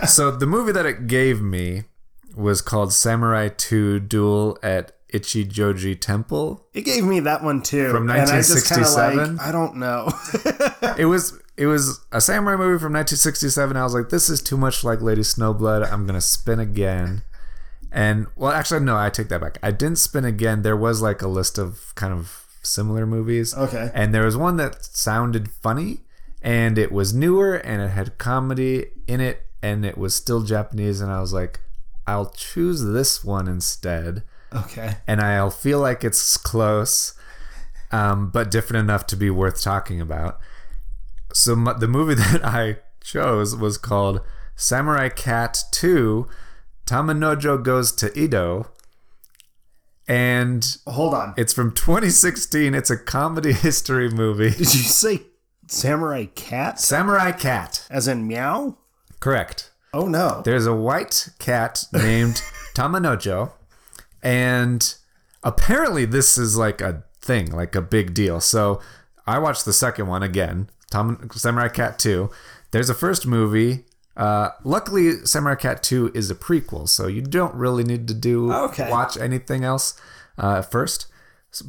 [0.07, 1.83] so the movie that it gave me
[2.35, 6.65] was called Samurai 2 Duel at Ichijoji Temple.
[6.73, 7.89] It gave me that one too.
[7.91, 9.37] From And I just 1967?
[9.37, 10.11] Like, I don't know.
[10.97, 13.77] It was it was a samurai movie from 1967.
[13.77, 15.89] I was like, this is too much like Lady Snowblood.
[15.91, 17.23] I'm gonna spin again.
[17.91, 19.57] And well, actually, no, I take that back.
[19.61, 20.63] I didn't spin again.
[20.63, 23.55] There was like a list of kind of similar movies.
[23.55, 23.91] Okay.
[23.93, 25.99] And there was one that sounded funny,
[26.41, 31.01] and it was newer, and it had comedy in it, and it was still Japanese.
[31.01, 31.59] And I was like,
[32.07, 34.97] I'll choose this one instead okay.
[35.07, 37.13] and I'll feel like it's close,
[37.91, 40.39] um, but different enough to be worth talking about.
[41.33, 44.21] So m- the movie that I chose was called
[44.55, 46.27] Samurai Cat 2
[46.85, 48.71] Tamanojo Goes to Edo.
[50.07, 51.33] And Hold on.
[51.37, 52.73] it's from 2016.
[52.75, 54.49] It's a comedy history movie.
[54.49, 55.21] Did you say
[55.67, 56.79] samurai cat?
[56.79, 57.87] Samurai Cat.
[57.89, 58.77] As in meow?
[59.21, 59.71] Correct.
[59.93, 60.41] Oh no.
[60.43, 62.41] There's a white cat named
[62.75, 63.51] Tamanojo,
[64.23, 64.95] and
[65.43, 68.39] apparently this is like a thing, like a big deal.
[68.39, 68.81] So
[69.27, 72.29] I watched the second one again, Tom, Samurai Cat 2.
[72.71, 73.85] There's a first movie.
[74.17, 78.51] Uh, luckily, Samurai Cat 2 is a prequel, so you don't really need to do
[78.51, 78.89] Okay.
[78.89, 79.99] watch anything else
[80.37, 81.07] uh, first.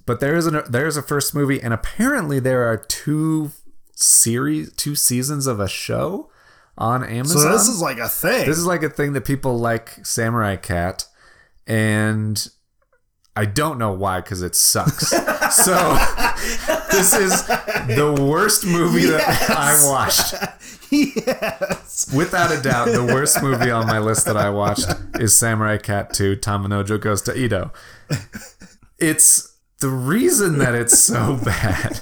[0.07, 3.51] But there is a there is a first movie, and apparently there are two
[3.95, 6.31] series, two seasons of a show
[6.79, 7.43] on Amazon.
[7.43, 8.47] So this is like a thing.
[8.47, 11.07] This is like a thing that people like Samurai Cat,
[11.67, 12.49] and
[13.35, 15.09] I don't know why because it sucks.
[15.65, 15.97] so
[16.91, 20.35] this is the worst movie that I've watched.
[20.91, 22.13] yes.
[22.15, 26.13] Without a doubt, the worst movie on my list that I watched is Samurai Cat
[26.13, 27.73] 2 Tamanojo Goes to Edo.
[28.99, 32.01] It's the reason that it's so bad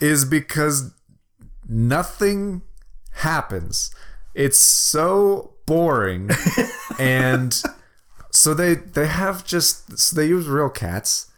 [0.00, 0.92] is because
[1.68, 2.62] nothing
[3.12, 3.94] happens.
[4.34, 6.30] It's so boring
[6.98, 7.62] and
[8.34, 11.30] so they they have just so they use real cats.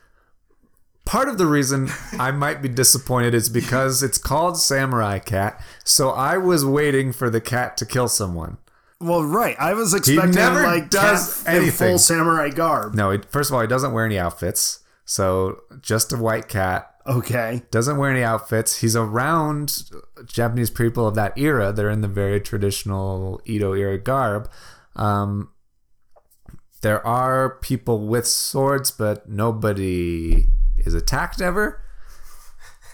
[1.05, 6.10] Part of the reason I might be disappointed is because it's called Samurai Cat, so
[6.10, 8.59] I was waiting for the cat to kill someone.
[8.98, 9.55] Well, right.
[9.59, 11.89] I was expecting never like does cat in anything.
[11.90, 12.94] full samurai garb.
[12.94, 16.93] No, he, first of all, he doesn't wear any outfits, so just a white cat.
[17.06, 17.62] Okay.
[17.70, 18.78] Doesn't wear any outfits.
[18.78, 19.85] He's around
[20.24, 21.73] Japanese people of that era.
[21.73, 24.51] They're in the very traditional Edo era garb.
[24.97, 25.51] Um,
[26.82, 30.47] there are people with swords, but nobody
[30.78, 31.82] is attacked ever.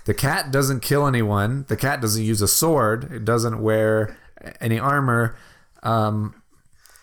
[0.04, 1.64] The cat doesn't kill anyone.
[1.68, 3.12] The cat doesn't use a sword.
[3.12, 4.16] It doesn't wear
[4.60, 5.36] any armor.
[5.82, 6.42] Um,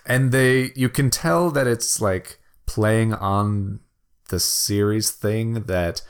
[0.06, 3.80] and they, you can tell that it's like playing on
[4.30, 6.02] the series thing that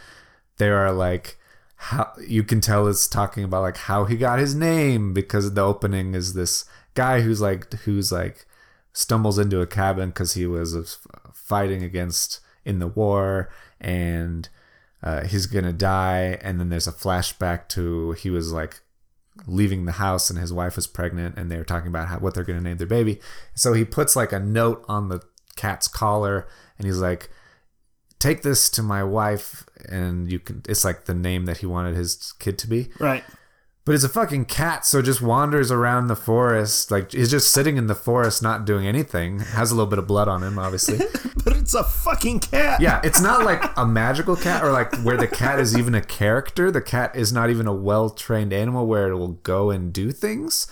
[0.58, 1.38] there are like
[1.76, 5.62] how you can tell it's talking about like how he got his name because the
[5.62, 8.46] opening is this guy who's like who's like
[8.94, 10.84] stumbles into a cabin because he was uh,
[11.34, 13.49] fighting against in the war
[13.80, 14.49] and
[15.02, 16.38] uh, he's gonna die.
[16.41, 18.82] And then there's a flashback to he was like
[19.48, 22.34] leaving the house and his wife was pregnant and they were talking about how, what
[22.34, 23.20] they're gonna name their baby.
[23.56, 25.22] So he puts like a note on the
[25.56, 26.48] cat's collar
[26.78, 27.30] and he's like
[28.20, 31.95] take this to my wife and you can it's like the name that he wanted
[31.95, 32.90] his kid to be.
[32.99, 33.24] Right.
[33.90, 36.91] But it's a fucking cat so it just wanders around the forest.
[36.91, 39.40] Like he's just sitting in the forest not doing anything.
[39.40, 40.99] Has a little bit of blood on him obviously.
[41.44, 42.82] But it's a fucking cat.
[42.82, 46.02] yeah it's not like a magical cat or like where the cat is even a
[46.02, 46.70] character.
[46.70, 50.68] The cat is not even a well-trained animal where it will go and do things.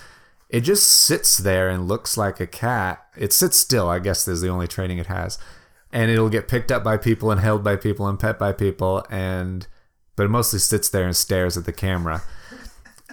[0.49, 3.03] It just sits there and looks like a cat.
[3.17, 5.39] It sits still i guess is the only training it has.
[5.91, 9.03] And it'll get picked up by people and held by people and pet by people
[9.09, 9.65] and
[10.15, 12.21] but it mostly sits there and stares at the camera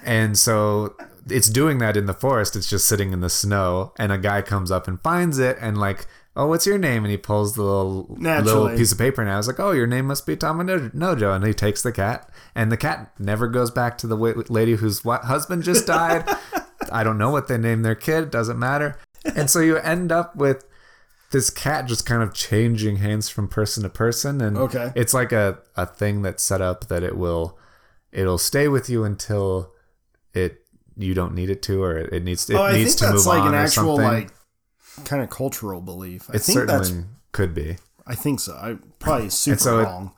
[0.05, 0.95] and so
[1.29, 2.55] it's doing that in the forest.
[2.57, 5.79] It's just sitting in the snow, and a guy comes up and finds it, and
[5.79, 6.07] like,
[6.37, 7.05] oh, what's your name?
[7.05, 9.87] And he pulls the little little piece of paper, and I was like, oh, your
[9.87, 13.97] name must be Nojo, and he takes the cat, and the cat never goes back
[13.99, 14.17] to the
[14.49, 16.25] lady whose husband just died.
[16.93, 18.31] I don't know what they named their kid.
[18.31, 18.99] Doesn't matter.
[19.35, 20.67] And so you end up with
[21.31, 24.93] this cat just kind of changing hands from person to person and Okay.
[24.95, 27.59] it's like a, a thing that's set up that it will
[28.13, 29.73] it'll stay with you until
[30.35, 30.61] it
[30.97, 33.05] you don't need it to or it, it needs it Oh, I needs think to
[33.07, 34.05] that's move like on an or actual something.
[34.05, 36.29] like kind of cultural belief.
[36.31, 37.07] I it think certainly that's.
[37.33, 37.77] could be.
[38.07, 38.53] I think so.
[38.55, 40.13] I probably super so it- wrong.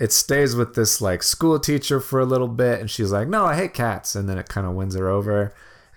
[0.00, 3.44] It stays with this like school teacher for a little bit and she's like, No,
[3.44, 5.54] I hate cats and then it kind of wins her over.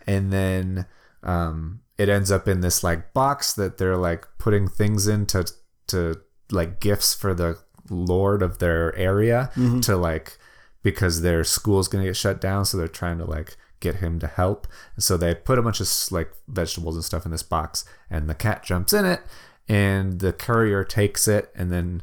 [0.07, 0.85] And then
[1.23, 5.45] um it ends up in this like box that they're like putting things into
[5.87, 6.19] to
[6.51, 7.57] like gifts for the
[7.89, 9.49] lord of their area
[9.81, 10.37] to like
[10.85, 14.27] because their school's gonna get shut down so they're trying to like get him to
[14.27, 17.83] help and so they put a bunch of like vegetables and stuff in this box
[18.09, 19.19] and the cat jumps in it
[19.67, 22.01] and the courier takes it and then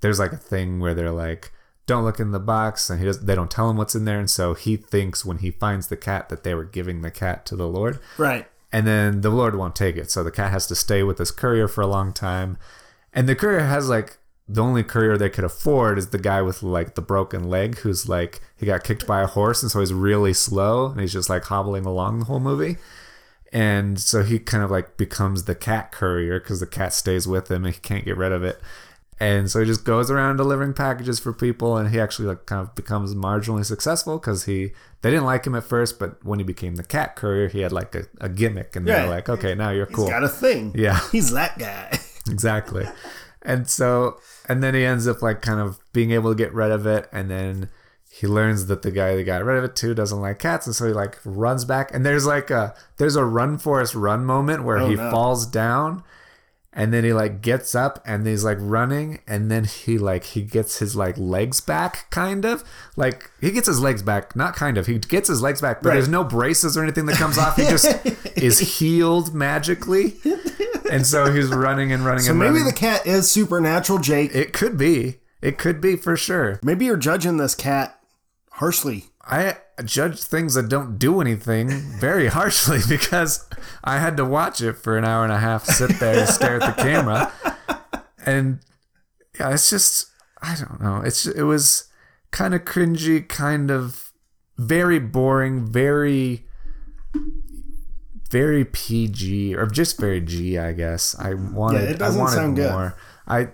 [0.00, 1.52] there's like a thing where they're like
[1.86, 4.18] don't look in the box and he does they don't tell him what's in there
[4.18, 7.44] and so he thinks when he finds the cat that they were giving the cat
[7.46, 8.46] to the lord Right.
[8.72, 10.10] and then the Lord won't take it.
[10.10, 12.56] So the cat has to stay with this courier for a long time.
[13.12, 14.16] And the courier has like
[14.52, 18.06] the only courier they could afford is the guy with like the broken leg who's
[18.08, 21.30] like he got kicked by a horse and so he's really slow and he's just
[21.30, 22.76] like hobbling along the whole movie.
[23.50, 27.50] And so he kind of like becomes the cat courier because the cat stays with
[27.50, 28.60] him and he can't get rid of it.
[29.20, 32.60] And so he just goes around delivering packages for people, and he actually like kind
[32.60, 34.72] of becomes marginally successful because he
[35.02, 37.70] they didn't like him at first, but when he became the cat courier, he had
[37.70, 40.72] like a, a gimmick, and they're like, okay, now you're cool, He's got a thing.
[40.74, 40.98] Yeah.
[41.12, 42.00] He's that guy.
[42.28, 42.84] exactly.
[43.44, 46.70] And so, and then he ends up like kind of being able to get rid
[46.70, 47.68] of it, and then
[48.10, 50.76] he learns that the guy that got rid of it too doesn't like cats, and
[50.76, 54.64] so he like runs back, and there's like a there's a run Forrest run moment
[54.64, 55.10] where Oh, he no.
[55.10, 56.02] falls down
[56.74, 60.40] and then he like gets up and he's like running and then he like he
[60.40, 62.64] gets his like legs back kind of
[62.96, 65.90] like he gets his legs back not kind of he gets his legs back but
[65.90, 65.96] Right.
[65.96, 67.94] there's no braces or anything that comes off he just
[68.38, 70.16] is healed magically
[70.92, 74.34] and so he's running and running So and maybe running the cat is supernatural, Jake.
[74.34, 77.98] it could be it could be for sure Maybe you're judging this cat
[78.52, 79.06] harshly.
[79.24, 83.48] I judge things that don't do anything very harshly because
[83.82, 86.60] I had to watch it for an hour and a half, sit there and stare
[86.60, 87.32] at the camera.
[88.24, 88.60] And
[89.38, 90.10] yeah, it's just
[90.40, 91.02] I don't know.
[91.02, 91.88] It's it was
[92.30, 94.12] kind of cringy, kind of
[94.58, 96.46] very boring, very
[98.32, 101.14] very PG or just very G, I guess.
[101.18, 102.72] I wanted it doesn't I wanted sound good.
[102.72, 102.96] more.
[103.28, 103.48] I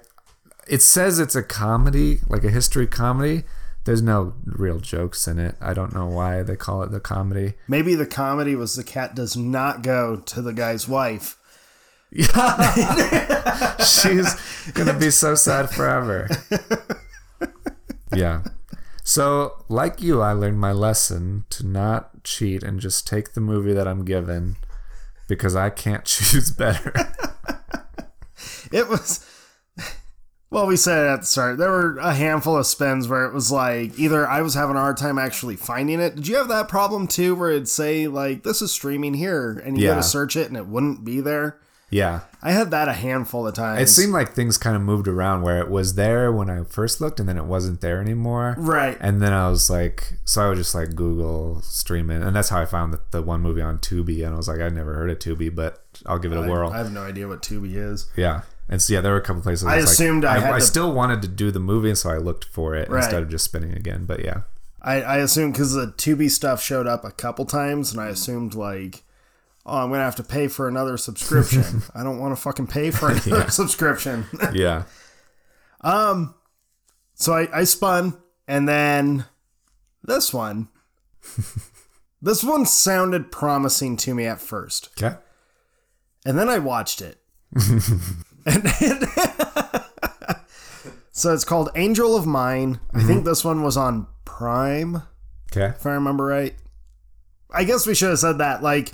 [0.69, 3.43] it says it's a comedy, like a history comedy.
[3.85, 5.57] There's no real jokes in it.
[5.61, 7.55] I don't know why they call it the comedy.
[7.67, 11.37] Maybe the comedy was the cat does not go to the guy's wife.
[12.13, 13.77] Yeah.
[13.85, 14.35] She's
[14.75, 16.29] gonna be so sad forever.
[18.15, 18.43] Yeah.
[19.03, 23.73] So, like you, I learned my lesson to not cheat and just take the movie
[23.73, 24.57] that I'm given
[25.29, 26.93] because I can't choose better.
[28.73, 29.25] It was.
[30.51, 31.59] Well, we said it at the start.
[31.59, 34.81] There were a handful of spins where it was like either I was having a
[34.81, 36.17] hard time actually finding it.
[36.17, 39.77] Did you have that problem too, where it'd say like this is streaming here, and
[39.77, 41.59] you go to search it and it wouldn't be there?
[41.91, 42.21] Yeah.
[42.43, 43.83] I had that a handful of times.
[43.83, 47.01] It seemed like things kind of moved around where it was there when I first
[47.01, 48.55] looked and then it wasn't there anymore.
[48.59, 48.97] right.
[49.01, 52.61] And then I was like, so I would just like Google streaming, and that's how
[52.61, 54.25] I found the, the one movie on Tubi.
[54.25, 56.49] And I was like, I'd never heard of Tubi, but I'll give it a I,
[56.49, 56.71] whirl.
[56.71, 58.07] I have no idea what Tubi is.
[58.17, 59.67] yeah, and so yeah, there were a couple places.
[59.67, 62.11] I like- assumed I had I, to- still wanted to do the movie, and so
[62.11, 63.03] I looked for it Right.
[63.03, 64.05] instead of just spinning again.
[64.05, 64.43] But yeah,
[64.81, 68.55] I, I assumed because the Tubi stuff showed up a couple times, and I assumed
[68.55, 69.03] like,
[69.69, 71.83] oh, I'm gonna have to pay for another subscription.
[71.95, 74.27] I don't want to fucking pay for another subscription.
[74.53, 74.85] yeah,
[75.83, 76.35] Um,
[77.15, 78.17] so I, I spun,
[78.47, 79.27] and then
[80.03, 80.69] this one,
[82.23, 85.17] this one sounded promising to me at first, okay,
[86.25, 87.19] and then I watched it.
[87.55, 89.05] and,
[91.13, 92.81] so it's called Angel of Mine.
[92.95, 95.03] I think this one was on Prime.
[95.53, 96.55] okay, if I remember right.
[97.51, 98.63] I guess we should have said that.
[98.63, 98.93] Like,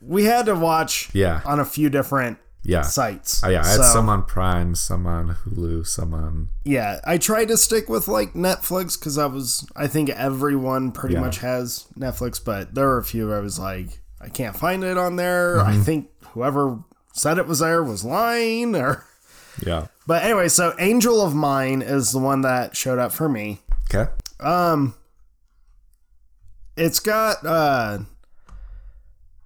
[0.00, 2.82] we had to watch yeah, on a few different yeah.
[2.82, 3.42] sites.
[3.44, 7.18] Oh, yeah, I had So, some on Prime, some on Hulu, some on Yeah, I
[7.18, 9.66] tried to stick with like Netflix because I was.
[9.74, 11.20] I think everyone pretty Yeah.
[11.22, 14.96] much has Netflix, but there were a few I was like, I can't find it
[14.96, 15.60] on there.
[15.60, 15.82] I Mm-hmm.
[15.82, 16.78] think whoever
[17.12, 18.74] said it was there was lying.
[18.76, 19.04] Or,
[19.66, 19.88] yeah.
[20.06, 23.60] but anyway, so Angel of Mine is the one that showed up for me.
[23.92, 24.10] Okay,
[24.40, 24.94] Um,
[26.76, 27.98] it's got uh,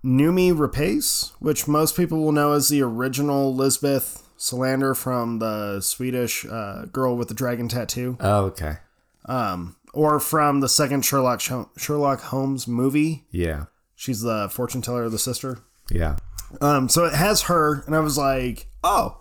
[0.04, 6.44] Noomi Rapace, which most people will know as the original Lisbeth Salander from the Swedish
[6.46, 8.76] uh, girl with the dragon tattoo, Oh, okay.
[9.24, 11.40] um, or from the second Sherlock
[11.76, 13.24] Sherlock Holmes movie.
[13.30, 13.64] Yeah.
[13.94, 15.58] She's the fortune teller, of the sister.
[15.90, 16.16] Yeah.
[16.60, 19.20] Um, so it has her, and I was like, oh,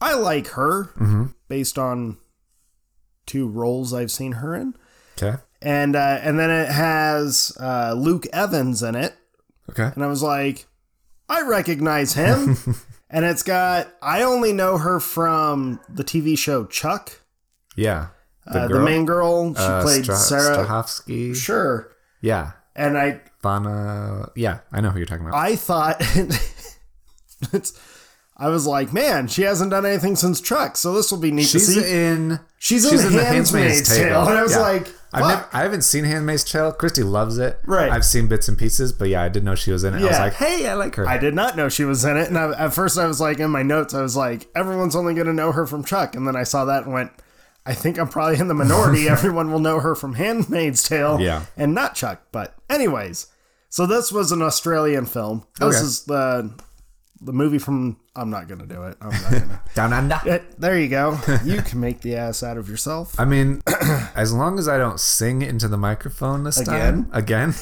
[0.00, 0.88] I like her
[1.48, 2.16] based on
[3.26, 4.74] two roles I've seen her in,
[5.18, 5.38] Okay.
[5.60, 9.14] and uh, and then it has uh, Luke Evans in it,
[9.70, 9.90] Okay.
[9.94, 10.66] and I was like,
[11.28, 12.56] I recognize him,
[13.10, 17.20] and it's got I only know her from the TV show Chuck,
[17.76, 18.08] Yeah.
[18.46, 19.54] uh, the main girl.
[19.54, 20.66] She uh, played Stra- Sarah.
[20.66, 21.34] Strahovski.
[21.36, 21.90] Sure,
[22.20, 22.52] Yeah.
[22.74, 24.28] and I Vana.
[24.36, 25.38] Yeah, I know who you're talking about.
[25.38, 25.96] I thought
[27.52, 27.78] it's.
[28.36, 31.46] I was like, man, she hasn't done anything since Chuck, so this will be neat
[31.46, 31.92] She's to see.
[31.94, 32.40] in.
[32.58, 35.48] She's in Handmaid's Tale, and I was like, I've never.
[35.52, 36.72] I haven't seen Handmaid's Tale.
[36.72, 37.58] Christy loves it.
[37.66, 37.90] Right.
[37.90, 39.98] I've seen bits and pieces, but yeah, I didn't know she was in it.
[39.98, 40.22] I was Yeah.
[40.24, 41.08] like, hey, I like her.
[41.08, 43.40] I did not know she was in it, and I, at first I was like,
[43.40, 46.26] in my notes, I was like, everyone's only going to know her from Chuck, and
[46.28, 47.10] then I saw that and went,
[47.66, 49.08] I think I'm probably in the minority.
[49.08, 51.44] Everyone will know her from Handmaid's Tale, Yeah.
[51.56, 52.22] and not Chuck.
[52.32, 53.26] But anyways,
[53.68, 55.44] so this was an Australian film.
[55.58, 55.84] This Okay.
[55.84, 56.52] is the
[57.20, 57.98] the movie from.
[58.16, 58.96] I'm not to do it.
[59.00, 59.60] I'm not to.
[59.74, 60.44] Down under.
[60.58, 61.18] there you go.
[61.44, 63.18] You can make the ass out of yourself.
[63.18, 63.62] I mean,
[64.14, 67.54] as long as I don't sing into the microphone this time again,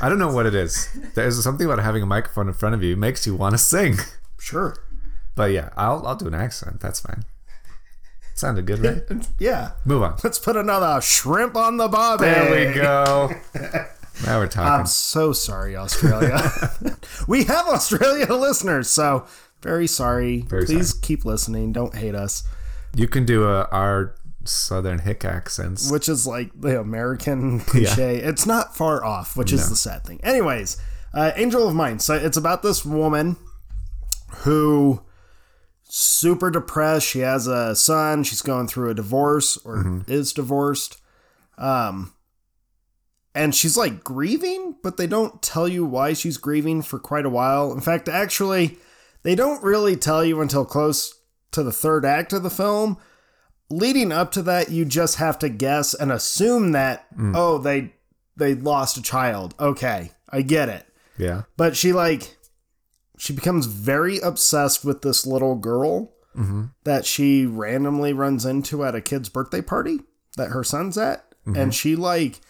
[0.00, 0.88] I don't know what it is.
[1.14, 3.96] There's something about having a microphone in front of you makes you want to sing.
[4.38, 4.76] Sure.
[5.34, 6.80] But yeah, I'll I'll do an accent.
[6.80, 7.24] That's fine.
[8.34, 9.26] Sounded good, right?
[9.38, 9.72] Yeah.
[9.84, 10.16] Move on.
[10.24, 12.24] Let's put another shrimp on the barbie.
[12.24, 13.30] There we go.
[14.24, 14.80] Now we're talking.
[14.80, 16.50] I'm so sorry, Australia.
[17.28, 19.26] we have Australia listeners, so
[19.62, 20.42] very sorry.
[20.42, 21.72] Very Please keep listening.
[21.72, 22.42] Don't hate us.
[22.94, 24.14] you can do a our
[24.44, 25.90] southern hick accents.
[25.90, 28.16] Which is like the American cliche.
[28.16, 30.20] It's not far off, which is the sad thing.
[30.22, 30.76] Anyways,
[31.14, 31.98] uh, Angel of Mine.
[31.98, 33.36] So it's about this woman
[34.38, 35.02] who
[35.84, 37.06] super depressed.
[37.06, 38.24] She has a son.
[38.24, 41.00] She's going through a divorce or is divorced.
[41.58, 42.14] Um,
[43.34, 47.30] and she's like grieving, but they don't tell you why she's grieving for quite a
[47.30, 47.72] while.
[47.72, 48.78] In fact, actually,
[49.22, 51.18] they don't really tell you until close
[51.52, 52.98] to the third act of the film.
[53.70, 57.32] Leading up to that, you just have to guess and assume that mm.
[57.34, 57.94] oh they
[58.36, 59.54] they lost a child.
[59.58, 60.86] Okay, I get it.
[61.16, 61.42] Yeah.
[61.56, 62.36] But she like
[63.16, 66.64] she becomes very obsessed with this little girl mm-hmm.
[66.84, 70.00] that she randomly runs into at a kid's birthday party
[70.36, 71.56] that her son's at, mm-hmm.
[71.56, 72.40] and she like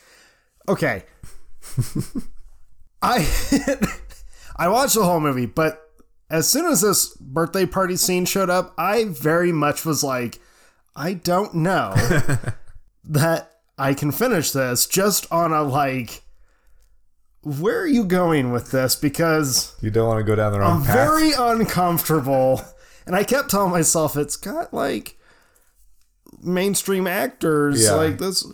[0.69, 1.05] okay.
[3.01, 3.27] I
[4.57, 5.81] I watched the whole movie, but
[6.31, 10.41] as soon as this birthday party scene showed up, I very much was like,
[10.97, 11.95] I don't know
[13.05, 16.23] that I can finish this just on a like
[17.43, 18.95] where are you going with this?
[18.95, 20.95] Because You don't want to go down the wrong I'm path.
[20.95, 22.61] very uncomfortable.
[23.05, 25.19] And I kept telling myself it's got like
[26.41, 27.95] mainstream actors Yeah.
[27.95, 28.47] like this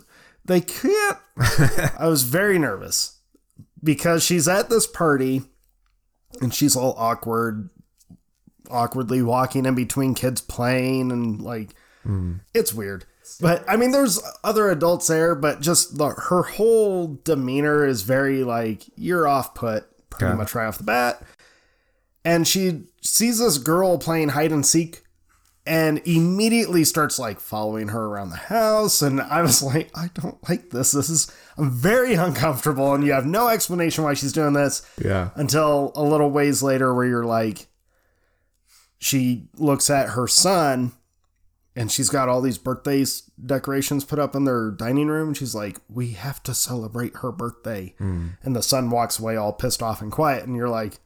[0.49, 1.17] they can't
[1.97, 3.19] I was very nervous
[3.81, 5.43] because she's at this party
[6.41, 7.69] and she's all awkward
[8.69, 11.69] awkwardly walking in between kids playing and like
[12.03, 12.37] hmm.
[12.53, 13.05] it's weird.
[13.39, 18.43] But I mean there's other adults there but just the, her whole demeanor is very
[18.43, 20.37] like you're off put pretty Okay.
[20.37, 21.21] much right off the bat
[22.25, 25.03] and she sees this girl playing hide and seek
[25.69, 30.37] and immediately starts like following her around the house and i was like i don't
[30.49, 30.91] like this.
[30.91, 34.81] This is i'm very uncomfortable and you have no explanation why she's doing this.
[35.01, 35.29] Yeah.
[35.35, 37.67] until a little ways later where you're like
[38.97, 40.91] she looks at her son
[41.75, 43.05] and she's got all these birthday
[43.45, 47.31] decorations put up in their dining room and she's like we have to celebrate her
[47.31, 47.93] birthday.
[47.97, 48.29] Hmm.
[48.43, 50.99] And the son walks away all pissed off and quiet and you're like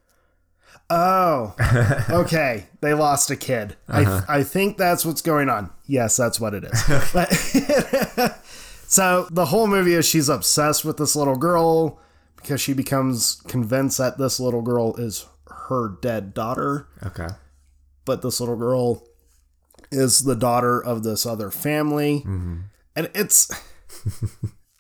[0.94, 2.06] oh.
[2.22, 2.66] Okay.
[2.82, 3.76] They lost a kid.
[3.88, 4.22] I, uh-huh.
[4.28, 5.72] I think that's what's going on.
[5.88, 6.84] Yes that's what it is.
[7.14, 7.34] But
[8.88, 12.00] so the whole movie is she's obsessed with this little girl
[12.38, 16.88] because she becomes convinced that this little girl is her dead daughter.
[17.06, 17.28] Okay.
[18.06, 19.04] but this little girl
[19.92, 22.20] is the daughter of this other family.
[22.20, 22.58] Mm-hmm.
[22.96, 23.50] And it's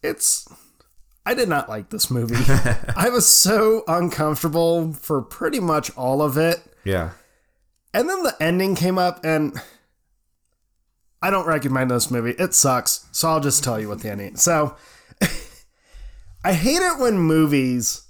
[0.04, 0.48] it's
[1.26, 2.36] i did not like this movie
[2.96, 7.12] i was so uncomfortable for pretty much all of it Yeah.
[7.94, 9.60] and then the ending came up and
[11.22, 14.36] i don't recommend this movie it sucks so i'll just tell you what the ending
[14.36, 14.76] so
[16.44, 18.02] i hate it when movies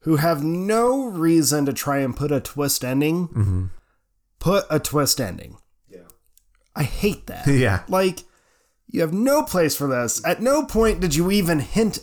[0.00, 3.64] who have no reason to try and put a twist ending mm-hmm.
[4.38, 6.00] put a twist ending Yeah.
[6.76, 7.46] I hate that.
[7.64, 7.82] Yeah.
[7.88, 8.20] Like,
[8.86, 10.24] you have no place for this.
[10.24, 11.98] At no point did you even hint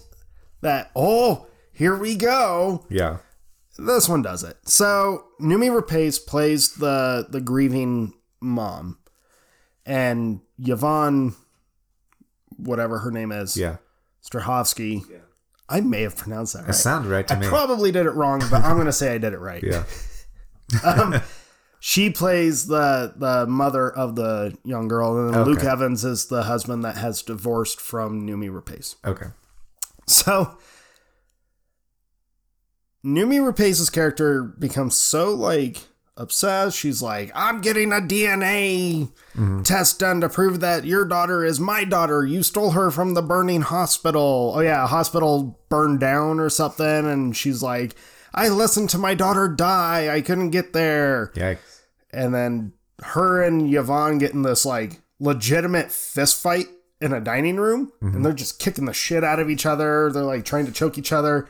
[0.63, 2.85] that, oh, here we go.
[2.89, 3.17] Yeah.
[3.77, 4.57] this one does it.
[4.65, 8.97] So Noomi Rapace plays the the grieving mom,
[9.85, 11.35] and Yvonne,
[12.57, 13.77] whatever her name is, Yeah.
[14.27, 15.03] Strahovski.
[15.69, 17.47] I may have pronounced that It sounded right to I me.
[17.47, 19.63] probably did it wrong, but I'm gonna say I did it right.
[19.63, 19.83] yeah.
[20.83, 21.21] Um,
[21.79, 25.49] she plays the the mother of the young girl, and Okay.
[25.49, 28.95] Luke Evans is the husband that has divorced from Noomi Rapace.
[29.05, 29.27] Okay.
[30.07, 30.57] So
[33.05, 36.77] Noomi Rapace's character becomes so like obsessed.
[36.77, 39.63] She's like, I'm getting a DNA mm-hmm.
[39.63, 42.25] test done to prove that your daughter is my daughter.
[42.25, 44.53] You stole her from the burning hospital.
[44.55, 46.85] Oh yeah, hospital burned down or something.
[46.85, 47.95] And she's like,
[48.33, 50.13] I listened to my daughter die.
[50.13, 51.31] I couldn't get there.
[51.35, 51.81] Yikes.
[52.11, 56.67] And then her and Yvonne get in this like legitimate fist fight
[57.03, 58.23] in a dining room, and mm-hmm.
[58.23, 60.09] they're just kicking the shit out of each other.
[60.09, 61.49] They're like trying to choke each other,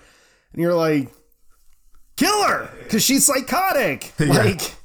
[0.52, 1.14] and you're like,
[2.18, 4.14] kill her because she's psychotic.
[4.20, 4.76] Like,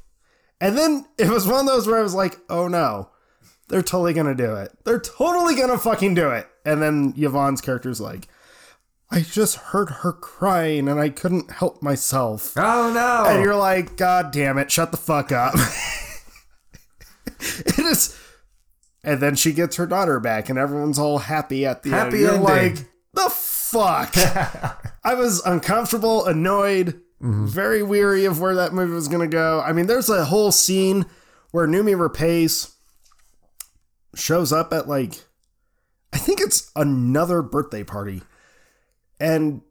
[0.61, 3.09] and then it was one of those where I was like, oh no,
[3.69, 4.77] they're totally gonna do it.
[4.85, 6.47] They're totally gonna fucking do it.
[6.67, 8.29] And then Yvonne's character's like,
[9.11, 12.53] I just heard her crying and I couldn't help myself.
[12.59, 13.31] Oh no.
[13.31, 15.55] And you're like, God damn it, shut the fuck up.
[17.27, 18.19] it is.
[19.05, 22.21] And then she gets her daughter back, and everyone's all happy at the Happy end.
[22.21, 22.75] You're ending.
[22.75, 24.15] like, the fuck?
[25.05, 27.47] I was uncomfortable, annoyed, mm-hmm.
[27.47, 29.61] very weary of where that movie was going to go.
[29.61, 31.07] I mean, there's a whole scene
[31.53, 32.75] where Noomi Rapace
[34.15, 35.25] shows up at like,
[36.13, 38.23] I think it's another birthday party.
[39.21, 39.63] And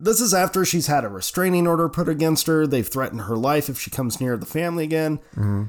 [0.00, 2.66] this is after she's had a restraining order put against her.
[2.66, 5.18] They've threatened her life if she comes near the family again.
[5.34, 5.64] Mm-hmm.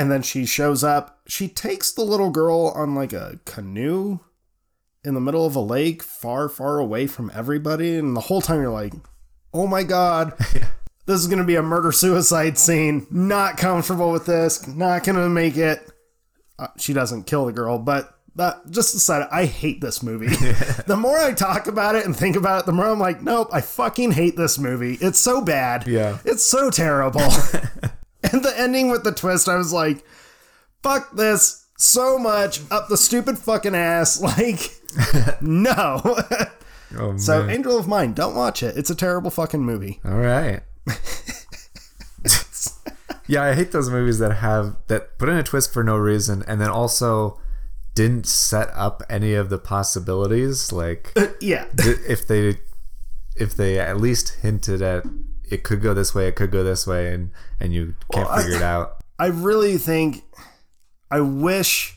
[0.00, 1.20] And then she shows up.
[1.26, 4.20] She takes the little girl on like a canoe
[5.04, 7.96] in the middle of a lake, far, far away from everybody.
[7.96, 8.94] And the whole time you're like,
[9.52, 10.32] oh my God,
[11.04, 13.06] this is going to be a murder suicide scene.
[13.10, 14.66] Not comfortable with this.
[14.66, 15.86] Not going to make it.
[16.58, 20.28] Uh, she doesn't kill the girl, but that just decided I hate this movie.
[20.86, 23.50] the more I talk about it and think about it, the more I'm like, nope,
[23.52, 24.96] I fucking hate this movie.
[24.98, 25.86] It's so bad.
[25.86, 26.20] Yeah.
[26.24, 27.28] It's so terrible.
[28.32, 30.04] and the ending with the twist, I was like,
[30.82, 34.20] fuck this so much up the stupid fucking ass.
[34.22, 34.70] Like,
[35.40, 36.00] no.
[36.98, 37.48] Oh, so.
[37.48, 38.76] Angel of Mine, don't watch it.
[38.76, 40.00] It's a terrible fucking movie.
[40.04, 40.62] All right.
[43.26, 46.42] yeah, I hate those movies that have that put in a twist for no reason
[46.48, 47.40] and then also
[47.94, 50.72] didn't set up any of the possibilities.
[50.72, 51.66] Like uh, Yeah.
[51.78, 52.58] if they
[53.36, 55.04] if they at least hinted at
[55.48, 57.30] it could go this way, it could go this way, and
[57.60, 58.96] and you can't Well, I- figure it out.
[59.18, 60.22] I really think
[61.10, 61.96] I wish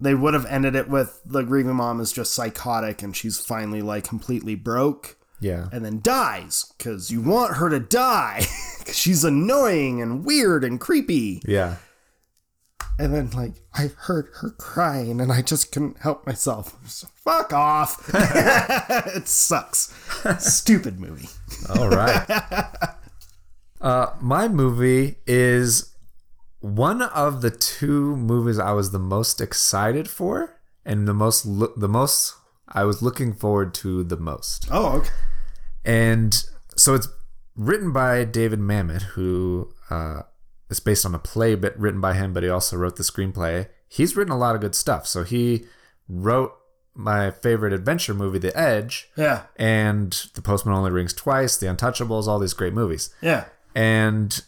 [0.00, 3.82] they would have ended it with the grieving mom is just psychotic and she's finally
[3.82, 5.68] like completely broke Yeah.
[5.72, 8.44] and then dies because you want her to die
[8.80, 11.40] because she's annoying and weird and creepy.
[11.46, 11.76] Yeah.
[12.98, 16.76] And then like I heard her crying and I just couldn't help myself.
[16.90, 18.10] So, Fuck off.
[18.12, 19.94] it sucks.
[20.40, 21.28] Stupid movie.
[21.76, 22.26] All right.
[23.82, 25.94] Uh, my movie is
[26.60, 31.72] one of the two movies I was the most excited for, and the most lo-
[31.76, 32.34] the most
[32.68, 34.68] I was looking forward to the most.
[34.70, 35.10] Oh, okay.
[35.84, 36.42] And
[36.76, 37.08] so it's
[37.56, 40.22] written by David Mamet, who uh,
[40.70, 43.68] is based on a play but written by him, but he also wrote the screenplay.
[43.88, 45.06] He's written a lot of good stuff.
[45.06, 45.64] So he
[46.08, 46.52] wrote
[46.94, 49.44] my favorite adventure movie, The Edge, Yeah.
[49.56, 53.10] and The Postman Only Rings Twice, The Untouchables, all these great movies.
[53.20, 53.46] Yeah.
[53.74, 54.42] And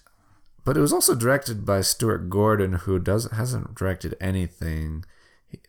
[0.64, 5.04] but it was also directed by Stuart Gordon, who doesn't hasn't directed anything.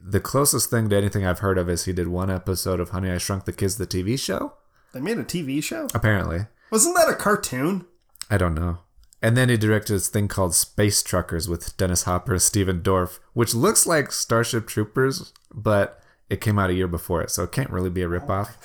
[0.02, 3.11] The closest thing to anything I've heard of is he did one episode of Honey
[3.11, 4.53] I Shrunk the Kids, the TV show.
[4.94, 5.88] They made a TV show?
[5.94, 7.86] Apparently, Wasn't that a cartoon?
[8.30, 8.80] I don't know.
[9.22, 13.19] And then he directed this thing called Space Truckers with Dennis Hopper and Stephen Dorff,
[13.34, 17.52] which looks like Starship Troopers, but it came out a year before it, so it
[17.52, 18.56] can't really be a ripoff.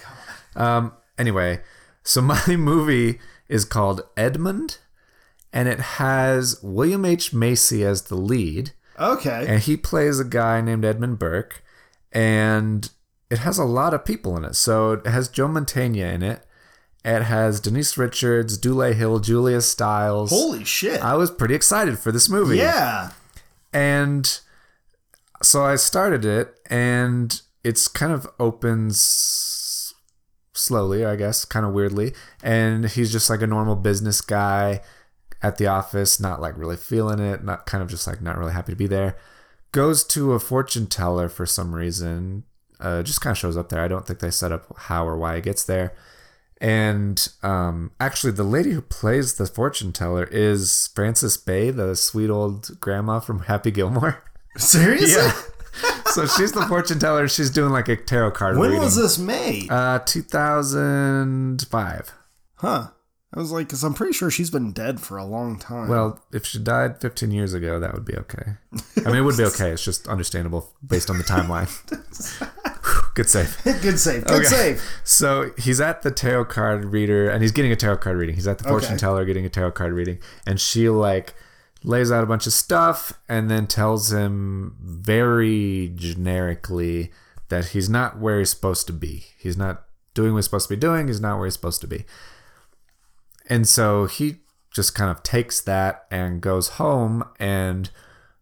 [0.56, 1.60] um, anyway,
[2.02, 3.18] so my movie
[3.50, 4.78] is called Edmond,
[5.52, 7.32] and it has William H.
[7.34, 9.44] Macy as the lead, Okay.
[9.48, 11.62] and he plays a guy named Edmond Burke,
[12.12, 12.90] and
[13.30, 14.54] it has a lot of people in it.
[14.56, 16.46] So it has Joe Mantegna in it.
[17.04, 20.30] It has Denise Richards, Dule Hill, Julia Stiles.
[20.30, 21.02] Holy shit.
[21.02, 22.58] I was pretty excited for this movie.
[22.58, 23.12] yeah.
[23.72, 24.38] And
[25.42, 28.98] so I started it, and it's kind of opens
[30.60, 32.12] slowly, I guess, kind of weirdly.
[32.42, 34.80] And he's just like a normal business guy
[35.42, 38.52] at the office, not like really feeling it, not kind of just like not really
[38.52, 39.16] happy to be there.
[39.72, 42.44] Goes to a fortune teller for some reason,
[42.80, 43.80] uh, just kind of shows up there.
[43.80, 45.94] I don't think they set up how or why he gets there.
[46.60, 52.28] And um, actually, the lady who plays the fortune teller is Frances Bay, the sweet
[52.28, 54.22] old grandma from Happy Gilmore.
[54.56, 55.22] Seriously?
[55.22, 55.32] Yeah.
[56.12, 57.26] so she's the fortune teller.
[57.28, 58.84] She's doing like a tarot card When reading.
[58.84, 59.70] was this made?
[59.70, 62.12] Uh, 2005.
[62.56, 62.88] huh.
[63.32, 65.88] I was like, because I'm pretty sure she's been dead for a long time.
[65.88, 68.54] Well, if she died 15 years ago, that would be okay.
[69.06, 69.70] I mean, it would be okay.
[69.70, 71.68] It's just understandable based on the timeline.
[73.14, 73.56] Good save.
[73.82, 74.24] good save.
[74.24, 74.46] Good Okay.
[74.46, 74.82] save.
[75.04, 78.34] So he's at the tarot card reader and he's getting a tarot card reading.
[78.34, 78.98] He's at the fortune Okay.
[78.98, 80.18] teller getting a tarot card reading.
[80.46, 81.34] And she like
[81.82, 87.10] lays out a bunch of stuff and then tells him very generically
[87.48, 89.26] that he's not where he's supposed to be.
[89.38, 89.84] He's not
[90.14, 91.08] doing what he's supposed to be doing.
[91.08, 92.04] He's not where he's supposed to be.
[93.48, 94.36] And so he
[94.72, 97.90] just kind of takes that and goes home and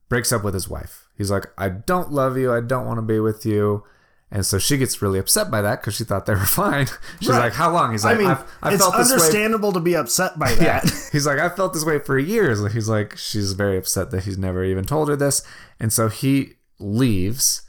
[0.08, 1.08] breaks up with his wife.
[1.16, 2.52] He's like, I don't love you.
[2.52, 3.84] I don't want to be with you.
[4.30, 6.86] And so she gets really upset by that because she thought they were fine.
[7.18, 7.38] She's Right.
[7.44, 7.92] like, How long?
[7.92, 9.14] He's I like, mean, I've, I it's felt this way.
[9.14, 10.80] understandable to be upset by Yeah.
[10.80, 11.08] that.
[11.12, 12.60] He's like, I felt this way for years.
[12.60, 15.42] And he's like, She's very upset that he's never even told her this.
[15.80, 17.62] And so he leaves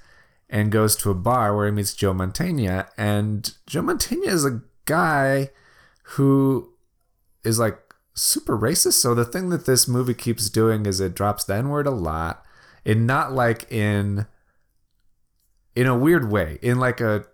[0.50, 2.90] and goes to a bar where he meets Joe Mantegna.
[2.98, 5.52] And Joe Mantegna is a guy
[6.04, 6.74] who
[7.46, 7.80] is like
[8.16, 8.94] super racist.
[8.94, 11.92] So the thing that this movie keeps doing is it drops the N word a
[11.92, 12.44] lot.
[12.86, 14.26] And not like in
[15.76, 17.26] in a weird way, in like a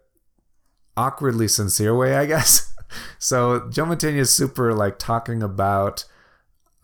[0.97, 2.71] awkwardly sincere way, I guess.
[3.17, 6.05] So Joe Mantegna is super like talking about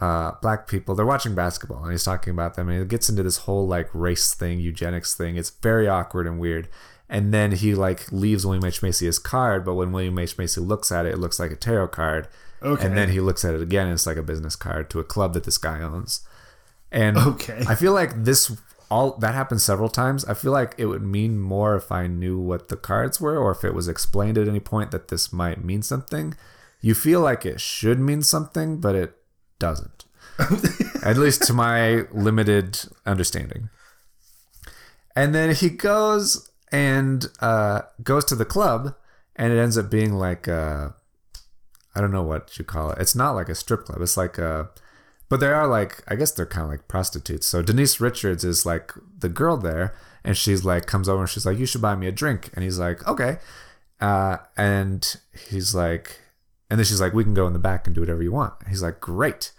[0.02, 0.96] uh, black people.
[0.96, 3.88] They're watching basketball, and he's talking about them, and he gets into this whole like
[3.94, 5.38] race thing, eugenics thing.
[5.38, 6.68] It's very awkward and weird.
[7.08, 10.60] And then he like leaves William H Macy his card, but when William H Macy
[10.60, 12.28] looks at it, it looks like a tarot card.
[12.64, 12.86] Okay.
[12.86, 15.04] And then he looks at it again, and it's like a business card to a
[15.06, 16.28] club that this guy owns.
[16.92, 17.64] And Okay.
[17.70, 18.52] I feel like this
[18.92, 20.26] all that happened several times.
[20.26, 23.52] I feel like it would mean more if I knew what the cards were or
[23.52, 26.36] if it was explained at any point that this might mean something.
[26.82, 29.16] You feel like it should mean something, but it
[29.60, 30.06] doesn't.
[31.04, 33.70] at least to my limited understanding.
[35.16, 38.96] And then he goes and uh, goes to the club,
[39.36, 40.90] and it ends up being like I
[41.96, 43.00] I don't know what you call it.
[43.00, 44.02] It's not like a strip club.
[44.02, 44.70] It's like a,
[45.32, 47.48] but they are like I guess they're kind of like prostitutes.
[47.48, 49.96] So Denise Richards is like the girl there,
[50.26, 52.66] and she's like comes over and she's like, "You should buy me a drink," and
[52.66, 53.38] he's like, "Okay,"
[54.02, 55.16] uh, and
[55.50, 56.20] he's like,
[56.70, 58.56] and then she's like, "We can go in the back and do whatever you want."
[58.68, 59.54] He's like, "Great."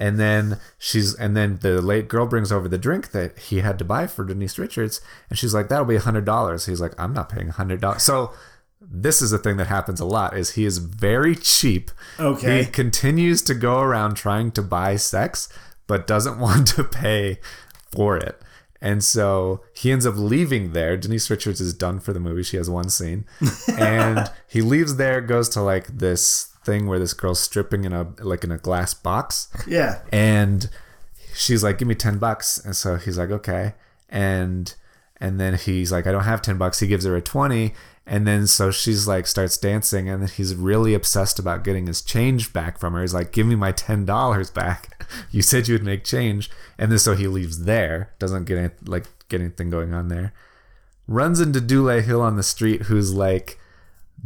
[0.00, 3.78] And then she's, and then the late girl brings over the drink that he had
[3.78, 5.00] to buy for Denise Richards,
[5.30, 7.80] and she's like, "That'll be a hundred dollars." He's like, "I'm not paying a hundred
[7.80, 8.32] dollars." So
[8.90, 11.90] this is a thing that happens a lot: is he is very cheap.
[12.18, 12.64] Okay.
[12.64, 15.48] He continues to go around trying to buy sex,
[15.86, 17.38] but doesn't want to pay
[17.90, 18.40] for it.
[18.80, 20.96] And so he ends up leaving there.
[20.96, 22.42] Denise Richards is done for the movie.
[22.42, 23.24] She has one scene.
[23.78, 28.08] And he leaves there, goes to like this thing where this girl's stripping in a
[28.20, 29.48] like in a glass box.
[29.68, 30.00] yeah.
[30.12, 30.68] And
[31.34, 33.74] she's like, "Give me ten bucks." And so he's like, "Okay."
[34.08, 34.74] And
[35.20, 37.74] and then he's like, "I don't have ten bucks." He gives her a twenty,
[38.06, 42.02] and then so she's like starts dancing, and then he's really obsessed about getting his
[42.02, 43.00] change back from her.
[43.02, 44.88] He's like, "Give me my ten dollars back.
[45.30, 48.70] You said you would make change." And then so he leaves there, doesn't get any,
[48.86, 50.32] like get anything going on there.
[51.06, 53.58] Runs into Dule Hill on the street, who's like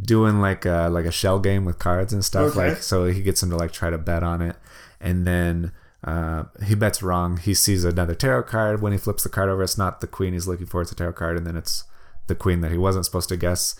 [0.01, 2.69] doing like a like a shell game with cards and stuff Okay.
[2.69, 4.55] like so he gets him to like try to bet on it
[5.01, 5.71] and then
[6.03, 9.63] uh, he bets wrong he sees another tarot card when he flips the card over
[9.63, 11.83] it's not the queen he's looking for it's a tarot card and then it's
[12.27, 13.75] the queen that he wasn't supposed to guess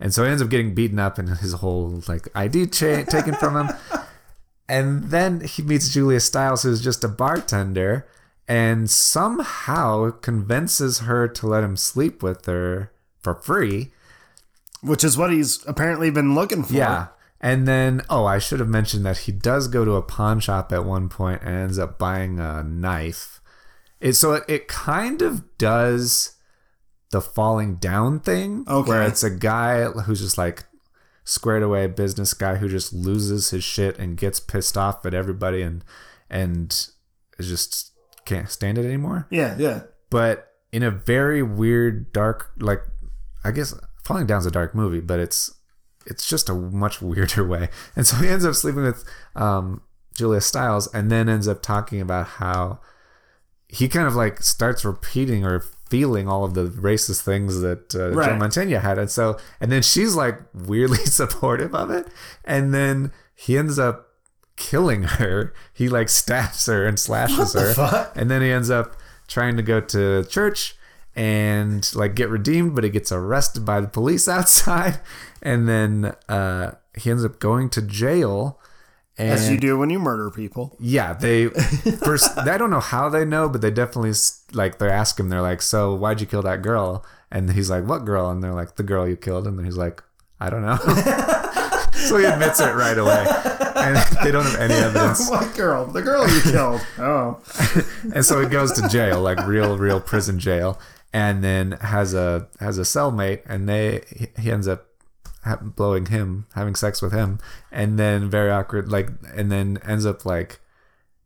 [0.00, 3.34] and so he ends up getting beaten up and his whole like id cha- taken
[3.34, 3.76] from him
[4.68, 8.06] and then he meets julia stiles who's just a bartender
[8.46, 13.90] and somehow convinces her to let him sleep with her for free
[14.82, 16.74] Which is what he's apparently been looking for.
[16.74, 17.06] yeah.
[17.40, 20.72] And then, oh, I should have mentioned that he does go to a pawn shop
[20.72, 23.40] at one point and ends up buying a knife.
[24.00, 26.36] It, so it, it kind of does
[27.14, 28.88] the falling down thing, Okay.
[28.88, 30.64] where it's a guy who's just like
[31.24, 35.62] squared away business guy who just loses his shit and gets pissed off at everybody
[35.62, 35.84] and
[36.28, 36.88] and
[37.40, 37.92] just
[38.24, 39.54] can't stand it anymore Yeah.
[39.58, 39.82] Yeah.
[40.10, 42.82] but in a very weird dark like
[43.44, 43.72] i guess
[44.04, 45.54] falling down's a dark movie but it's
[46.06, 49.04] it's just a much weirder way and so he ends up sleeping with
[49.36, 49.80] um
[50.14, 52.80] julia stiles and then ends up talking about how
[53.68, 58.10] he kind of like starts repeating or feeling all of the racist things that uh,
[58.10, 58.30] Right.
[58.30, 62.08] Joe Mantegna had, and so and then she's like weirdly supportive of it,
[62.44, 64.08] and then he ends up
[64.56, 65.54] killing her.
[65.72, 68.12] He like stabs her and slashes her, fuck?
[68.16, 68.96] and then he ends up
[69.28, 70.74] trying to go to church,
[71.14, 74.98] and like get redeemed, but he gets arrested by the police outside,
[75.42, 78.58] and then uh, he ends up going to jail.
[79.16, 80.76] And As you do when you murder people.
[80.80, 81.46] yeah, they
[82.04, 82.36] first.
[82.36, 84.12] I don't know how they know, but they definitely
[84.52, 85.28] like they ask him.
[85.28, 88.52] They're like, "So why'd you kill that girl?" And he's like, "What girl?" And they're
[88.54, 90.02] like, "The girl you killed." And then he's like,
[90.40, 90.76] "I don't know."
[91.92, 93.24] so he admits it right away,
[93.76, 95.30] and they don't have any evidence.
[95.30, 95.86] what girl?
[95.86, 96.80] The girl you killed.
[96.98, 97.40] Oh.
[98.14, 100.78] And so he goes to jail, like real, real prison jail,
[101.12, 104.02] and then has a has a cellmate, and they
[104.38, 104.86] he- ends up
[105.76, 107.38] blowing him, having sex with him,
[107.70, 110.60] and then very awkward, like, and then ends up like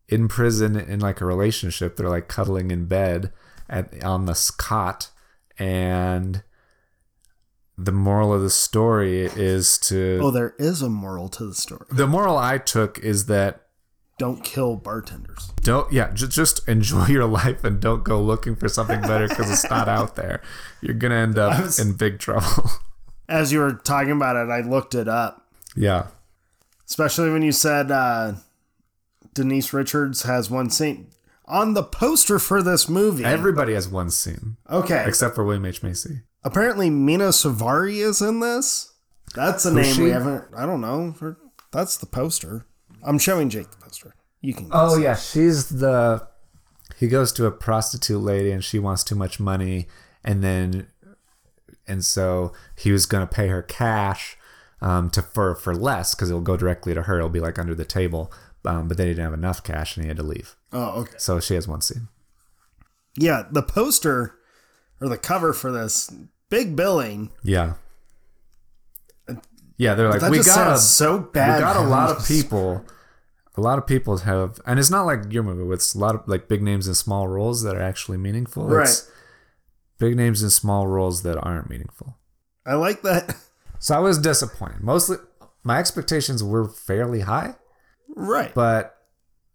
[0.08, 1.96] in prison in like a relationship.
[1.96, 3.32] They're like cuddling in bed
[3.68, 5.10] at on the cot,
[5.58, 6.42] and
[7.76, 11.86] the moral of the story is to Oh, there is a moral to the story.
[11.90, 13.66] the moral I took is that
[14.18, 15.52] Don't kill bartenders.
[15.62, 19.48] don't yeah just, just enjoy your life and don't go looking for something better because
[19.48, 20.42] it's not out there
[20.80, 22.68] you're gonna end up was- in big trouble
[23.28, 25.46] As you were talking about it, I looked it up.
[25.76, 26.06] yeah
[26.86, 28.32] Especially when you said uh,
[29.34, 31.10] Denise Richards has one scene
[31.44, 33.24] on the poster for this movie.
[33.24, 35.04] everybody has one scene okay.
[35.06, 38.92] except for william h macy Apparently, Mena Suvari is in this.
[39.34, 40.02] That's a name she?
[40.04, 40.44] we haven't.
[40.56, 41.12] I don't know.
[41.72, 42.64] That's the poster.
[43.02, 44.14] I'm showing Jake the poster.
[44.40, 44.68] You can.
[44.70, 46.26] oh yeah she's the
[46.96, 49.88] he goes to a prostitute lady and she wants too much money
[50.24, 50.86] and then
[51.88, 54.36] and so he was gonna pay her cash
[54.80, 57.74] um, to for for less because it'll go directly to her it'll be like under
[57.74, 58.32] the table
[58.64, 61.14] um, but they didn't have enough cash and he had to leave Oh, okay.
[61.18, 62.08] so she has one scene
[63.16, 64.34] Yeah, the poster
[65.00, 66.12] or the cover for this
[66.50, 67.30] big billing.
[67.42, 67.74] Yeah.
[69.76, 71.56] Yeah, they're like we got a so bad.
[71.58, 72.84] we got a lot of people.
[73.56, 75.72] A lot of people have, and it's not like your movie.
[75.72, 78.64] It's a lot of like big names in small roles that are actually meaningful.
[78.66, 78.88] Right.
[78.88, 79.08] It's
[79.98, 82.16] big names in small roles that aren't meaningful.
[82.66, 83.34] I like that.
[83.78, 84.80] So I was disappointed.
[84.82, 85.18] Mostly,
[85.62, 87.54] my expectations were fairly high,
[88.08, 88.52] Right.
[88.54, 88.96] but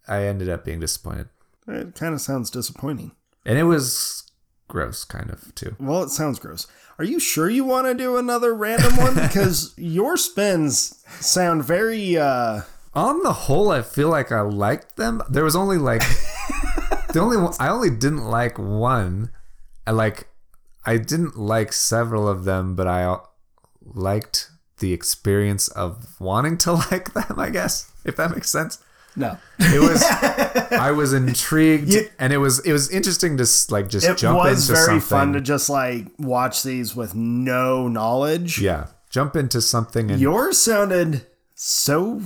[0.08, 1.28] I ended up being disappointed,
[1.68, 3.12] It kind of sounds disappointing.
[3.46, 4.24] and it was
[4.70, 5.76] gross, kind of too.
[5.80, 6.68] Well, it sounds gross.
[6.98, 9.16] Are you sure you want to do another random one?
[9.28, 12.18] Because your spins sound very.
[12.18, 12.62] uh
[12.94, 15.22] On the whole, I feel like I liked them.
[15.30, 16.02] There was only like
[17.14, 19.32] the only one I only didn't like one.
[19.86, 20.28] I like
[20.86, 23.18] I didn't like several of them, but I
[23.82, 24.50] liked
[24.80, 27.40] the experience of wanting to like them.
[27.40, 28.80] I guess if that makes sense.
[29.16, 29.38] No.
[29.60, 30.02] It was
[30.72, 34.18] I was intrigued, You- and it was it was interesting to like just jump into
[34.18, 34.18] something.
[34.18, 35.08] It jump was into very something.
[35.10, 38.60] fun to just like watch these with no knowledge.
[38.60, 42.22] yeah, jump into something and Yours sounded so.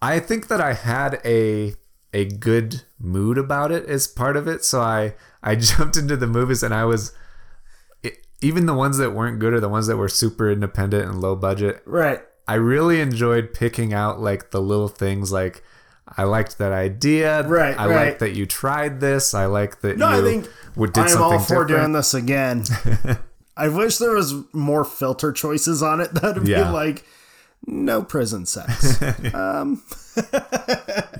[0.00, 1.74] I think that I had a
[2.14, 4.64] a good mood about it as part of it.
[4.64, 7.12] So I I jumped into the movies and I was
[8.40, 11.34] even the ones that weren't good or the ones that were super independent and low
[11.36, 11.82] budget.
[11.86, 12.20] Right.
[12.46, 15.62] I really enjoyed picking out like the little things like
[16.16, 17.42] I liked that idea.
[17.46, 18.06] Right, I right.
[18.06, 19.34] liked that you tried this.
[19.34, 21.68] I like that No, you I think would did I'm something all for different.
[21.68, 22.64] doing this again.
[23.56, 26.12] I wish there was more filter choices on it.
[26.14, 26.70] That'd be Yeah.
[26.70, 27.04] like
[27.66, 28.98] no prison sex.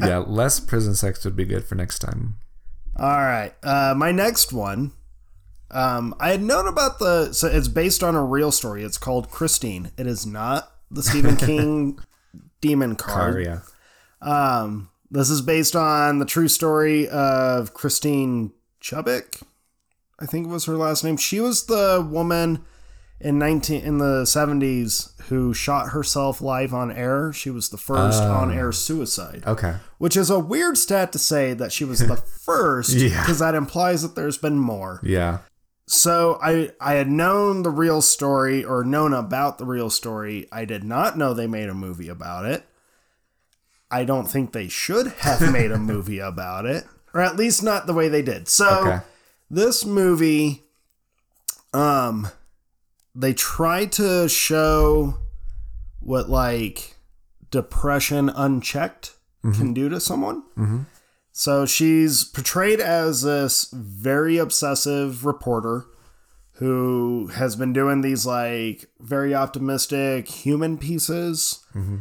[0.01, 2.37] yeah, less prison sex would be good for next time.
[2.97, 3.53] All right.
[3.63, 4.93] Uh, my next one.
[5.71, 7.33] Um, I had known about the.
[7.33, 8.85] So it's based on a real story.
[8.85, 9.91] It's called Christine.
[9.99, 11.99] It is not the Stephen King
[12.61, 13.37] demon card.
[13.37, 13.61] Or, yeah.
[14.23, 19.43] Um, this is based on the true story of Christine Chubbuck.
[20.21, 21.17] I think was her last name.
[21.17, 22.65] She was the woman
[23.21, 27.33] in nineteen in the seventies who shot herself live on air.
[27.33, 28.31] She was the first Oh.
[28.33, 29.77] on air suicide, Okay.
[29.99, 33.21] which is a weird stat to say that she was the first, Yeah.
[33.21, 35.01] because that implies that there's been more.
[35.03, 35.39] Yeah.
[35.91, 40.47] So I I had known the real story or known about the real story.
[40.53, 42.65] I did not know they made a movie about it.
[43.91, 46.85] I don't think they should have made a movie about it,
[47.15, 48.49] or at least not the way they did.
[48.49, 49.01] So Okay.
[49.51, 50.65] this movie,
[51.73, 52.29] um,
[53.15, 55.15] they try to show
[56.01, 56.97] what like
[57.51, 59.15] depression unchecked
[59.55, 60.43] can do to someone.
[61.39, 65.87] So she's portrayed as this very obsessive reporter
[66.55, 71.65] who has been doing these like very optimistic human pieces.
[71.77, 71.99] Mm-hmm.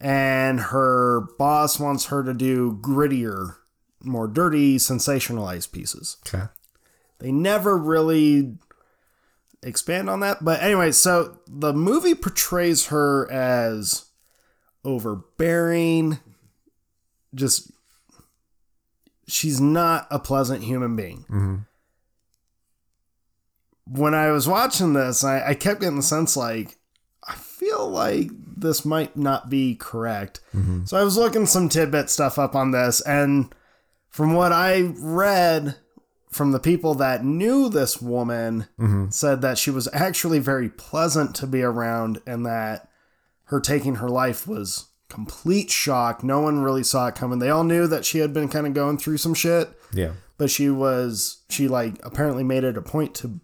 [0.00, 3.54] And her boss wants her to do grittier,
[4.02, 6.16] more dirty, sensationalized pieces.
[6.26, 6.46] Okay.
[7.20, 8.56] They never really
[9.62, 10.44] expand on that.
[10.44, 14.06] But anyway, so the movie portrays her as
[14.84, 16.18] overbearing,
[17.32, 17.70] just
[19.32, 21.24] she's not a pleasant human being.
[21.30, 21.56] Mm-hmm.
[23.86, 26.78] when I was watching this, I, I kept getting the sense like
[27.26, 30.40] I feel like this might not be correct.
[30.54, 30.84] Mm-hmm.
[30.84, 33.54] So I was looking some tidbit stuff up on this, and
[34.08, 35.76] from what I read
[36.30, 39.10] from the people that knew this woman, mm-hmm.
[39.10, 42.88] said that she was actually very pleasant to be around, and that
[43.44, 46.24] her taking her life was complete shock.
[46.24, 47.38] No one really saw it coming.
[47.38, 50.12] They all knew that she had been kind of going through some shit Yeah.
[50.38, 53.38] but she was she like apparently made it a point to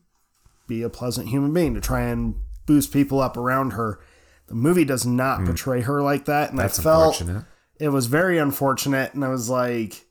[0.67, 2.35] be a pleasant human being to try and
[2.67, 4.01] boost people up around her
[4.47, 5.47] the movie does not hmm.
[5.47, 7.45] portray her like that and That's i felt unfortunate.
[7.79, 10.07] it was very unfortunate and i was like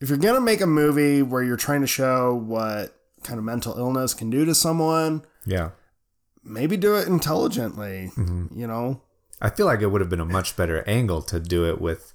[0.00, 3.76] if you're gonna make a movie where you're trying to show what kind of mental
[3.78, 5.70] illness can do to someone Yeah.
[6.42, 8.58] maybe do it intelligently mm-hmm.
[8.58, 9.02] you know
[9.42, 12.14] I feel like it would have been a much better angle to do it with,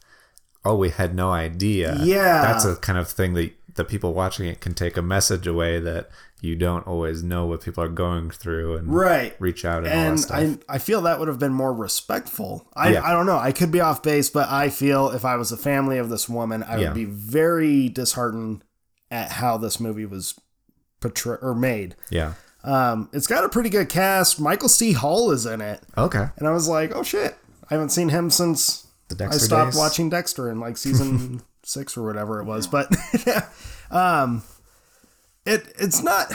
[0.65, 1.97] oh, we had no idea.
[2.01, 2.41] Yeah.
[2.41, 5.79] That's a kind of thing that the people watching it can take a message away
[5.81, 6.09] that
[6.41, 9.93] you don't always know what people are going through and right reach out and, all
[9.93, 10.37] that and stuff.
[10.69, 12.67] I, I feel that would have been more respectful.
[12.75, 13.03] I, Yeah.
[13.03, 13.37] I don't know.
[13.37, 16.29] I could be off base, but I feel if I was a family of this
[16.29, 16.87] woman, I Yeah.
[16.89, 18.63] would be very disheartened
[19.11, 20.39] at how this movie was
[21.01, 21.95] portrayed or made.
[22.09, 22.33] yeah.
[22.63, 24.39] Um, it's got a pretty good cast.
[24.41, 24.91] Michael C.
[24.93, 26.25] Hall is in it, Okay.
[26.37, 27.35] and I was like, oh shit,
[27.69, 29.77] I haven't seen him since The I stopped days?
[29.79, 32.67] watching Dexter in like season six or whatever it was.
[32.67, 32.93] But
[33.91, 34.43] um,
[35.45, 36.31] it it's not.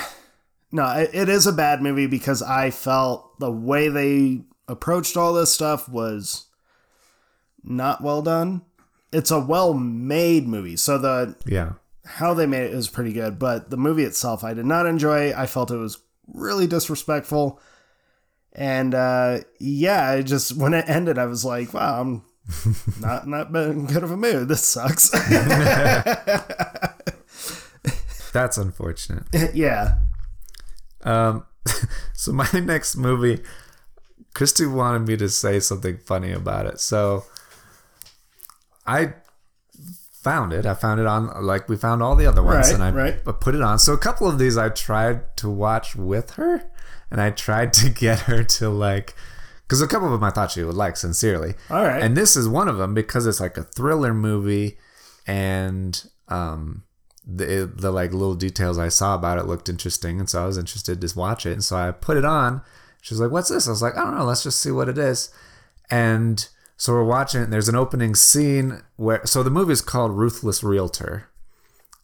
[0.70, 5.34] No, it, it is a bad movie because I felt the way they approached all
[5.34, 6.46] this stuff was
[7.62, 8.62] not well done.
[9.12, 11.72] It's a well made movie, so the Yeah.
[12.06, 13.38] how they made it is pretty good.
[13.38, 15.34] But the movie itself, I did not enjoy.
[15.36, 17.60] I felt it was really disrespectful.
[18.54, 22.22] And uh, yeah, I just when it ended, I was like, "Wow, I'm
[23.00, 24.48] not not in good of a mood.
[24.48, 25.10] This sucks."
[28.32, 29.24] That's unfortunate.
[29.54, 29.98] yeah,
[31.02, 31.44] Um,
[32.14, 33.42] so my next movie,
[34.34, 36.80] Christy wanted me to say something funny about it.
[36.80, 37.24] So
[38.86, 39.14] I
[40.22, 40.66] found it.
[40.66, 43.24] I found it on like we found all the other ones, Right, and I right.
[43.40, 43.78] Put it on.
[43.78, 46.64] So a couple of these I tried to watch with her,
[47.10, 49.14] and I tried to get her to like.
[49.62, 51.54] Because a couple of them I thought she would like sincerely.
[51.70, 52.02] All right.
[52.02, 54.76] And this is one of them because it's like a thriller movie,
[55.26, 56.82] and um,
[57.26, 60.58] the the like little details I saw about it looked interesting, and so I was
[60.58, 62.62] interested to watch it, and so I put it on.
[63.00, 64.24] She's like, "What's this?" I was like, "I don't know.
[64.24, 65.30] Let's just see what it is."
[65.90, 66.46] And
[66.82, 67.44] so we're watching it.
[67.44, 71.28] And there's an opening scene where so the movie is called Ruthless Realtor,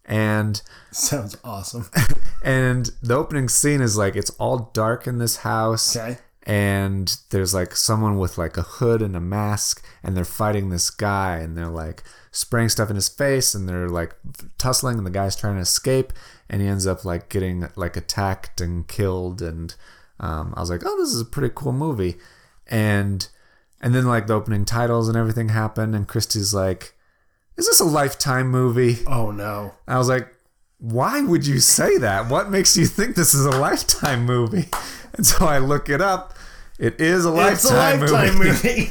[0.05, 1.91] and sounds awesome.
[2.45, 6.19] and the opening scene is like it's all dark in this house Okay.
[6.45, 10.91] and there's like someone with like a hood and a mask and they're fighting this
[10.91, 14.15] guy and they're like spraying stuff in his face and they're like
[14.59, 16.13] tussling and the guy's trying to escape
[16.49, 19.75] and he ends up like getting like attacked and killed and
[20.21, 22.15] um, i was like oh this is a pretty cool movie
[22.69, 23.29] and
[23.81, 26.95] and then like the opening titles and everything happened, and christy's like
[27.57, 29.75] is this a lifetime movie Oh no.
[29.89, 30.33] I was like,
[30.79, 32.29] why would you say that?
[32.31, 34.69] What makes you think this is a lifetime movie?
[35.15, 36.35] And so I look it up.
[36.79, 38.45] It is a It's a lifetime, lifetime movie.
[38.69, 38.91] movie.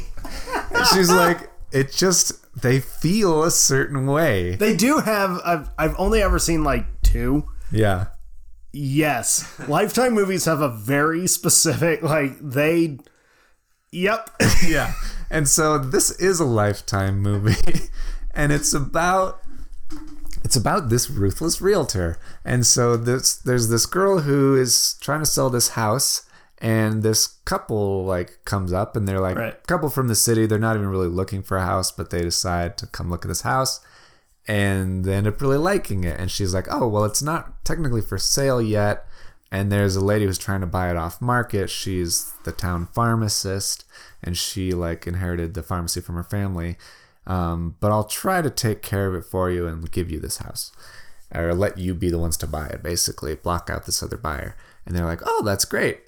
[0.76, 4.56] And she's like, it just they feel a certain way.
[4.56, 5.40] they do have.
[5.46, 7.48] I've I've only ever seen like two.
[7.72, 8.08] Yeah.
[8.74, 13.00] Yes, lifetime movies have a very specific like they.
[13.92, 14.30] Yep.
[14.68, 14.94] Yeah.
[15.30, 17.56] And so this is a lifetime movie.
[18.34, 19.42] And it's about
[20.44, 22.20] it's about this ruthless realtor.
[22.46, 26.28] And so this there's this girl who is trying to sell this house
[26.60, 29.68] and this couple like comes up and they're like Right.
[29.68, 30.46] couple from the city.
[30.46, 33.28] They're not even really looking for a house, but they decide to come look at
[33.30, 33.80] this house
[34.48, 36.20] and they end up really liking it.
[36.20, 39.06] And she's like, "Oh, well, it's not technically for sale yet."
[39.52, 41.70] And there's a lady who's trying to buy it off market.
[41.70, 43.86] She's the town pharmacist,
[44.22, 46.78] and she like inherited the pharmacy from her family.
[47.26, 50.38] Um, but I'll try to take care of it for you and give you this
[50.38, 50.72] house,
[51.34, 52.84] or let you be the ones to buy it.
[52.84, 54.56] Basically, block out this other buyer.
[54.86, 56.02] And they're like, "Oh, that's great."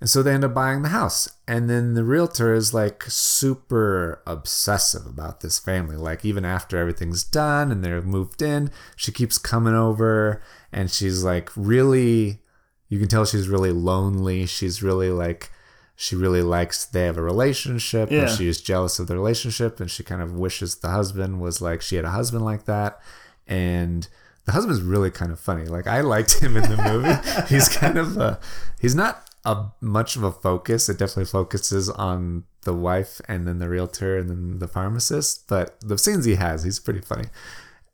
[0.00, 1.28] And so they end up buying the house.
[1.48, 5.96] And then the realtor is like super obsessive about this family.
[5.96, 11.24] Like, even after everything's done and they're moved in, she keeps coming over and she's
[11.24, 12.40] like really,
[12.88, 14.46] you can tell she's really lonely.
[14.46, 15.50] She's really like,
[15.96, 18.22] she really likes they have a relationship Yeah.
[18.22, 21.80] and she's jealous of the relationship and she kind of wishes the husband was like
[21.82, 23.00] she had a husband like that.
[23.46, 24.06] And
[24.44, 25.64] the husband's really kind of funny.
[25.64, 27.48] Like I liked him in the movie.
[27.54, 28.38] he's kind of a,
[28.80, 30.88] he's not a much of a focus.
[30.88, 35.46] It definitely focuses on the wife and then the realtor and then the pharmacist.
[35.48, 37.26] But the scenes he has, he's pretty funny.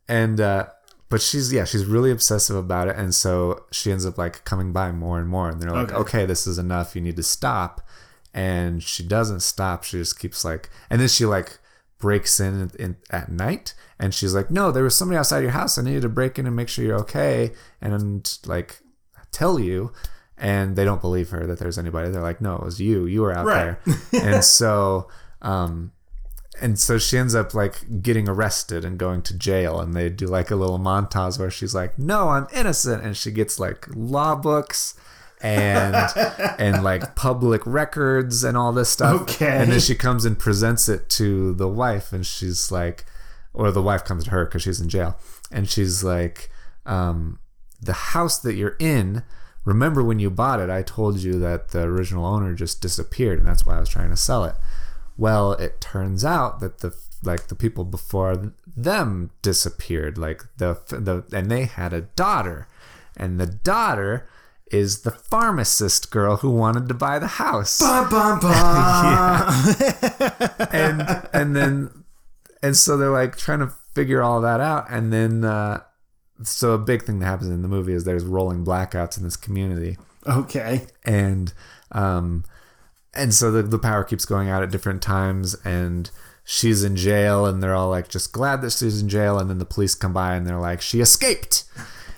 [0.07, 0.67] And uh,
[1.13, 4.73] but she's yeah, she's really obsessive about it, and so she ends up like coming
[4.73, 5.95] by more and more, and they're like, Okay.
[6.01, 6.95] okay, this is enough.
[6.95, 7.81] You need to stop,
[8.33, 9.83] and she doesn't stop.
[9.83, 11.59] She just keeps like, and then she like
[11.99, 15.77] breaks in, in at night, and she's like, no, there was somebody outside your house.
[15.77, 18.79] I needed to break in and make sure you're okay, and like
[19.31, 19.91] tell you.
[20.35, 22.09] And they don't believe her that there's anybody.
[22.09, 23.05] They're like, no, it was you.
[23.05, 23.77] You were out Right.
[23.85, 24.23] there.
[24.33, 25.07] and so,
[25.43, 25.91] um,
[26.61, 30.27] and so she ends up like getting arrested and going to jail and they do
[30.27, 34.35] like a little montage where she's like no i'm innocent and she gets like law
[34.35, 34.95] books
[35.43, 35.95] and
[36.57, 39.21] and like public records and all this stuff.
[39.21, 39.49] Okay.
[39.49, 43.05] and then she comes and presents it to the wife and she's like
[43.53, 45.19] or the wife comes to her because she's in jail.
[45.51, 46.49] And she's like
[46.87, 47.39] um,
[47.79, 49.21] the house that you're in
[49.65, 50.69] remember when you bought it?
[50.69, 54.09] I told you that the original owner just disappeared and that's why i was trying
[54.09, 54.55] to sell it
[55.17, 61.23] well, it turns out that the like the people before them disappeared, like the the
[61.35, 62.67] and they had a daughter,
[63.15, 64.27] and the daughter
[64.71, 69.75] is the pharmacist girl who wanted to buy the house, Bum, bum, bum.
[70.71, 72.03] and and then
[72.61, 75.81] and so they're like trying to figure all that out, and then uh,
[76.41, 79.37] so a big thing that happens in the movie is there's rolling blackouts in this
[79.37, 80.87] community, okay.
[81.05, 81.53] and
[81.91, 82.43] um
[83.13, 86.09] and so the, the power keeps going out at different times and
[86.43, 89.59] she's in jail and they're all like just glad that she's in jail and then
[89.59, 91.63] the police come by and they're like she escaped!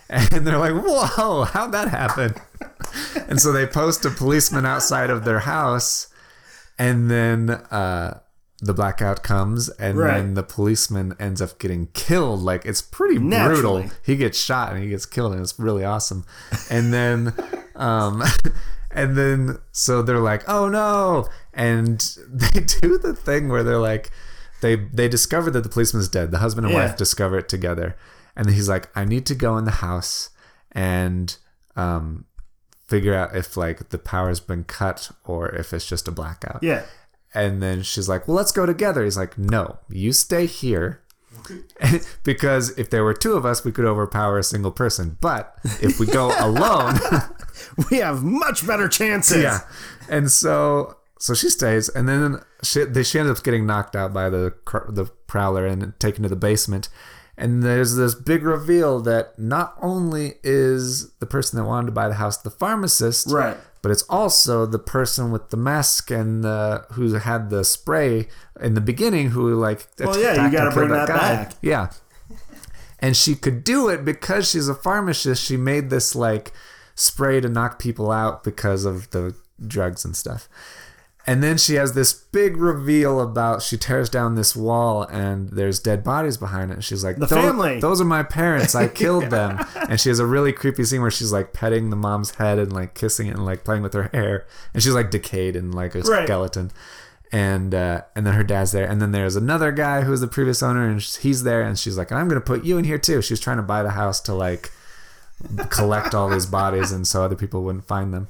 [0.07, 2.35] And they're like whoa how'd that happen?
[3.27, 6.07] And so they post a policeman outside of their house
[6.77, 8.19] and then uh
[8.61, 10.17] the blackout comes and Right.
[10.17, 12.41] then the policeman ends up getting killed.
[12.41, 13.81] Like it's pretty Naturally.
[13.83, 16.23] brutal he gets shot and he gets killed and it's really awesome.
[16.69, 17.33] And then
[17.75, 18.23] um
[18.95, 21.99] and then so they're like oh no and
[22.31, 24.09] they do the thing where they're like
[24.61, 26.87] they they discover that the policeman's dead the husband and Yeah.
[26.87, 27.95] wife discover it together
[28.35, 30.29] and he's like i need to go in the house
[30.71, 31.37] and
[31.75, 32.25] um
[32.87, 36.83] figure out if like the power's been cut or if it's just a blackout Yeah.
[37.33, 41.01] and then she's like, "Well, let's go together." He's like, "No, you stay here."
[42.23, 45.17] because if there were two of us, we could overpower a single person.
[45.19, 46.95] But if we go alone,
[47.91, 49.41] We have much better chances.
[49.43, 49.59] yeah.
[50.09, 54.13] And so, so she stays, and then she, they, she ends up getting knocked out
[54.13, 54.53] by the
[54.89, 56.89] the prowler and taken to the basement.
[57.37, 62.07] And there's this big reveal that not only is the person that wanted to buy
[62.07, 63.57] the house the pharmacist, Right.
[63.81, 68.29] but it's also the person with the mask and the, who had the spray
[68.61, 71.53] in the beginning who like Well, yeah, you and killed bring that back.
[71.61, 71.89] yeah
[72.99, 76.53] and she could do it because she's a pharmacist she made this like
[76.95, 79.35] spray to knock people out because of the
[79.67, 80.49] drugs and stuff
[81.27, 85.79] and then she has this big reveal about she tears down this wall and there's
[85.79, 86.75] dead bodies behind it.
[86.75, 88.75] And she's like, The "Tho- family." Those are my parents.
[88.75, 89.57] I killed them.
[89.89, 92.71] And she has a really creepy scene where she's like petting the mom's head and
[92.71, 94.45] like kissing it and like playing with her hair.
[94.75, 96.27] And she's like decayed and like a Right.
[96.27, 96.69] skeleton.
[97.31, 98.85] And uh, and then her dad's there.
[98.87, 101.63] And then there's another guy who's the previous owner and he's there.
[101.63, 103.23] And she's like, I'm gonna put you in here too.
[103.23, 104.71] She's trying to buy the house to like
[105.69, 108.27] collect all these bodies and so other people wouldn't find them.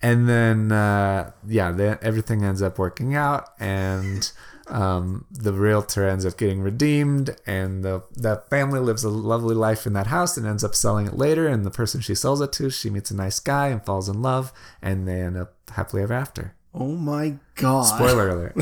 [0.00, 4.30] And then uh, yeah the, everything ends up working out and
[4.68, 9.86] um, the realtor ends up getting redeemed and the, the family lives a lovely life
[9.86, 12.52] in that house and ends up selling it later and the person she sells it
[12.52, 14.52] to she meets a nice guy and falls in love
[14.82, 16.54] and they end up happily ever after.
[16.74, 17.82] Oh my god.
[17.82, 18.54] spoiler alert.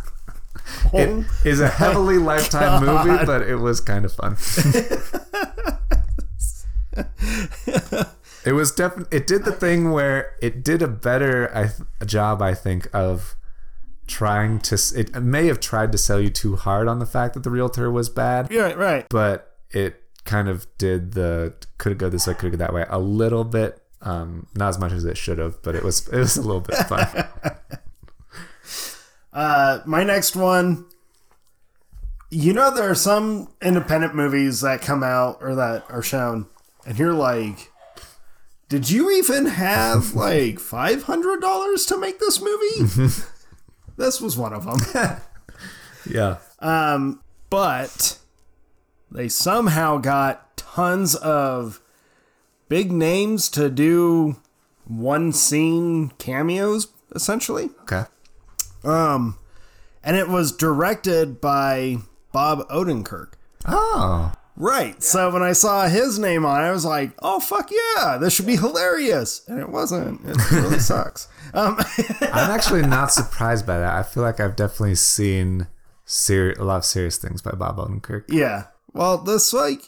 [0.92, 4.36] Oh, it is a heavily lifetime movie but it was kind of fun
[8.44, 12.40] it was definitely it did the thing where it did a better I, th- job
[12.42, 13.36] i think of
[14.06, 17.34] trying to s- it may have tried to sell you too hard on the fact
[17.34, 19.06] that the realtor was bad yeah, right.
[19.10, 22.72] but it kind of did the could it go this way could it go that
[22.72, 26.06] way a little bit um not as much as it should have but it was
[26.08, 27.06] it was a little bit fun
[29.32, 30.86] Uh, my next one.
[32.30, 36.46] You know, there are some independent movies that come out or that are shown,
[36.86, 37.70] and you're like,
[38.68, 43.12] "Did you even have like five hundred dollars to make this movie?"
[43.96, 45.20] this was one of them.
[46.08, 48.18] yeah Um, but
[49.10, 51.80] they somehow got tons of
[52.68, 54.36] big names to do
[54.84, 57.70] one scene cameos, essentially.
[57.82, 58.04] okay
[58.84, 59.38] Um,
[60.04, 61.98] and it was directed by
[62.32, 63.32] Bob Odenkirk.
[63.66, 65.02] oh Right.
[65.02, 68.32] So when I saw his name on it, I was like, oh, fuck yeah, this
[68.34, 69.42] should be hilarious.
[69.48, 70.20] And it wasn't.
[70.26, 71.28] It really sucks.
[71.54, 71.76] Um,
[72.20, 75.68] i'm actually not surprised by that i feel like i've definitely seen
[76.04, 78.64] ser- a lot of serious things by bob odenkirk yeah.
[78.92, 79.82] Well, this, like,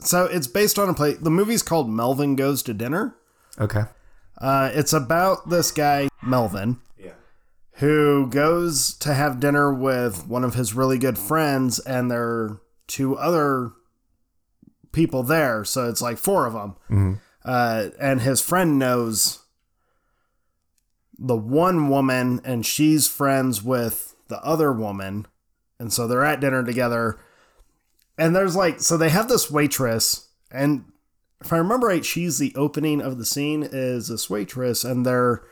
[0.00, 1.14] so it's based on a play.
[1.14, 3.14] The movie's called Melvin Goes to Dinner.
[3.58, 3.84] Okay.
[4.36, 7.12] Uh, it's about this guy Melvin Yeah.
[7.74, 12.60] who goes to have dinner with one of his really good friends, and there are
[12.90, 13.72] two other
[14.92, 15.64] people there.
[15.64, 17.20] So it's like four of them.
[17.44, 19.38] Uh, and his friend knows
[21.18, 25.26] the one woman, and she's friends with the other woman.
[25.78, 27.18] And so they're at dinner together.
[28.18, 30.84] And there's like, so they have this waitress, and
[31.40, 35.42] if I remember right, she's the opening of the scene is this waitress, and they're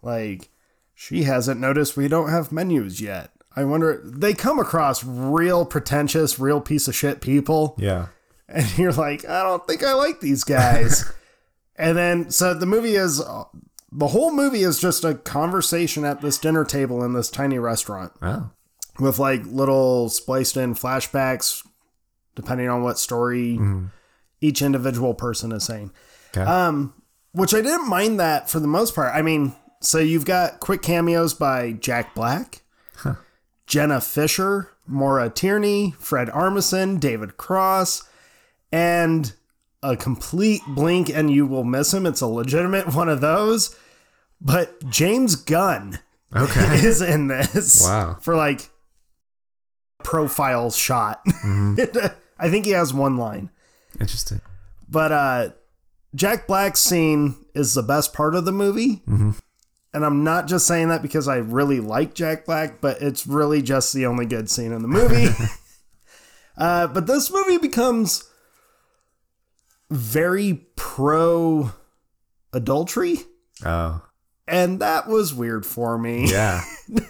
[0.00, 0.48] like,
[0.94, 3.30] she hasn't noticed we don't have menus yet.
[3.56, 7.74] I wonder, they come across real pretentious, real piece of shit people.
[7.78, 8.06] Yeah.
[8.48, 11.10] And you're like, I don't think I like these guys.
[11.76, 16.36] and then, so the movie is, the whole movie is just a conversation at this
[16.38, 18.50] dinner table in this tiny restaurant Oh.
[19.00, 21.66] with like little spliced in flashbacks,
[22.34, 23.58] depending on what story
[24.40, 25.90] each individual person is saying.
[26.36, 26.42] Okay.
[26.42, 26.92] Um,
[27.32, 29.14] which I didn't mind that for the most part.
[29.14, 32.62] I mean, so you've got quick cameos by Jack Black,
[33.66, 38.08] Jenna Fischer, Maura Tierney, Fred Armisen, David Cross,
[38.70, 39.32] and
[39.82, 42.06] a complete blink and you will miss him.
[42.06, 43.76] It's a legitimate one of those.
[44.40, 46.00] But James Gunn
[46.34, 46.74] okay.
[46.84, 47.82] is in this.
[47.82, 48.18] Wow.
[48.20, 48.70] For like
[50.02, 51.22] profile shot.
[51.26, 53.50] I think he has one line.
[54.00, 54.40] Interesting.
[54.88, 55.48] But uh
[56.14, 59.02] Jack Black's scene is the best part of the movie.
[59.94, 63.62] And I'm not just saying that because I really like Jack Black, but it's really
[63.62, 65.28] just the only good scene in the movie.
[66.58, 68.28] uh, but this movie becomes
[69.90, 71.70] very pro
[72.52, 73.18] adultery.
[73.64, 74.02] Oh.
[74.48, 76.28] And that was weird for me.
[76.28, 76.62] Yeah.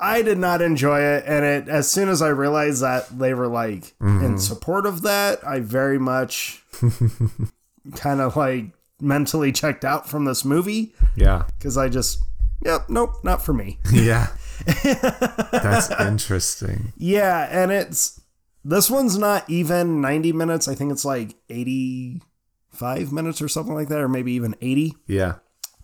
[0.00, 1.24] I did not enjoy it.
[1.26, 5.46] And it as soon as I realized that they were like in support of that,
[5.46, 6.64] I very much
[7.94, 11.44] kind of like mentally checked out from this movie Yeah.
[11.58, 12.22] because I just,
[12.64, 13.78] yep, nope, not for me.
[13.92, 14.28] Yeah.
[14.82, 16.92] That's interesting.
[16.96, 18.20] Yeah, and it's
[18.64, 20.66] this one's not even 90 minutes.
[20.66, 24.96] I think it's like 85 minutes or something like that, or maybe even 80.
[25.06, 25.34] Yeah.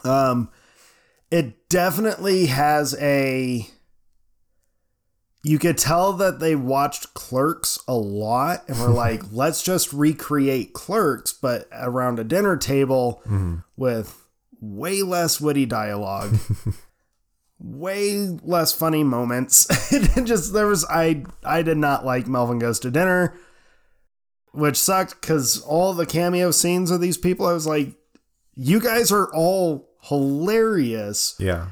[0.05, 0.51] Um,
[1.31, 3.67] it definitely has a.
[5.45, 10.73] You could tell that they watched Clerks a lot and were like, let's just recreate
[10.73, 13.57] Clerks, but around a dinner table mm-hmm.
[13.77, 14.23] with
[14.61, 16.37] way less witty dialogue,
[17.59, 19.67] way less funny moments.
[19.93, 23.35] it just there was I I did not like Melvin Goes to Dinner,
[24.53, 27.97] which sucked because all the cameo scenes of these people, I was like,
[28.55, 31.35] you guys are all hilarious.
[31.39, 31.67] Yeah.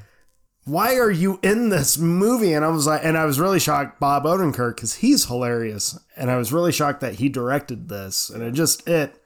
[0.65, 2.53] Why are you in this movie?
[2.53, 5.99] And I was like, and I was really shocked, Bob Odenkirk, because he's hilarious.
[6.17, 8.29] And I was really shocked that he directed this.
[8.31, 9.21] And it just, it,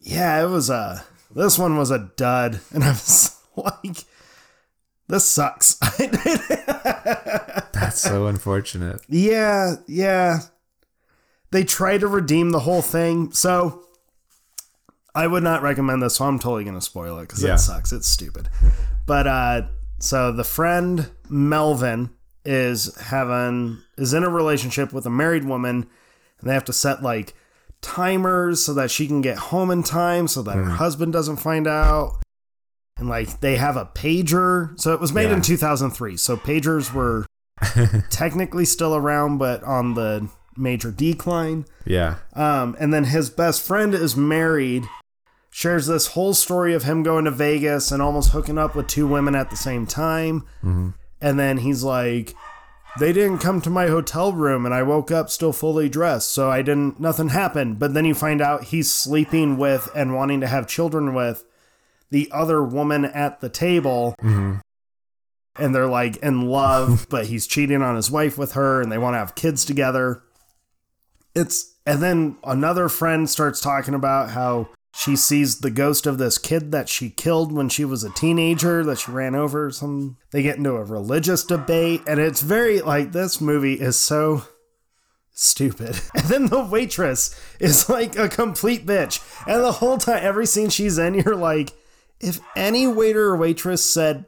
[0.00, 1.04] yeah, it was a,
[1.34, 2.60] this one was a dud.
[2.72, 4.04] And I was like,
[5.08, 5.74] this sucks.
[7.72, 9.00] That's so unfortunate.
[9.08, 10.38] Yeah, yeah.
[11.50, 13.32] They try to redeem the whole thing.
[13.32, 13.84] So
[15.14, 16.16] I would not recommend this.
[16.16, 17.54] So I'm totally going to spoil it because Yeah.
[17.54, 17.92] it sucks.
[17.92, 18.48] It's stupid.
[19.06, 19.62] But uh
[20.04, 22.10] so the friend Melvin
[22.44, 25.86] is having is in a relationship with a married woman
[26.40, 27.34] and they have to set like
[27.80, 31.66] timers so that she can get home in time so that her husband doesn't find
[31.66, 32.20] out.
[32.96, 34.78] And like they have a pager.
[34.78, 35.36] So it was made Yeah.
[35.36, 36.16] in 2003.
[36.16, 37.26] So pagers were
[38.10, 41.64] technically still around, but on the major decline.
[41.84, 42.16] Yeah.
[42.34, 44.84] Um, and then his best friend is married,
[45.54, 49.06] shares this whole story of him going to Vegas and almost hooking up with two
[49.06, 50.40] women at the same time.
[50.64, 50.90] Mm-hmm.
[51.20, 52.34] And then he's like,
[52.98, 56.30] they didn't come to my hotel room and I woke up still fully dressed.
[56.30, 57.78] So I didn't, nothing happened.
[57.78, 61.44] But then you find out he's sleeping with and wanting to have children with
[62.10, 64.16] the other woman at the table.
[64.22, 64.56] Mm-hmm.
[65.62, 68.98] And they're like in love, but he's cheating on his wife with her and they
[68.98, 70.24] want to have kids together
[71.34, 76.38] it's and then another friend starts talking about how she sees the ghost of this
[76.38, 80.16] kid that she killed when she was a teenager that she ran over or some
[80.30, 84.42] they get into a religious debate and it's very like this movie is so
[85.32, 90.46] stupid and then the waitress is like a complete bitch and the whole time every
[90.46, 91.72] scene she's in you're like
[92.20, 94.24] if any waiter or waitress said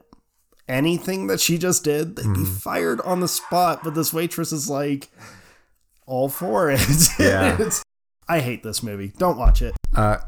[0.69, 4.69] anything that she just did they'd be fired on the spot but this waitress is
[4.69, 5.09] like
[6.07, 6.81] all for it.
[7.19, 7.71] Yeah.
[8.29, 9.13] I hate this movie.
[9.19, 9.75] Don't watch it.
[9.95, 10.19] Uh,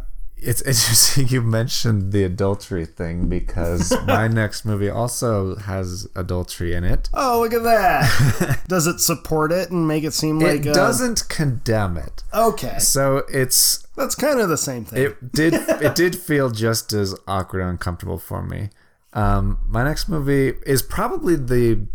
[0.40, 6.84] It's interesting you mentioned the adultery thing because my next movie also has adultery in
[6.84, 7.08] it.
[7.12, 8.60] Oh, look at that!
[8.68, 12.22] Does it support it and make it seem like It uh, doesn't condemn it.
[12.32, 15.02] Okay, So it's that's kind of the same thing.
[15.02, 18.70] it did it did feel just as awkward and uncomfortable for me.
[19.12, 21.86] Um, my next movie is probably the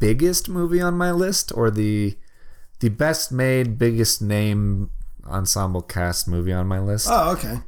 [0.00, 2.16] biggest movie on my list, or the
[2.80, 4.90] the best made, biggest name
[5.24, 7.06] ensemble cast movie on my list.
[7.10, 7.58] oh, okay.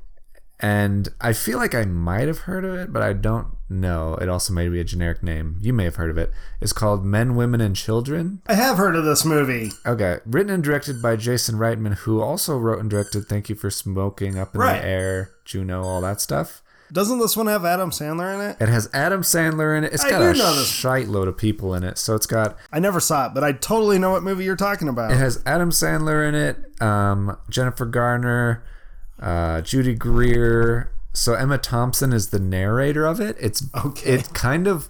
[0.65, 4.15] And I feel like I might have heard of it, but I don't know.
[4.15, 5.59] It also may be a generic name.
[5.61, 6.33] You may have heard of it.
[6.59, 8.41] It's called Men, Women, and Children.
[8.47, 9.73] I have heard of this movie.
[9.85, 13.69] Okay, written and directed by Jason Reitman, who also wrote and directed "Thank You for
[13.69, 14.81] Smoking," "Up in Right.
[14.81, 16.63] the Air," Juno, all that stuff.
[16.91, 18.57] Doesn't this one have Adam Sandler in it?
[18.59, 19.93] It has Adam Sandler in it.
[19.93, 21.99] It's I got a shite load of people in it.
[21.99, 24.89] So it's got I never saw it, but I totally know what movie you're talking
[24.89, 25.13] about.
[25.13, 28.63] it has Adam Sandler in it, um, Jennifer Garner,
[29.21, 30.91] uh, Judy Greer.
[31.13, 33.37] So Emma Thompson is the narrator of it.
[33.41, 34.11] It's Okay.
[34.15, 34.89] it kind of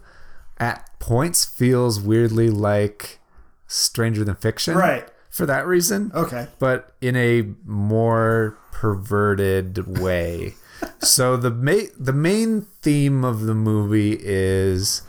[0.58, 3.18] at points feels weirdly like
[3.66, 5.08] Stranger Than Fiction, Right.
[5.30, 6.46] For that reason, Okay.
[6.60, 10.54] but in a more perverted way.
[11.00, 15.02] so the ma- the main theme of the movie is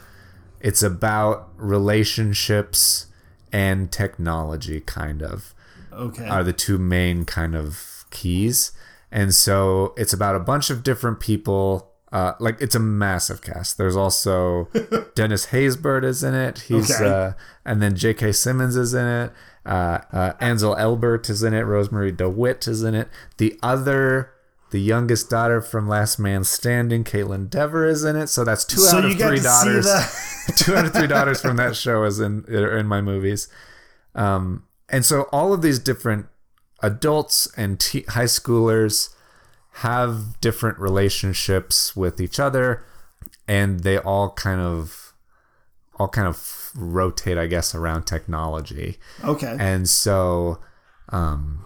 [0.59, 3.05] it's about relationships
[3.51, 5.53] and technology kind of
[5.93, 6.27] Okay.
[6.27, 8.71] are the two main kind of keys.
[9.15, 11.89] And so it's about a bunch of different people.
[12.11, 13.77] Uh, like it's a massive cast.
[13.77, 14.69] There's also
[15.15, 16.59] Dennis Haysbert is in it.
[16.67, 17.09] He's Okay.
[17.09, 17.31] uh,
[17.65, 18.33] and then J.K.
[18.33, 19.31] Simmons is in it.
[19.65, 21.63] Uh, uh, Ansel Elgort is in it.
[21.63, 23.07] Rosemarie DeWitt is in it.
[23.37, 24.31] The other,
[24.71, 28.27] the youngest daughter from Last Man Standing, Kaitlyn Dever is in it.
[28.27, 29.85] So that's two so out of three daughters.
[30.57, 33.47] two out of three daughters from that show is in are in my movies.
[34.13, 36.27] Um, and so all of these different
[36.81, 39.13] adults and te- high schoolers
[39.79, 42.83] have different relationships with each other,
[43.47, 45.13] and they all kind of
[45.97, 48.97] all kind of rotate, I guess, around technology.
[49.23, 49.55] Okay.
[49.59, 50.59] And so,
[51.09, 51.65] um,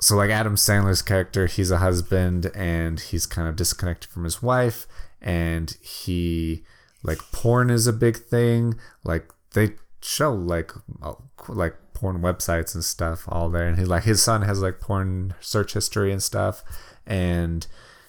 [0.00, 4.42] so like Adam Sandler's character, he's a husband and he's kind of disconnected from his
[4.42, 4.86] wife,
[5.20, 6.64] and he
[7.02, 8.74] like porn is a big thing.
[9.04, 9.72] Like they
[10.04, 10.72] show like
[11.02, 11.14] uh,
[11.48, 15.34] like porn websites and stuff all there, and he like his son has like porn
[15.40, 16.62] search history and stuff,
[17.06, 17.66] and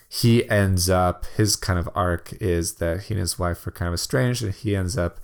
[0.09, 3.88] he ends up his kind of arc is that he and his wife are kind
[3.88, 5.19] of estranged, and he ends up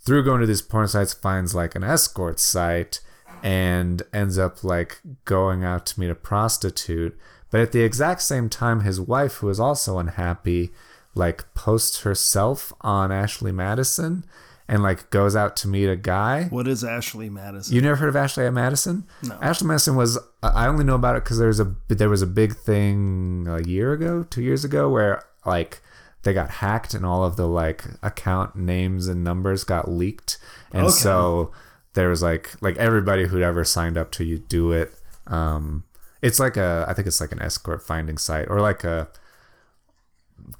[0.00, 3.00] through going to these porn sites finds like an escort site
[3.42, 7.18] and ends up like going out to meet a prostitute
[7.50, 10.70] but at the exact same time his wife who is also unhappy
[11.14, 14.24] like posts herself on ashley madison
[14.68, 17.74] and like goes out to meet a guy what is Ashley Madison?
[17.74, 19.04] you never heard of Ashley Madison?
[19.22, 19.38] No.
[19.40, 22.56] Ashley Madison was I only know about it because there's a there was a big
[22.56, 25.80] thing a year ago, two years ago, where like
[26.22, 30.38] they got hacked and all of the like account names and numbers got leaked,
[30.72, 30.90] and Okay.
[30.92, 31.52] so
[31.94, 34.92] there was like like everybody who'd ever signed up to you do it.
[35.28, 35.84] Um,
[36.22, 39.08] it's like a I think it's like an escort finding site or like a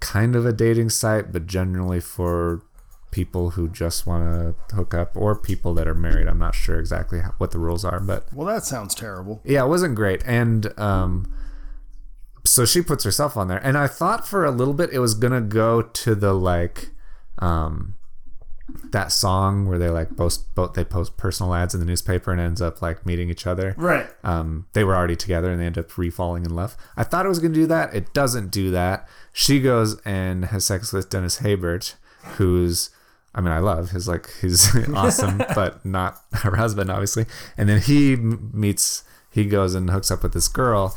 [0.01, 2.63] kind of a dating site, but generally for
[3.17, 4.23] people who just want
[4.69, 6.29] to hook up or people that are married.
[6.29, 9.41] I'm not sure exactly how, what the rules are, but well, that sounds terrible.
[9.43, 10.23] yeah, it wasn't great.
[10.27, 11.33] And um,
[12.45, 15.15] so she puts herself on there, and I thought for a little bit it was
[15.15, 16.91] gonna go to the like
[17.39, 17.95] um,
[18.91, 22.41] that song where they like post both they post personal ads in the newspaper and
[22.41, 23.75] ends up like meeting each other.
[23.79, 24.07] Right.
[24.25, 26.77] Um, they were already together and they end up re-falling in love.
[26.99, 27.95] I thought it was going to do that.
[27.95, 29.09] It doesn't do that.
[29.33, 31.95] She goes and has sex with Dennis Haysbert,
[32.37, 32.91] who's,
[33.37, 33.91] I mean, I love.
[33.91, 37.27] his like, he's awesome, but not her husband, obviously.
[37.57, 40.97] And then he meets, he goes and hooks up with this girl.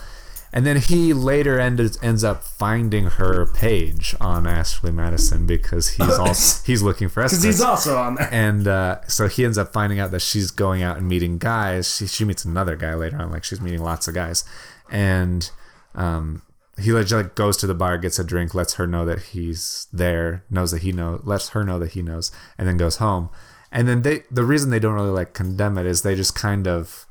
[0.51, 6.09] And then he later ended, ends up finding her page on Ashley Madison because he's
[6.17, 7.33] also he's looking for us.
[7.33, 8.29] Because he's also on there.
[8.31, 11.97] and uh, so he ends up finding out that she's going out and meeting guys.
[11.97, 14.43] She, she meets another guy later on, like she's meeting lots of guys,
[14.89, 15.51] and
[15.93, 16.41] um,
[16.79, 19.87] he like, like goes to the bar, gets a drink, lets her know that he's
[19.91, 23.29] there, knows that he knows, lets her know that he knows, and then goes home.
[23.71, 26.67] And then they, the reason they don't really like condemn it is they just kind
[26.67, 27.05] of,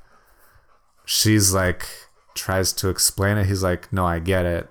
[1.04, 1.86] she's like
[2.34, 3.46] tries to explain it.
[3.46, 4.68] He's like, no, I get it.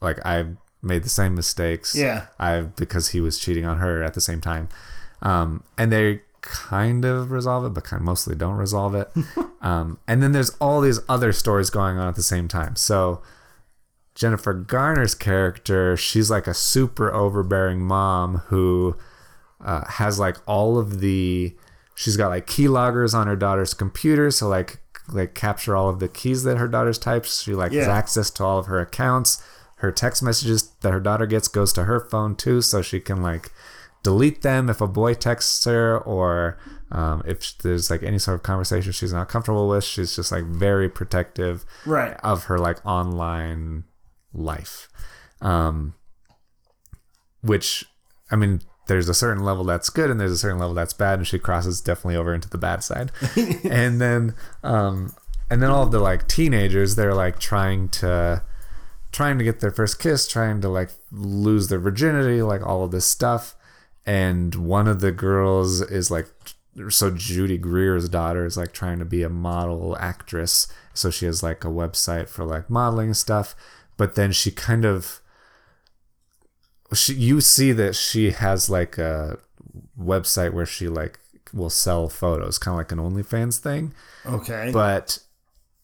[0.00, 0.46] Like I
[0.82, 1.94] made the same mistakes.
[1.94, 2.26] Yeah.
[2.38, 4.68] I because he was cheating on her at the same time,
[5.22, 9.10] um, and they kind of resolve it, but kind of mostly don't resolve it.
[9.60, 12.76] um, and then there's all these other stories going on at the same time.
[12.76, 13.20] So
[14.16, 18.96] Jennifer Garner's character, she's like a super overbearing mom who
[19.64, 21.54] uh, has like all of the.
[21.94, 24.78] She's got like keyloggers on her daughter's computer, so like
[25.08, 27.42] like capture all of the keys that her daughter's types.
[27.42, 29.40] She like has access to all of her accounts.
[29.76, 33.22] her text messages that her daughter gets goes to her phone too, so she can
[33.22, 33.52] like
[34.02, 36.56] delete them if a boy texts her or
[36.90, 39.84] um, if there's like any sort of conversation she's not comfortable with.
[39.84, 42.16] She's just like very protective Right.
[42.22, 43.84] of her like online
[44.36, 44.88] life.
[45.40, 45.94] Um,
[47.42, 47.84] which,
[48.30, 51.18] I mean, there's a certain level that's good and there's a certain level that's bad,
[51.18, 53.10] and she crosses definitely over into the bad side.
[53.64, 55.12] and then, um,
[55.50, 58.42] and then all of the like teenagers, they're like trying to,
[59.12, 62.90] trying to get their first kiss, trying to like lose their virginity, like all of
[62.90, 63.54] this stuff.
[64.04, 66.28] And one of the girls is like,
[66.90, 70.68] so Judy Greer's daughter is like trying to be a model actress.
[70.94, 73.56] So she has like a website for like modeling stuff.
[73.96, 75.20] But then she kind of,
[76.92, 79.38] she, you see that she has like a
[79.98, 81.18] website where she like
[81.52, 83.94] will sell photos, kind of like an OnlyFans thing.
[84.26, 84.70] Okay.
[84.72, 85.18] But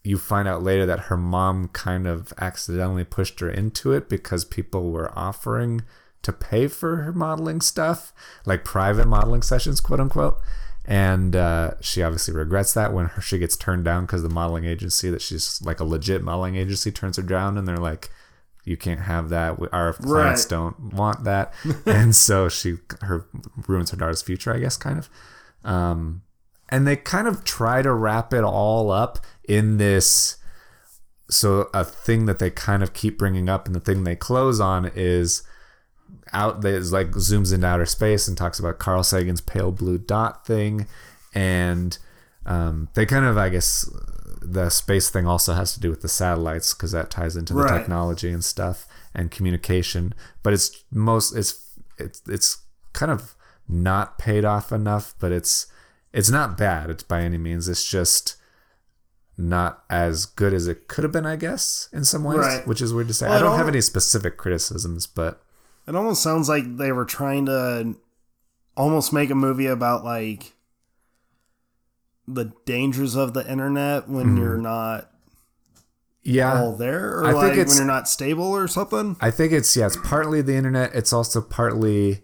[0.04, 4.44] you find out later that her mom kind of accidentally pushed her into it because
[4.44, 5.82] people were offering
[6.22, 8.12] to pay for her modeling stuff,
[8.44, 10.38] like private modeling sessions, quote unquote.
[10.84, 14.64] And uh, she obviously regrets that when her, she gets turned down because the modeling
[14.64, 18.10] agency that she's like a legit modeling agency turns her down, and they're like,
[18.64, 19.58] "You can't have that.
[19.72, 20.50] Our clients Right.
[20.50, 21.54] don't want that."
[21.86, 23.26] and so she her
[23.68, 25.08] ruins her daughter's future, I guess, kind of.
[25.64, 26.22] Um,
[26.68, 30.38] and they kind of try to wrap it all up in this
[31.30, 34.58] so a thing that they kind of keep bringing up and the thing they close
[34.60, 35.42] on is
[36.32, 39.98] out that is like zooms into outer space and talks about Carl Sagan's pale blue
[39.98, 40.86] dot thing
[41.34, 41.98] and
[42.46, 43.88] um, they kind of I guess
[44.40, 47.60] the space thing also has to do with the satellites because that ties into the
[47.62, 47.78] Right.
[47.78, 52.62] technology and stuff and communication but it's most it's it's it's
[52.92, 53.34] kind of
[53.68, 55.66] not paid off enough but it's
[56.12, 58.36] it's not bad it's by any means it's just
[59.38, 62.66] not as good as it could have been i guess in some ways Right.
[62.66, 65.42] which is weird to say Well, i don't have any specific criticisms but
[65.86, 67.96] It almost sounds like they were trying to
[68.76, 70.52] almost make a movie about like
[72.26, 74.36] the dangers of the internet when hmm.
[74.36, 75.10] you're not
[76.22, 79.16] yeah all there, or I think like it's- when you're not stable or something.
[79.20, 80.94] I think it's yeah, it's partly the internet.
[80.94, 82.22] It's also partly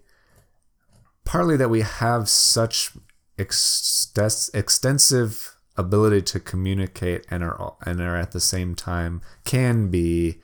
[1.24, 2.92] partly that we have such
[3.38, 10.40] extes- extensive ability to communicate and are and are at the same time can be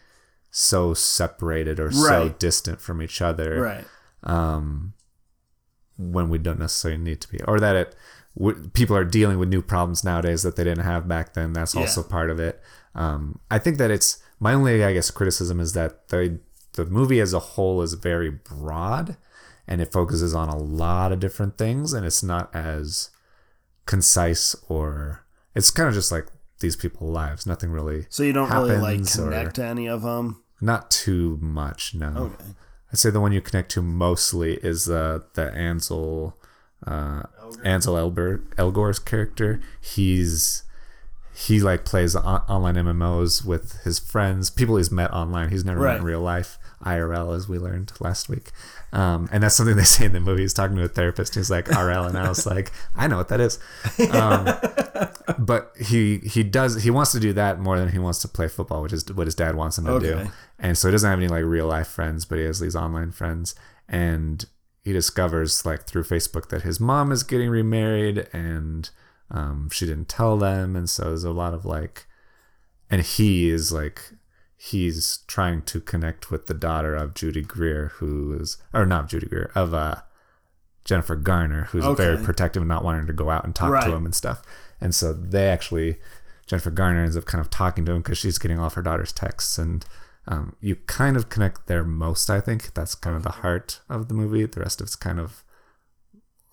[0.57, 3.85] so separated or so distant from each other Right.
[4.23, 4.93] um,
[5.97, 7.97] when we don't necessarily need to be, or that it
[8.39, 11.53] w- people are dealing with new problems nowadays that they didn't have back then.
[11.55, 12.61] That's also part of it.
[12.95, 16.39] Um, I think that it's my only, I guess, criticism is that the
[16.75, 19.17] the movie as a whole is very broad,
[19.67, 23.11] and it focuses on a lot of different things, and it's not as
[23.87, 25.25] concise or
[25.55, 26.27] it's kind of just like
[26.61, 27.45] these people lives.
[27.47, 30.41] Nothing really, So you don't really like happens or- connect to any of them.
[30.61, 31.95] Not too much.
[31.95, 32.09] No.
[32.17, 32.45] Okay.
[32.93, 36.37] I'd say the one you connect to mostly is uh, the Ansel
[36.87, 37.23] uh,
[37.65, 39.61] Ansel Elber, Elgore's character.
[39.81, 40.63] He's
[41.37, 45.51] he like plays on- online MMOs with his friends, people he's met online.
[45.51, 48.51] He's never met in real life, IRL, as we learned last week.
[48.95, 50.43] Um, and that's something they say in the movie.
[50.43, 51.35] He's talking to a therapist.
[51.35, 53.59] He's like RL, and I was like, I know what that is.
[54.11, 54.49] Um,
[55.39, 58.49] but he he does he wants to do that more than he wants to play
[58.49, 60.31] football, which is what his dad wants him to do.
[60.59, 63.11] And so he doesn't have any like real life friends, but he has these online
[63.11, 63.55] friends.
[63.89, 64.45] And
[64.85, 68.91] he discovers like through Facebook that his mom is getting remarried and
[69.31, 70.77] um, she didn't tell them.
[70.77, 72.07] And so there's a lot of like,
[72.91, 74.13] and he is like,
[74.57, 79.27] he's trying to connect with the daughter of Judy Greer, who is, or not Judy
[79.27, 79.97] Greer, of uh,
[80.85, 82.05] Jennifer Garner, who's Okay.
[82.05, 83.85] very protective and not wanting to go out and talk Right.
[83.85, 84.43] to him and stuff.
[84.81, 85.99] And so they actually,
[86.47, 88.83] Jennifer Garner ends up kind of talking to him because she's getting all of her
[88.83, 89.59] daughter's texts.
[89.59, 89.85] And
[90.27, 92.75] um, you kind of connect there most, I think.
[92.75, 94.45] That's kind of the heart of the movie.
[94.47, 95.43] The rest of it's kind of,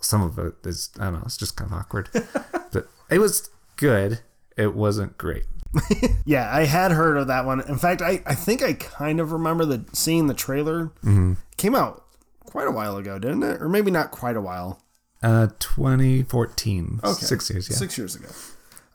[0.02, 2.10] some of it is, I don't know, it's just kind of awkward.
[2.74, 4.20] but it was good.
[4.58, 5.46] It wasn't great.
[6.26, 7.62] Yeah, I had heard of that one.
[7.62, 10.88] In fact, I, I think I kind of remember the seeing the trailer.
[11.04, 11.34] Mm-hmm.
[11.58, 12.04] Came out
[12.46, 13.62] quite a while ago, didn't it?
[13.62, 14.82] Or maybe not quite a while.
[15.24, 17.00] Uh, 2014.
[17.04, 17.14] Okay.
[17.14, 17.76] Six years, yeah.
[17.76, 18.28] Six years ago.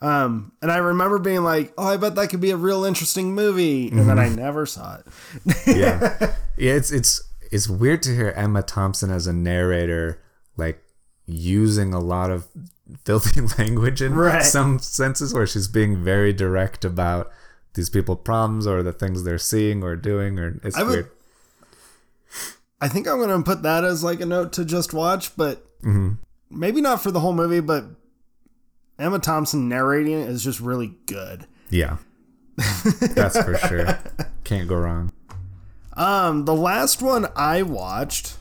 [0.00, 3.34] Um, and I remember being like, "Oh, I bet that could be a real interesting
[3.34, 4.34] movie," and then I Mm-hmm.
[4.36, 5.06] never saw it.
[5.66, 6.16] yeah
[6.58, 10.20] yeah it's it's it's weird to hear emma thompson as a narrator
[10.56, 10.82] like
[11.26, 12.46] using a lot of
[13.04, 14.42] filthy language in Right.
[14.44, 17.30] some senses where she's being very direct about
[17.74, 21.10] these people problems or the things they're seeing or doing or it's I would- weird
[22.80, 26.14] I think I'm gonna put that as like a note to just watch, but Mm-hmm.
[26.50, 27.60] maybe not for the whole movie.
[27.60, 27.84] But
[28.98, 31.46] Emma Thompson narrating it is just really good.
[31.70, 31.98] yeah
[32.56, 33.98] that's for sure
[34.44, 35.12] can't go wrong
[35.94, 38.36] Um, the last one I watched,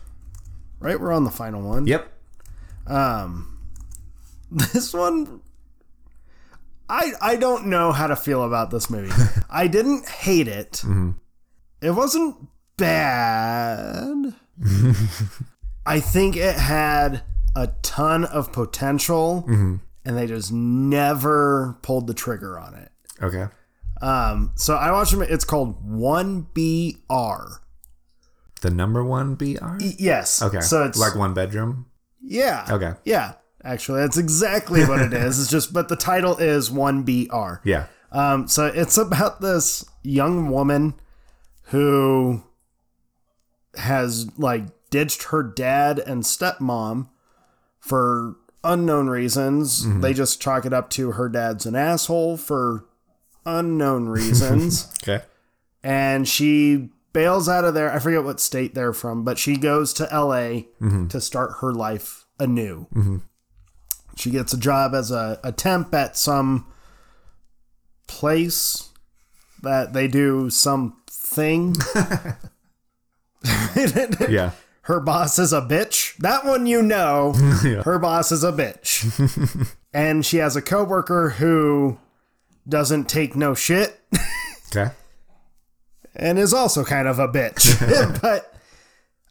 [0.79, 0.99] right?
[0.99, 1.85] We're on the final one.
[1.87, 2.11] Yep.
[2.87, 3.54] Um,
[4.73, 5.41] this one,
[6.89, 9.11] I I don't know how to feel about this movie.
[9.49, 10.83] I didn't hate it.
[11.81, 12.35] It wasn't
[12.77, 14.33] bad.
[15.85, 17.23] I think it had
[17.55, 19.79] a ton of potential, and
[20.17, 22.91] they just never pulled the trigger on it.
[23.21, 23.47] Okay.
[24.01, 25.21] Um, so I watched them.
[25.21, 27.59] It's called One BR.
[28.61, 29.77] The number one BR?
[29.79, 30.41] Yes.
[30.41, 30.61] Okay.
[30.61, 31.87] So it's like one bedroom?
[32.21, 32.65] yeah.
[32.69, 32.93] Okay.
[33.03, 33.33] Yeah.
[33.65, 35.39] Actually, that's exactly what it is.
[35.39, 37.55] It's just, but the title is One BR.
[37.63, 37.87] Yeah.
[38.11, 40.93] Um, so it's about this young woman
[41.63, 42.43] who
[43.75, 47.09] has like ditched her dad and stepmom
[47.79, 49.85] for unknown reasons.
[49.85, 50.01] Mm-hmm.
[50.01, 52.85] They just chalk it up to her dad's an asshole for
[53.45, 54.91] unknown reasons.
[55.07, 55.23] Okay.
[55.83, 57.91] and she bails out of there.
[57.91, 61.07] I forget what state they're from, but she goes to LA mm-hmm.
[61.07, 62.87] to start her life anew.
[62.93, 63.17] Mm-hmm.
[64.15, 66.65] She gets a job as a, a temp at some
[68.07, 68.89] place
[69.61, 71.75] that they do something.
[74.27, 74.51] Yeah.
[74.83, 76.15] her boss is a bitch.
[76.17, 77.33] That one you know.
[77.63, 77.83] Yeah.
[77.83, 79.71] Her boss is a bitch.
[79.93, 81.99] and she has a coworker who
[82.67, 83.99] doesn't take no shit.
[84.75, 84.91] Okay.
[86.15, 88.21] and is also kind of a bitch.
[88.21, 88.54] but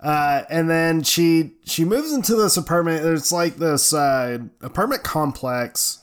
[0.04, 3.04] uh, and then she she moves into this apartment.
[3.06, 5.98] It's like this uh, apartment complex,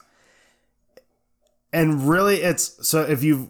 [1.72, 3.49] and really, it's so if you've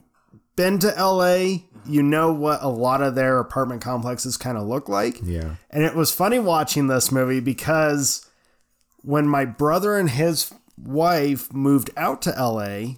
[0.57, 4.89] been to LA, you know what a lot of their apartment complexes kind of look
[4.89, 5.19] like.
[5.23, 5.55] Yeah.
[5.69, 8.29] And it was funny watching this movie because
[9.01, 12.95] when my brother and his wife moved out to LA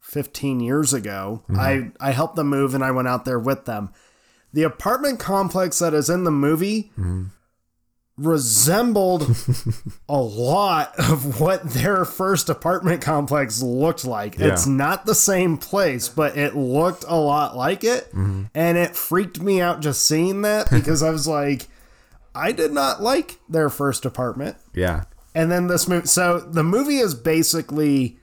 [0.00, 3.90] 15 years ago, I, I helped them move and I went out there with them.
[4.52, 6.90] The apartment complex that is in the movie
[8.16, 9.36] resembled
[10.08, 14.38] a lot of what their first apartment complex looked like.
[14.38, 14.48] Yeah.
[14.48, 18.06] It's not the same place, but it looked a lot like it.
[18.08, 18.44] Mm-hmm.
[18.54, 21.68] And it freaked me out just seeing that because I was like,
[22.34, 24.56] I did not like their first apartment.
[24.74, 25.04] Yeah.
[25.34, 28.18] And then this movie, so the movie is basically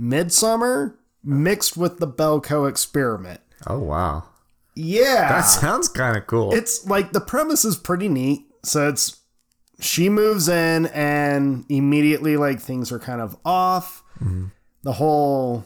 [0.00, 3.40] Midsommar mixed with the Belko experiment.
[3.66, 4.24] Oh wow.
[4.78, 5.28] Yeah.
[5.28, 6.54] That sounds kind of cool.
[6.54, 8.46] it's like the premise is pretty neat.
[8.64, 9.20] So it's
[9.80, 14.02] she moves in and immediately like things are kind of off.
[14.20, 14.46] Mm-hmm.
[14.84, 15.64] The whole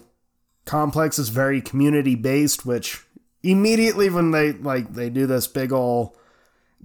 [0.65, 3.03] complex is very community based, which
[3.43, 6.17] immediately when they like they do this big ol'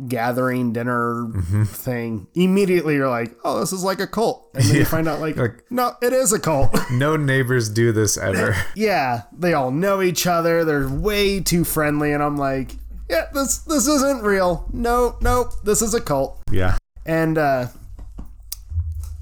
[0.07, 1.33] gathering dinner
[1.67, 4.51] thing, immediately you're like, oh, this is like a cult.
[4.55, 6.77] And then you find out like, Like- no, it is a cult.
[6.93, 8.55] no neighbors do this ever.
[8.77, 10.65] yeah, they all know each other.
[10.65, 12.73] They're way too friendly, and I'm like,
[13.11, 14.69] yeah, this this isn't real.
[14.73, 16.41] No, no, this is a cult.
[16.53, 16.77] yeah.
[17.07, 17.69] And uh,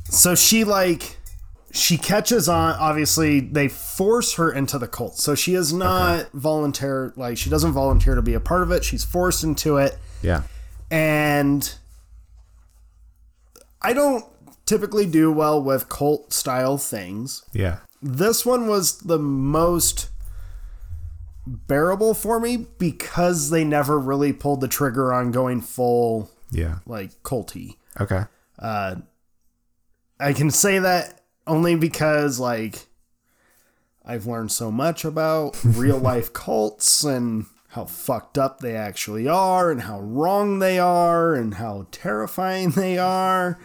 [0.04, 1.18] so she like
[1.72, 2.74] she catches on.
[2.74, 7.12] Obviously, they force her into the cult, so she is not volunteer.
[7.16, 8.82] Like she doesn't volunteer to be a part of it.
[8.84, 10.42] She's forced into it, Yeah.
[10.90, 11.74] And
[13.82, 14.24] I don't
[14.64, 17.78] typically do well with cult style things Yeah.
[18.02, 20.10] this one was the most
[21.46, 26.78] bearable for me because they never really pulled the trigger on going full Yeah.
[26.86, 27.76] like culty.
[28.00, 28.24] Okay.
[28.58, 28.96] Uh
[30.18, 32.86] i can say that only because like
[34.04, 37.44] I've learned so much about real life cults and
[37.76, 42.96] how fucked up they actually are and how wrong they are and how terrifying they
[42.98, 43.58] are.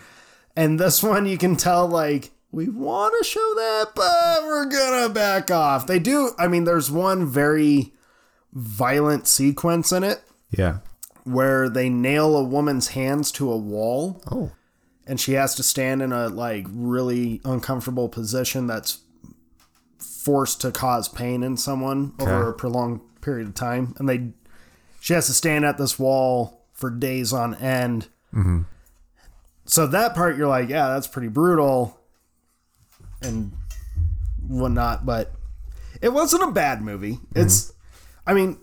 [0.55, 5.07] And this one you can tell like we want to show that, but we're gonna
[5.13, 5.87] back off.
[5.87, 6.31] They do.
[6.37, 7.93] I mean, there's one very
[8.53, 10.79] violent sequence in it Yeah.
[11.23, 14.51] where they nail a woman's hands to a wall Oh.
[15.07, 18.99] and she has to stand in a like really uncomfortable position that's
[19.97, 24.29] forced to cause pain in someone over a prolonged period of time and they
[24.99, 28.07] she has to stand at this wall for days on end.
[28.33, 28.61] Mm-hmm.
[29.65, 31.99] So that part you're like yeah that's pretty brutal
[33.21, 33.51] and
[34.47, 35.31] whatnot but
[36.01, 37.19] it wasn't a bad movie.
[37.35, 38.29] It's mm-hmm.
[38.29, 38.57] i mean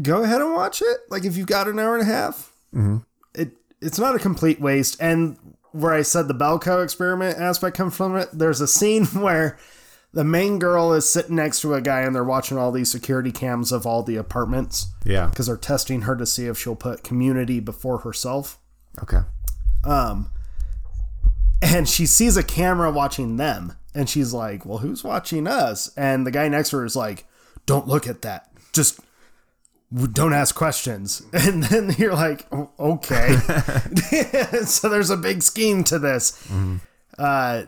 [0.00, 2.52] go ahead and watch it like if you've got an hour and a half.
[2.74, 2.98] Mm-hmm.
[3.34, 4.96] It it's not a complete waste.
[5.00, 5.36] And
[5.72, 9.58] where I said the Belko experiment aspect comes from it, there's a scene where
[10.14, 13.32] the main girl is sitting next to a guy and they're watching all these security
[13.32, 15.26] cams of all the apartments Yeah.
[15.26, 18.58] because they're testing her to see if she'll put community before herself.
[19.02, 19.20] Okay.
[19.84, 20.30] Um,
[21.62, 26.26] and she sees a camera watching them, and she's like, "Well, who's watching us?" And
[26.26, 27.24] the guy next to her is like,
[27.66, 28.48] "Don't look at that.
[28.72, 29.00] Just
[30.12, 31.22] don't ask questions.
[31.32, 33.36] And then you're like, "O- okay.
[34.64, 36.32] so there's a big scheme to this.
[37.18, 37.64] Uh,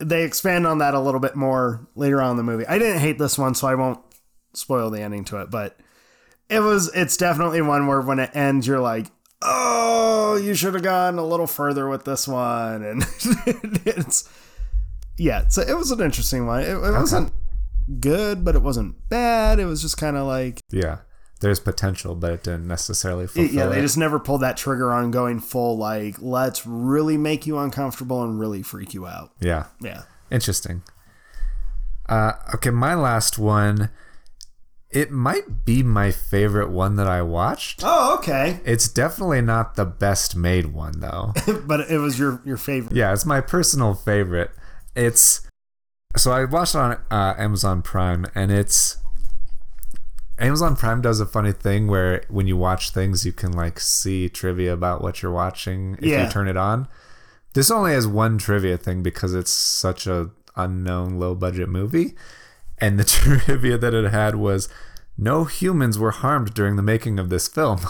[0.00, 2.66] they expand on that a little bit more later on in the movie.
[2.66, 4.00] I didn't hate this one, so I won't
[4.54, 5.78] spoil the ending to it, but
[6.48, 9.06] it was it's definitely one where when it ends you're like,
[9.42, 14.28] "Oh, you should have gone a little further with this one." And it's
[15.16, 16.62] yeah, so it was an interesting one.
[16.62, 17.32] It, it wasn't
[18.00, 19.58] good, but it wasn't bad.
[19.58, 20.98] It was just kind of like Yeah.
[21.40, 23.82] There's potential, but it didn't necessarily fulfill yeah, they it.
[23.82, 28.38] just never pulled that trigger on going full like let's really make you uncomfortable and
[28.38, 29.32] really freak you out.
[29.40, 29.66] yeah.
[29.80, 30.02] Yeah.
[30.30, 30.82] Interesting.
[32.08, 33.90] Uh, okay, my last one.
[34.90, 37.82] It might be my favorite one that I watched.
[37.84, 38.58] Oh, okay.
[38.64, 41.32] It's definitely not the best made one though.
[41.64, 42.94] but it was your your favorite.
[42.96, 44.50] yeah, it's my personal favorite.
[44.96, 45.46] It's
[46.16, 48.98] so I watched it on uh, Amazon Prime, and it's
[50.40, 54.28] Amazon Prime does a funny thing where when you watch things, you can like see
[54.28, 56.24] trivia about what you're watching if Yeah.
[56.24, 56.88] you turn it on.
[57.52, 62.14] This only has one trivia thing because it's such a unknown low budget movie,
[62.78, 63.04] and the
[63.44, 64.68] trivia that it had was
[65.18, 67.80] no humans were harmed during the making of this film.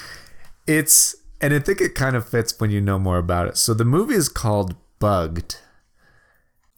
[0.66, 3.56] it's and I think it kind of fits when you know more about it.
[3.56, 5.56] So the movie is called Bugged.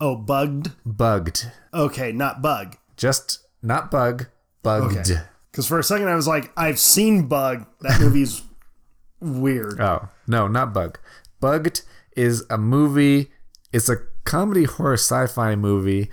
[0.01, 0.71] Oh, bugged.
[0.87, 1.51] Bugged.
[1.75, 2.77] Okay, not bug.
[2.97, 4.27] Just not bug,
[4.63, 5.11] bugged.
[5.11, 5.21] Okay.
[5.51, 7.67] Because for a second I was like, I've seen Bug.
[7.81, 8.43] That movie's
[9.21, 9.81] weird.
[9.81, 10.99] Oh, no, not bug.
[11.41, 11.83] Bugged
[12.17, 13.31] is a movie,
[13.73, 16.11] it's a comedy horror sci-fi movie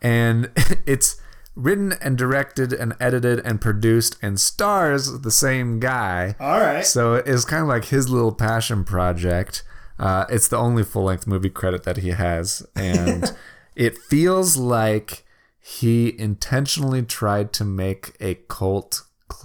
[0.00, 0.50] and
[0.86, 1.20] it's
[1.54, 6.34] written and directed and edited and produced and stars the same guy.
[6.40, 6.84] All right.
[6.84, 9.62] So it's kind of like his little passion project.
[9.98, 12.66] Uh, it's the only full length movie credit that he has.
[12.74, 13.36] And
[13.76, 15.24] it feels like
[15.64, 19.02] he intentionally tried to make a cult,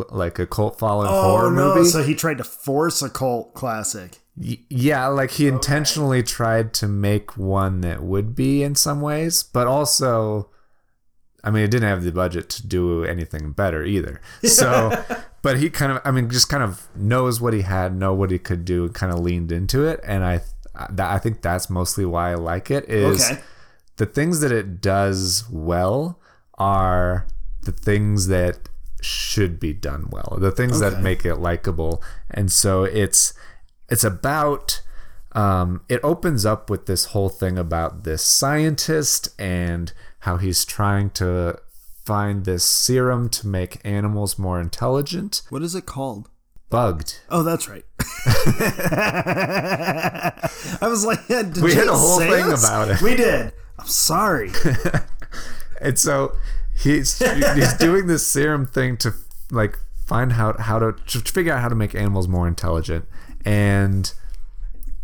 [0.10, 1.76] like a cult following Oh horror no!
[1.76, 1.88] movie.
[1.88, 4.18] So he tried to force a cult classic.
[4.36, 9.44] Y- yeah, like he intentionally tried to make one that would be in some ways,
[9.44, 10.50] but also.
[11.44, 14.20] I mean, it didn't have the budget to do anything better either.
[14.44, 14.92] So,
[15.42, 18.32] but he kind of, I mean, just kind of knows what he had, know what
[18.32, 20.02] he could do, and kind of leaned into it.
[20.04, 20.42] And I,
[20.90, 22.90] that, I think that's mostly why I like it.
[22.90, 23.40] Is Okay.
[23.98, 26.20] The things that it does well
[26.58, 27.28] are
[27.62, 28.70] the things that
[29.02, 32.02] should be done well, the things that make it likable.
[32.32, 33.34] And so it's
[33.90, 34.82] it's about
[35.34, 41.10] um, it opens up with this whole thing about this scientist and how he's trying
[41.12, 41.60] to
[42.06, 45.44] find this serum to make animals more intelligent.
[45.50, 46.30] What is it called?
[46.70, 47.20] Bugged.
[47.30, 47.86] Oh, that's right.
[48.26, 50.34] I
[50.82, 52.64] was like, did We had a whole thing this?
[52.64, 53.02] about it.
[53.02, 53.54] We did.
[53.80, 54.52] I'm sorry.
[55.80, 56.36] And so
[56.76, 59.14] he's he's doing this serum thing to
[59.52, 59.78] like
[60.08, 63.06] find how how to, to figure out how to make animals more intelligent.
[63.46, 64.12] And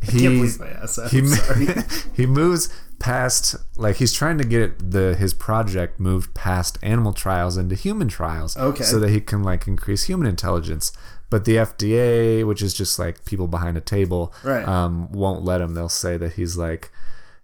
[0.02, 1.68] Can't he's believe I asked he sorry.
[2.16, 7.56] he moves past like he's trying to get the his project moved past animal trials
[7.56, 8.84] into human trials Okay.
[8.84, 10.91] so that he can like increase human intelligence
[11.30, 14.68] but the FDA which is just like people behind a table Right.
[14.68, 16.91] um won't let him they'll say that he's like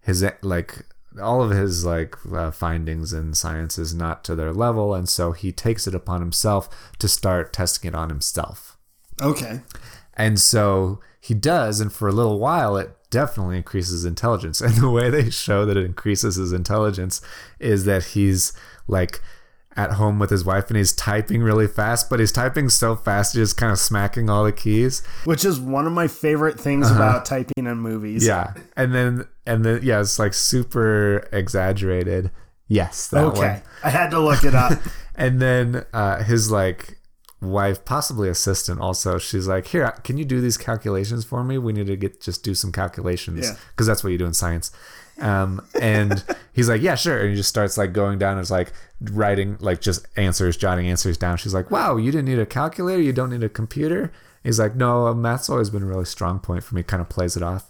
[0.02, 0.86] his like
[1.22, 5.32] all of his like uh, findings in science is not to their level and so
[5.32, 6.70] he takes it upon himself
[7.00, 8.78] to start testing it on himself
[9.22, 9.62] Okay.
[10.16, 14.62] and so he does, and for a little while, it definitely increases intelligence.
[14.66, 17.22] And the way they show that it increases his intelligence
[17.60, 18.54] is that he's
[18.88, 19.20] like
[19.80, 23.34] at home with his wife and he's typing really fast, but he's typing so fast,
[23.34, 25.02] he's just kind of smacking all the keys.
[25.24, 28.28] Which is one of my favorite things about typing in movies.
[28.28, 28.52] Uh-huh.
[28.56, 28.62] Yeah.
[28.76, 32.32] And then, and then, yeah, it's like super exaggerated.
[32.68, 33.40] Yes, that Okay.
[33.40, 33.62] one.
[33.84, 34.74] I had to look it up.
[35.16, 36.98] And then uh, his like
[37.42, 39.18] wife, possibly assistant, also.
[39.18, 41.58] She's like, "Here, can you do these calculations for me?
[41.58, 43.56] We need to get just do some calculations Yeah.
[43.72, 44.72] because that's what you do in science."
[45.20, 46.24] Um, and
[46.54, 48.72] he's like, "Yeah, sure." And he just starts like going down and is like
[49.02, 51.38] writing like just answers, jotting answers down.
[51.38, 53.02] She's like, "Wow, you didn't need a calculator.
[53.02, 54.12] You don't need a computer."
[54.44, 57.36] He's like, "No, math's always been a really strong point for me." Kind of plays
[57.36, 57.70] it off,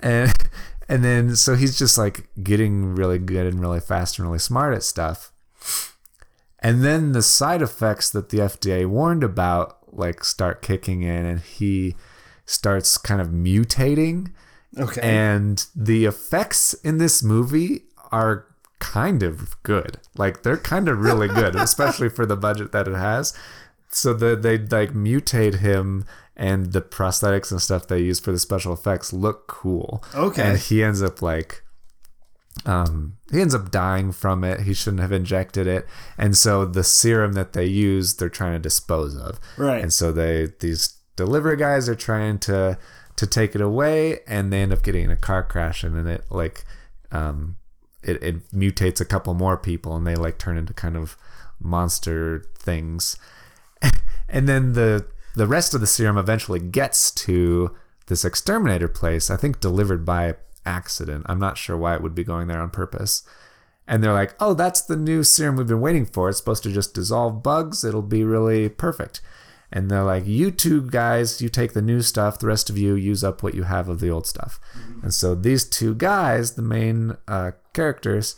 [0.00, 0.32] and
[0.88, 4.74] and then so he's just like getting really good and really fast and really smart
[4.74, 5.32] at stuff.
[6.58, 11.40] And then the side effects that the FDA warned about like start kicking in and
[11.40, 11.96] he
[12.46, 14.32] starts kind of mutating
[14.78, 15.00] Okay.
[15.02, 18.46] and the effects in this movie are
[18.78, 19.98] kind of good.
[20.16, 23.36] Like they're kind of really good, especially for the budget that it has.
[23.90, 26.04] So the, they like mutate him
[26.36, 30.02] and the prosthetics and stuff they use for the special effects look cool.
[30.14, 30.42] Okay.
[30.42, 31.62] And he ends up like
[32.66, 34.60] um, he ends up dying from it.
[34.60, 35.86] He shouldn't have injected it,
[36.18, 39.40] and so the serum that they use, they're trying to dispose of.
[39.56, 39.82] Right.
[39.82, 42.78] And so they these delivery guys are trying to
[43.22, 46.08] to take it away, and they end up getting in a car crash, and then
[46.08, 46.64] it like
[47.12, 47.56] um,
[48.02, 51.16] it, it mutates a couple more people, and they like turn into kind of
[51.60, 53.16] monster things.
[54.28, 57.70] and then the the rest of the serum eventually gets to
[58.08, 59.30] this exterminator place.
[59.30, 60.34] I think delivered by
[60.66, 61.24] accident.
[61.28, 63.22] I'm not sure why it would be going there on purpose.
[63.86, 66.28] And they're like, "Oh, that's the new serum we've been waiting for.
[66.28, 67.84] It's supposed to just dissolve bugs.
[67.84, 69.20] It'll be really perfect."
[69.72, 72.38] And they're like, "You two guys, you take the new stuff.
[72.38, 74.60] The rest of you use up what you have of the old stuff."
[75.02, 78.36] And so these two guys, the main uh, characters,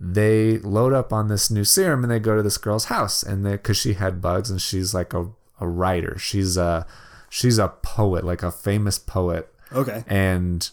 [0.00, 3.44] they load up on this new serum and they go to this girl's house and
[3.46, 5.28] they because she had bugs and she's like a,
[5.60, 6.84] a writer she's a
[7.28, 10.02] she's a poet like a famous poet Okay.
[10.08, 10.70] and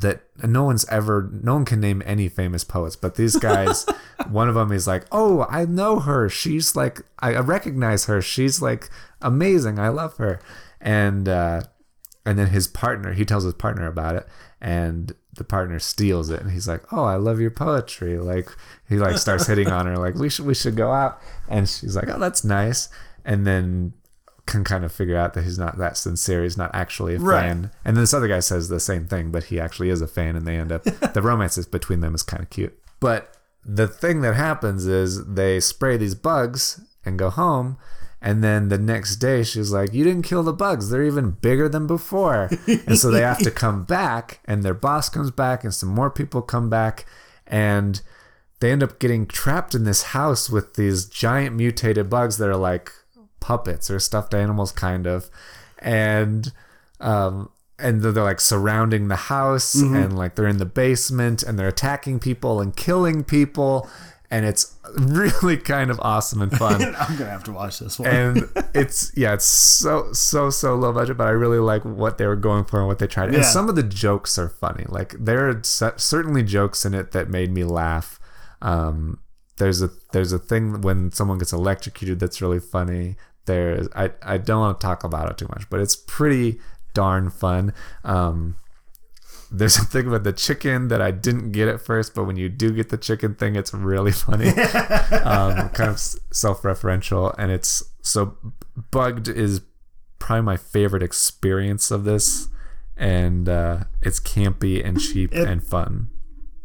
[0.00, 3.86] that no one's ever no one can name any famous poets but these guys
[4.28, 6.28] one of them is like oh i know her.
[6.28, 8.20] She's like i recognize her.
[8.20, 8.90] She's like
[9.22, 9.78] amazing.
[9.78, 10.40] I love her.
[10.80, 11.62] And uh
[12.26, 14.26] and then his partner he tells his partner about it
[14.60, 18.18] and the partner steals it and he's like oh i love your poetry.
[18.18, 18.48] Like
[18.88, 21.20] he like starts hitting on her like we should we should go out.
[21.48, 22.88] And she's like oh that's nice.
[23.24, 23.94] And then
[24.46, 27.40] can kind of figure out that he's not that sincere he's not actually a Right.
[27.42, 27.70] fan.
[27.84, 30.36] And then this other guy says the same thing but he actually is a fan
[30.36, 30.82] and they end up
[31.14, 32.78] the romance is between them is kind of cute.
[33.00, 33.34] But
[33.64, 37.78] the thing that happens is they spray these bugs and go home
[38.20, 40.90] and then the next day she's like you didn't kill the bugs.
[40.90, 42.50] They're even bigger than before.
[42.86, 46.10] And so they have to come back and their boss comes back and some more
[46.10, 47.06] people come back
[47.46, 48.00] and
[48.60, 52.56] they end up getting trapped in this house with these giant mutated bugs that are
[52.56, 52.90] like
[53.44, 55.28] puppets or stuffed animals kind of.
[55.78, 56.50] And
[56.98, 61.58] um and they're, they're like surrounding the house and like they're in the basement and
[61.58, 63.88] they're attacking people and killing people.
[64.30, 66.80] And it's really kind of awesome and fun.
[66.98, 68.08] I'm gonna have to watch this one.
[68.08, 72.26] and it's yeah it's so so so low budget but i really like what they
[72.26, 73.34] were going for and what they tried.
[73.34, 74.86] And some of the jokes are funny.
[74.88, 78.18] Like there are certainly jokes in it that made me laugh.
[78.62, 79.18] Um
[79.56, 84.36] there's a there's a thing when someone gets electrocuted that's really funny there's i i
[84.38, 86.58] don't want to talk about it too much but it's pretty
[86.94, 87.72] darn fun
[88.04, 88.56] um
[89.50, 92.48] there's a thing about the chicken that I didn't get at first, but when you
[92.48, 94.48] do get the chicken thing, it's really funny.
[95.22, 96.00] um, kind of
[96.32, 98.36] self-referential, and it's so
[98.90, 99.60] bugged is
[100.18, 102.48] probably my favorite experience of this,
[102.96, 106.08] and uh, it's campy and cheap It- and fun.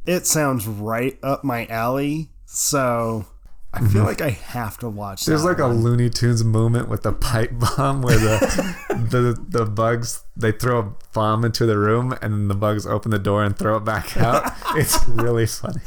[0.08, 3.26] it sounds right up my alley, so
[3.72, 5.22] I feel like I have to watch.
[5.22, 5.32] Mm-hmm.
[5.32, 5.68] There's that like a.
[5.68, 8.76] Looney Tunes moment with the pipe bomb where the
[9.12, 13.12] the the bugs they throw a bomb into the room and then the bugs open
[13.12, 14.52] the door and throw it back out.
[14.76, 15.82] it's really funny.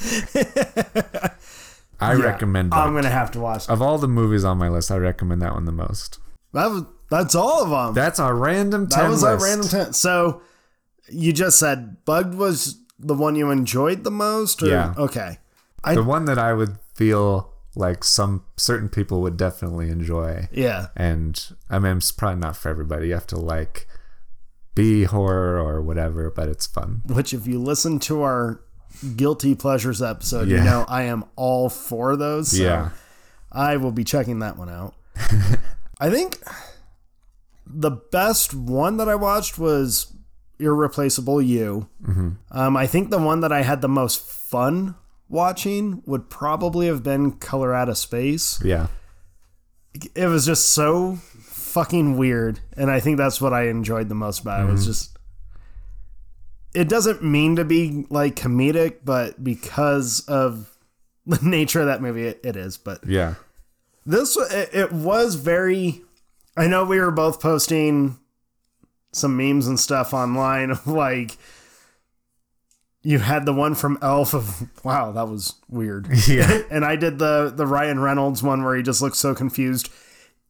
[2.01, 3.69] I Yeah, recommend I'm gonna have to watch.
[3.69, 6.19] Of all the movies on my list, I recommend that one the most.
[6.53, 7.95] That was that's all of them.
[7.95, 9.93] That's our random ten that was our random ten.
[9.93, 10.43] So
[11.09, 14.63] you just said Bugged was the one you enjoyed the most.
[14.63, 14.69] Or?
[14.69, 14.95] Yeah.
[14.97, 15.39] Okay.
[15.85, 20.49] the one that I would feel like some certain people would definitely enjoy.
[20.53, 20.89] Yeah.
[20.97, 23.09] And I mean, it's probably not for everybody.
[23.09, 23.87] You have to like
[24.75, 27.03] be horror or whatever, but it's fun.
[27.07, 28.61] Which, if you listen to our
[29.17, 32.57] guilty pleasures episode, you know I am all for those.
[32.57, 32.91] So Yeah.
[33.51, 34.95] I will be checking that one out.
[36.01, 36.39] I think
[37.67, 40.15] the best one that I watched was
[40.59, 41.89] Irreplaceable You.
[42.03, 42.31] Mm-hmm.
[42.51, 44.95] Um, I think the one that I had the most fun
[45.29, 48.61] watching would probably have been Color Out of Space.
[48.65, 48.89] Yeah.
[50.15, 54.41] It was just so fucking weird, and I think that's what I enjoyed the most
[54.41, 54.63] about it.
[54.65, 54.73] Mm-hmm.
[54.73, 55.19] Was just
[56.75, 60.77] it doesn't mean to be like comedic, but because of
[61.27, 62.79] the nature of that movie, it, it is.
[62.79, 63.35] But Yeah.
[64.07, 66.03] this it, it was very
[66.57, 68.19] i know we were both posting
[69.13, 71.37] some memes and stuff online of like
[73.03, 76.63] you had the one from elf of wow that was weird Yeah.
[76.71, 79.91] and i did the the ryan reynolds one where he just looks so confused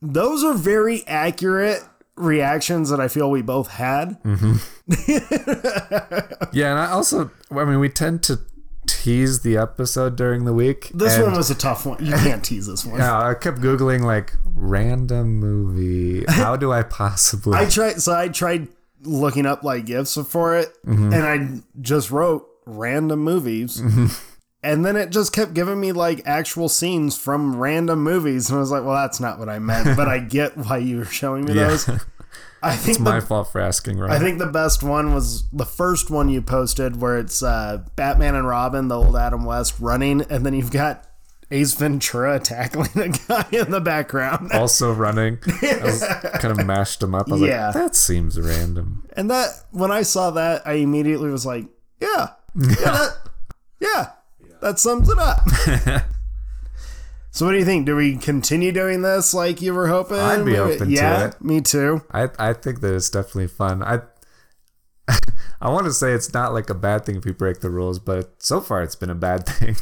[0.01, 1.83] those are very accurate
[2.17, 4.57] reactions that i feel we both had mm-hmm.
[6.53, 8.41] Yeah, and I also, I mean, we tend to
[8.87, 10.91] tease the episode during the week.
[10.93, 14.03] this one was a tough one you can't tease this one Yeah, I kept googling
[14.03, 16.25] like random movie.
[16.29, 17.57] How do I possibly?
[17.57, 18.69] I tried, so I tried
[19.03, 21.49] looking up like gifts for it, and I
[21.81, 23.81] just wrote random movies,
[24.63, 28.61] and then it just kept giving me like actual scenes from random movies, and I
[28.61, 31.45] was like, well, that's not what I meant, but I get why you were showing
[31.45, 31.69] me Yeah.
[31.69, 31.89] those.
[32.65, 34.13] I think It's my the, fault for asking, right?
[34.13, 38.37] I think the best one was the first one you posted where it's uh, Batman
[38.37, 41.05] and Robin, the old Adam West running, and then you've got
[41.53, 44.51] Ace Ventura tackling a guy in the background.
[44.55, 45.39] also running.
[45.63, 46.03] I was
[46.41, 47.29] kind of mashed them up.
[47.29, 47.67] I was Yeah.
[47.67, 49.07] like, that seems random.
[49.15, 51.67] And that when I saw that, I immediately was like,
[52.01, 53.17] yeah, yeah, that,
[53.81, 54.07] yeah,
[54.63, 55.47] that sums it up.
[57.31, 57.87] so, what do you think?
[57.87, 60.19] Do we continue doing this like you were hoping?
[60.19, 61.43] I'd be open to yeah, it.
[61.43, 62.03] me too.
[62.11, 63.83] I I think that it's definitely fun.
[63.83, 64.01] I
[65.61, 67.99] I want to say it's not like a bad thing if you break the rules,
[67.99, 69.77] but so far it's been a bad thing.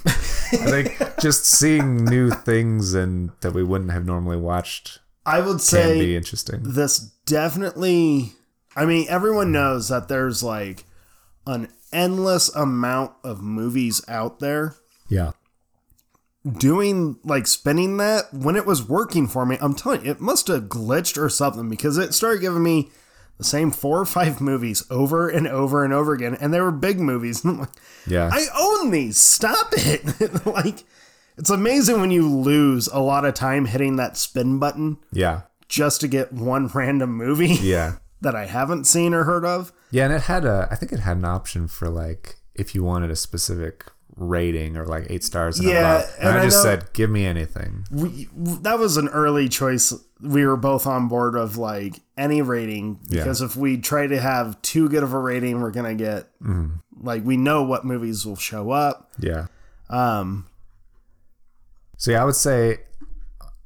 [0.52, 5.52] I think just seeing new things and that we wouldn't have normally watched I would
[5.52, 6.60] can say be interesting.
[6.62, 8.32] this definitely.
[8.76, 9.54] I mean, everyone mm-hmm.
[9.54, 10.84] knows that there's like
[11.46, 14.74] an endless amount of movies out there.
[15.08, 15.32] Yeah.
[16.50, 20.46] doing like spinning that when it was working for me i'm telling you it must
[20.46, 22.90] have glitched or something because it started giving me
[23.40, 26.70] the same four or five movies over and over and over again and they were
[26.70, 27.70] big movies and i'm like
[28.06, 28.30] Yeah.
[28.32, 30.84] i own these stop it like
[31.36, 35.42] it's amazing when you lose a lot of time hitting that spin button yeah.
[35.68, 37.96] just to get one random movie Yeah.
[38.20, 41.00] that i haven't seen or heard of Yeah, and it had a I think it
[41.00, 43.86] had an option for like if you wanted a specific
[44.20, 46.04] rating or like eight stars and Yeah.
[46.18, 47.84] And, and I I just know- said, give me anything.
[47.90, 49.92] we, that was an early choice.
[50.20, 53.22] We were both on board of like any rating Yeah.
[53.22, 56.28] because if we try to have too good of a rating, we're gonna get
[57.02, 59.10] like we know what movies will show up.
[59.18, 59.46] Yeah.
[59.88, 60.46] Um,
[61.96, 62.80] So yeah, I would say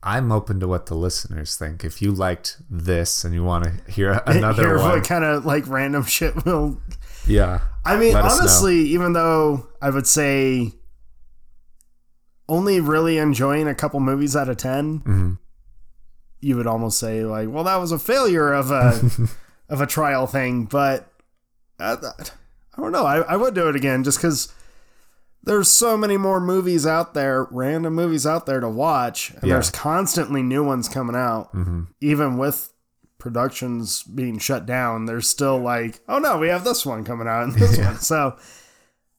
[0.03, 1.83] I'm open to what the listeners think.
[1.83, 5.45] If you liked this and you want to hear another hear one, what kind of
[5.45, 6.81] like random shit will.
[7.27, 10.73] Yeah, I mean, honestly, even though I would say
[12.49, 15.39] only really enjoying a couple movies out of 10 Mhm.
[16.41, 19.01] you would almost say like, well, that was a failure of a
[19.71, 20.67] of a trial thing.
[20.67, 21.11] But
[21.81, 21.97] uh,
[22.77, 23.07] I don't know.
[23.07, 24.53] I, I would do it again just because
[25.43, 29.55] there's so many more movies out there, random movies out there to watch, and Yeah.
[29.55, 31.51] there's constantly new ones coming out.
[32.03, 32.74] Even with
[33.25, 37.43] productions being shut down, there's still like, oh no, we have this one coming out
[37.45, 37.97] and this one.
[37.99, 38.37] So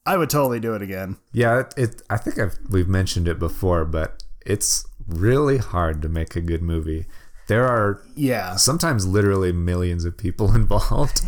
[0.06, 1.18] I would totally do it again.
[1.34, 1.62] yeah.
[1.62, 6.36] It, it I think I've, we've mentioned it before, but it's really hard to make
[6.36, 7.08] a good movie.
[7.48, 8.56] There are Yeah.
[8.56, 11.22] sometimes literally millions of people involved,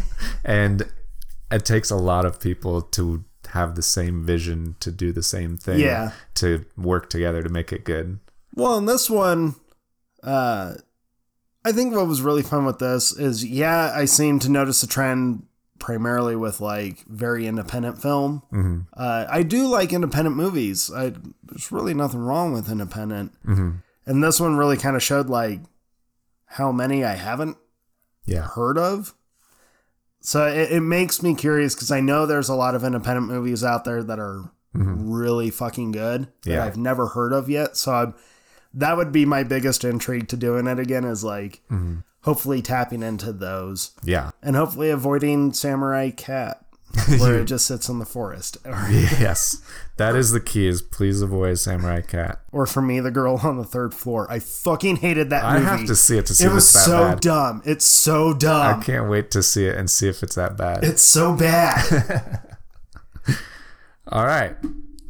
[0.46, 0.84] and
[1.52, 5.58] it takes a lot of people to have the same vision to do the same
[5.58, 5.80] thing.
[5.80, 6.12] Yeah.
[6.36, 8.20] to work together to make it good.
[8.56, 9.56] Well, in this one,
[10.24, 10.76] uh,
[11.68, 14.88] I think what was really fun with this is, yeah, I seem to notice a
[14.88, 15.44] trend
[15.80, 18.42] primarily with like very independent film.
[18.50, 20.90] hmm Uh, I do like independent movies.
[20.94, 21.14] I,
[21.44, 23.34] there's really nothing wrong with independent.
[23.46, 23.72] hmm
[24.06, 25.60] And this one really kind of showed like
[26.46, 27.58] how many I haven't
[28.26, 28.48] Yeah.
[28.56, 29.14] heard of.
[30.22, 33.64] So it, it makes me curious because I know there's a lot of independent movies
[33.64, 36.64] out there that are really fucking good that Yeah.
[36.66, 37.78] I've never heard of yet.
[37.78, 38.14] So i
[38.74, 41.62] that would be my biggest intrigue to doing it again is like
[42.22, 44.32] hopefully tapping into those Yeah.
[44.44, 46.64] and hopefully avoiding Samurai Cat
[47.20, 48.58] where it just sits in the forest.
[48.90, 49.62] Yes.
[49.98, 52.40] That is the key is please avoid Samurai Cat.
[52.52, 54.28] or for me, the girl on the third floor.
[54.32, 55.66] I fucking hated that movie.
[55.66, 57.20] I have to see it to see it if was it's that so bad.
[57.22, 57.62] dumb.
[57.66, 58.80] It's so dumb.
[58.80, 60.84] I can't wait to see it and see if it's that bad.
[60.84, 62.42] It's so bad.
[64.10, 64.56] All right.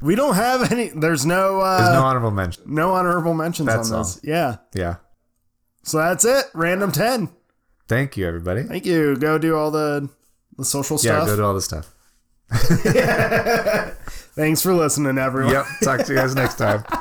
[0.02, 0.90] We don't have any.
[0.90, 2.64] There's no uh, There's no honorable mention.
[2.68, 4.20] no honorable mentions That's on this.
[4.24, 4.58] Yeah.
[4.74, 4.96] Yeah.
[5.84, 6.46] So that's it.
[6.54, 7.30] Random ten.
[7.88, 8.64] Thank you, everybody.
[8.64, 9.16] Thank you.
[9.16, 10.10] Go do all the
[10.58, 11.20] the social Yeah, stuff.
[11.22, 11.94] Yeah, go do all the stuff.
[14.36, 15.54] Thanks for listening, everyone.
[15.54, 15.66] Yep.
[15.84, 16.84] Talk to you guys next time.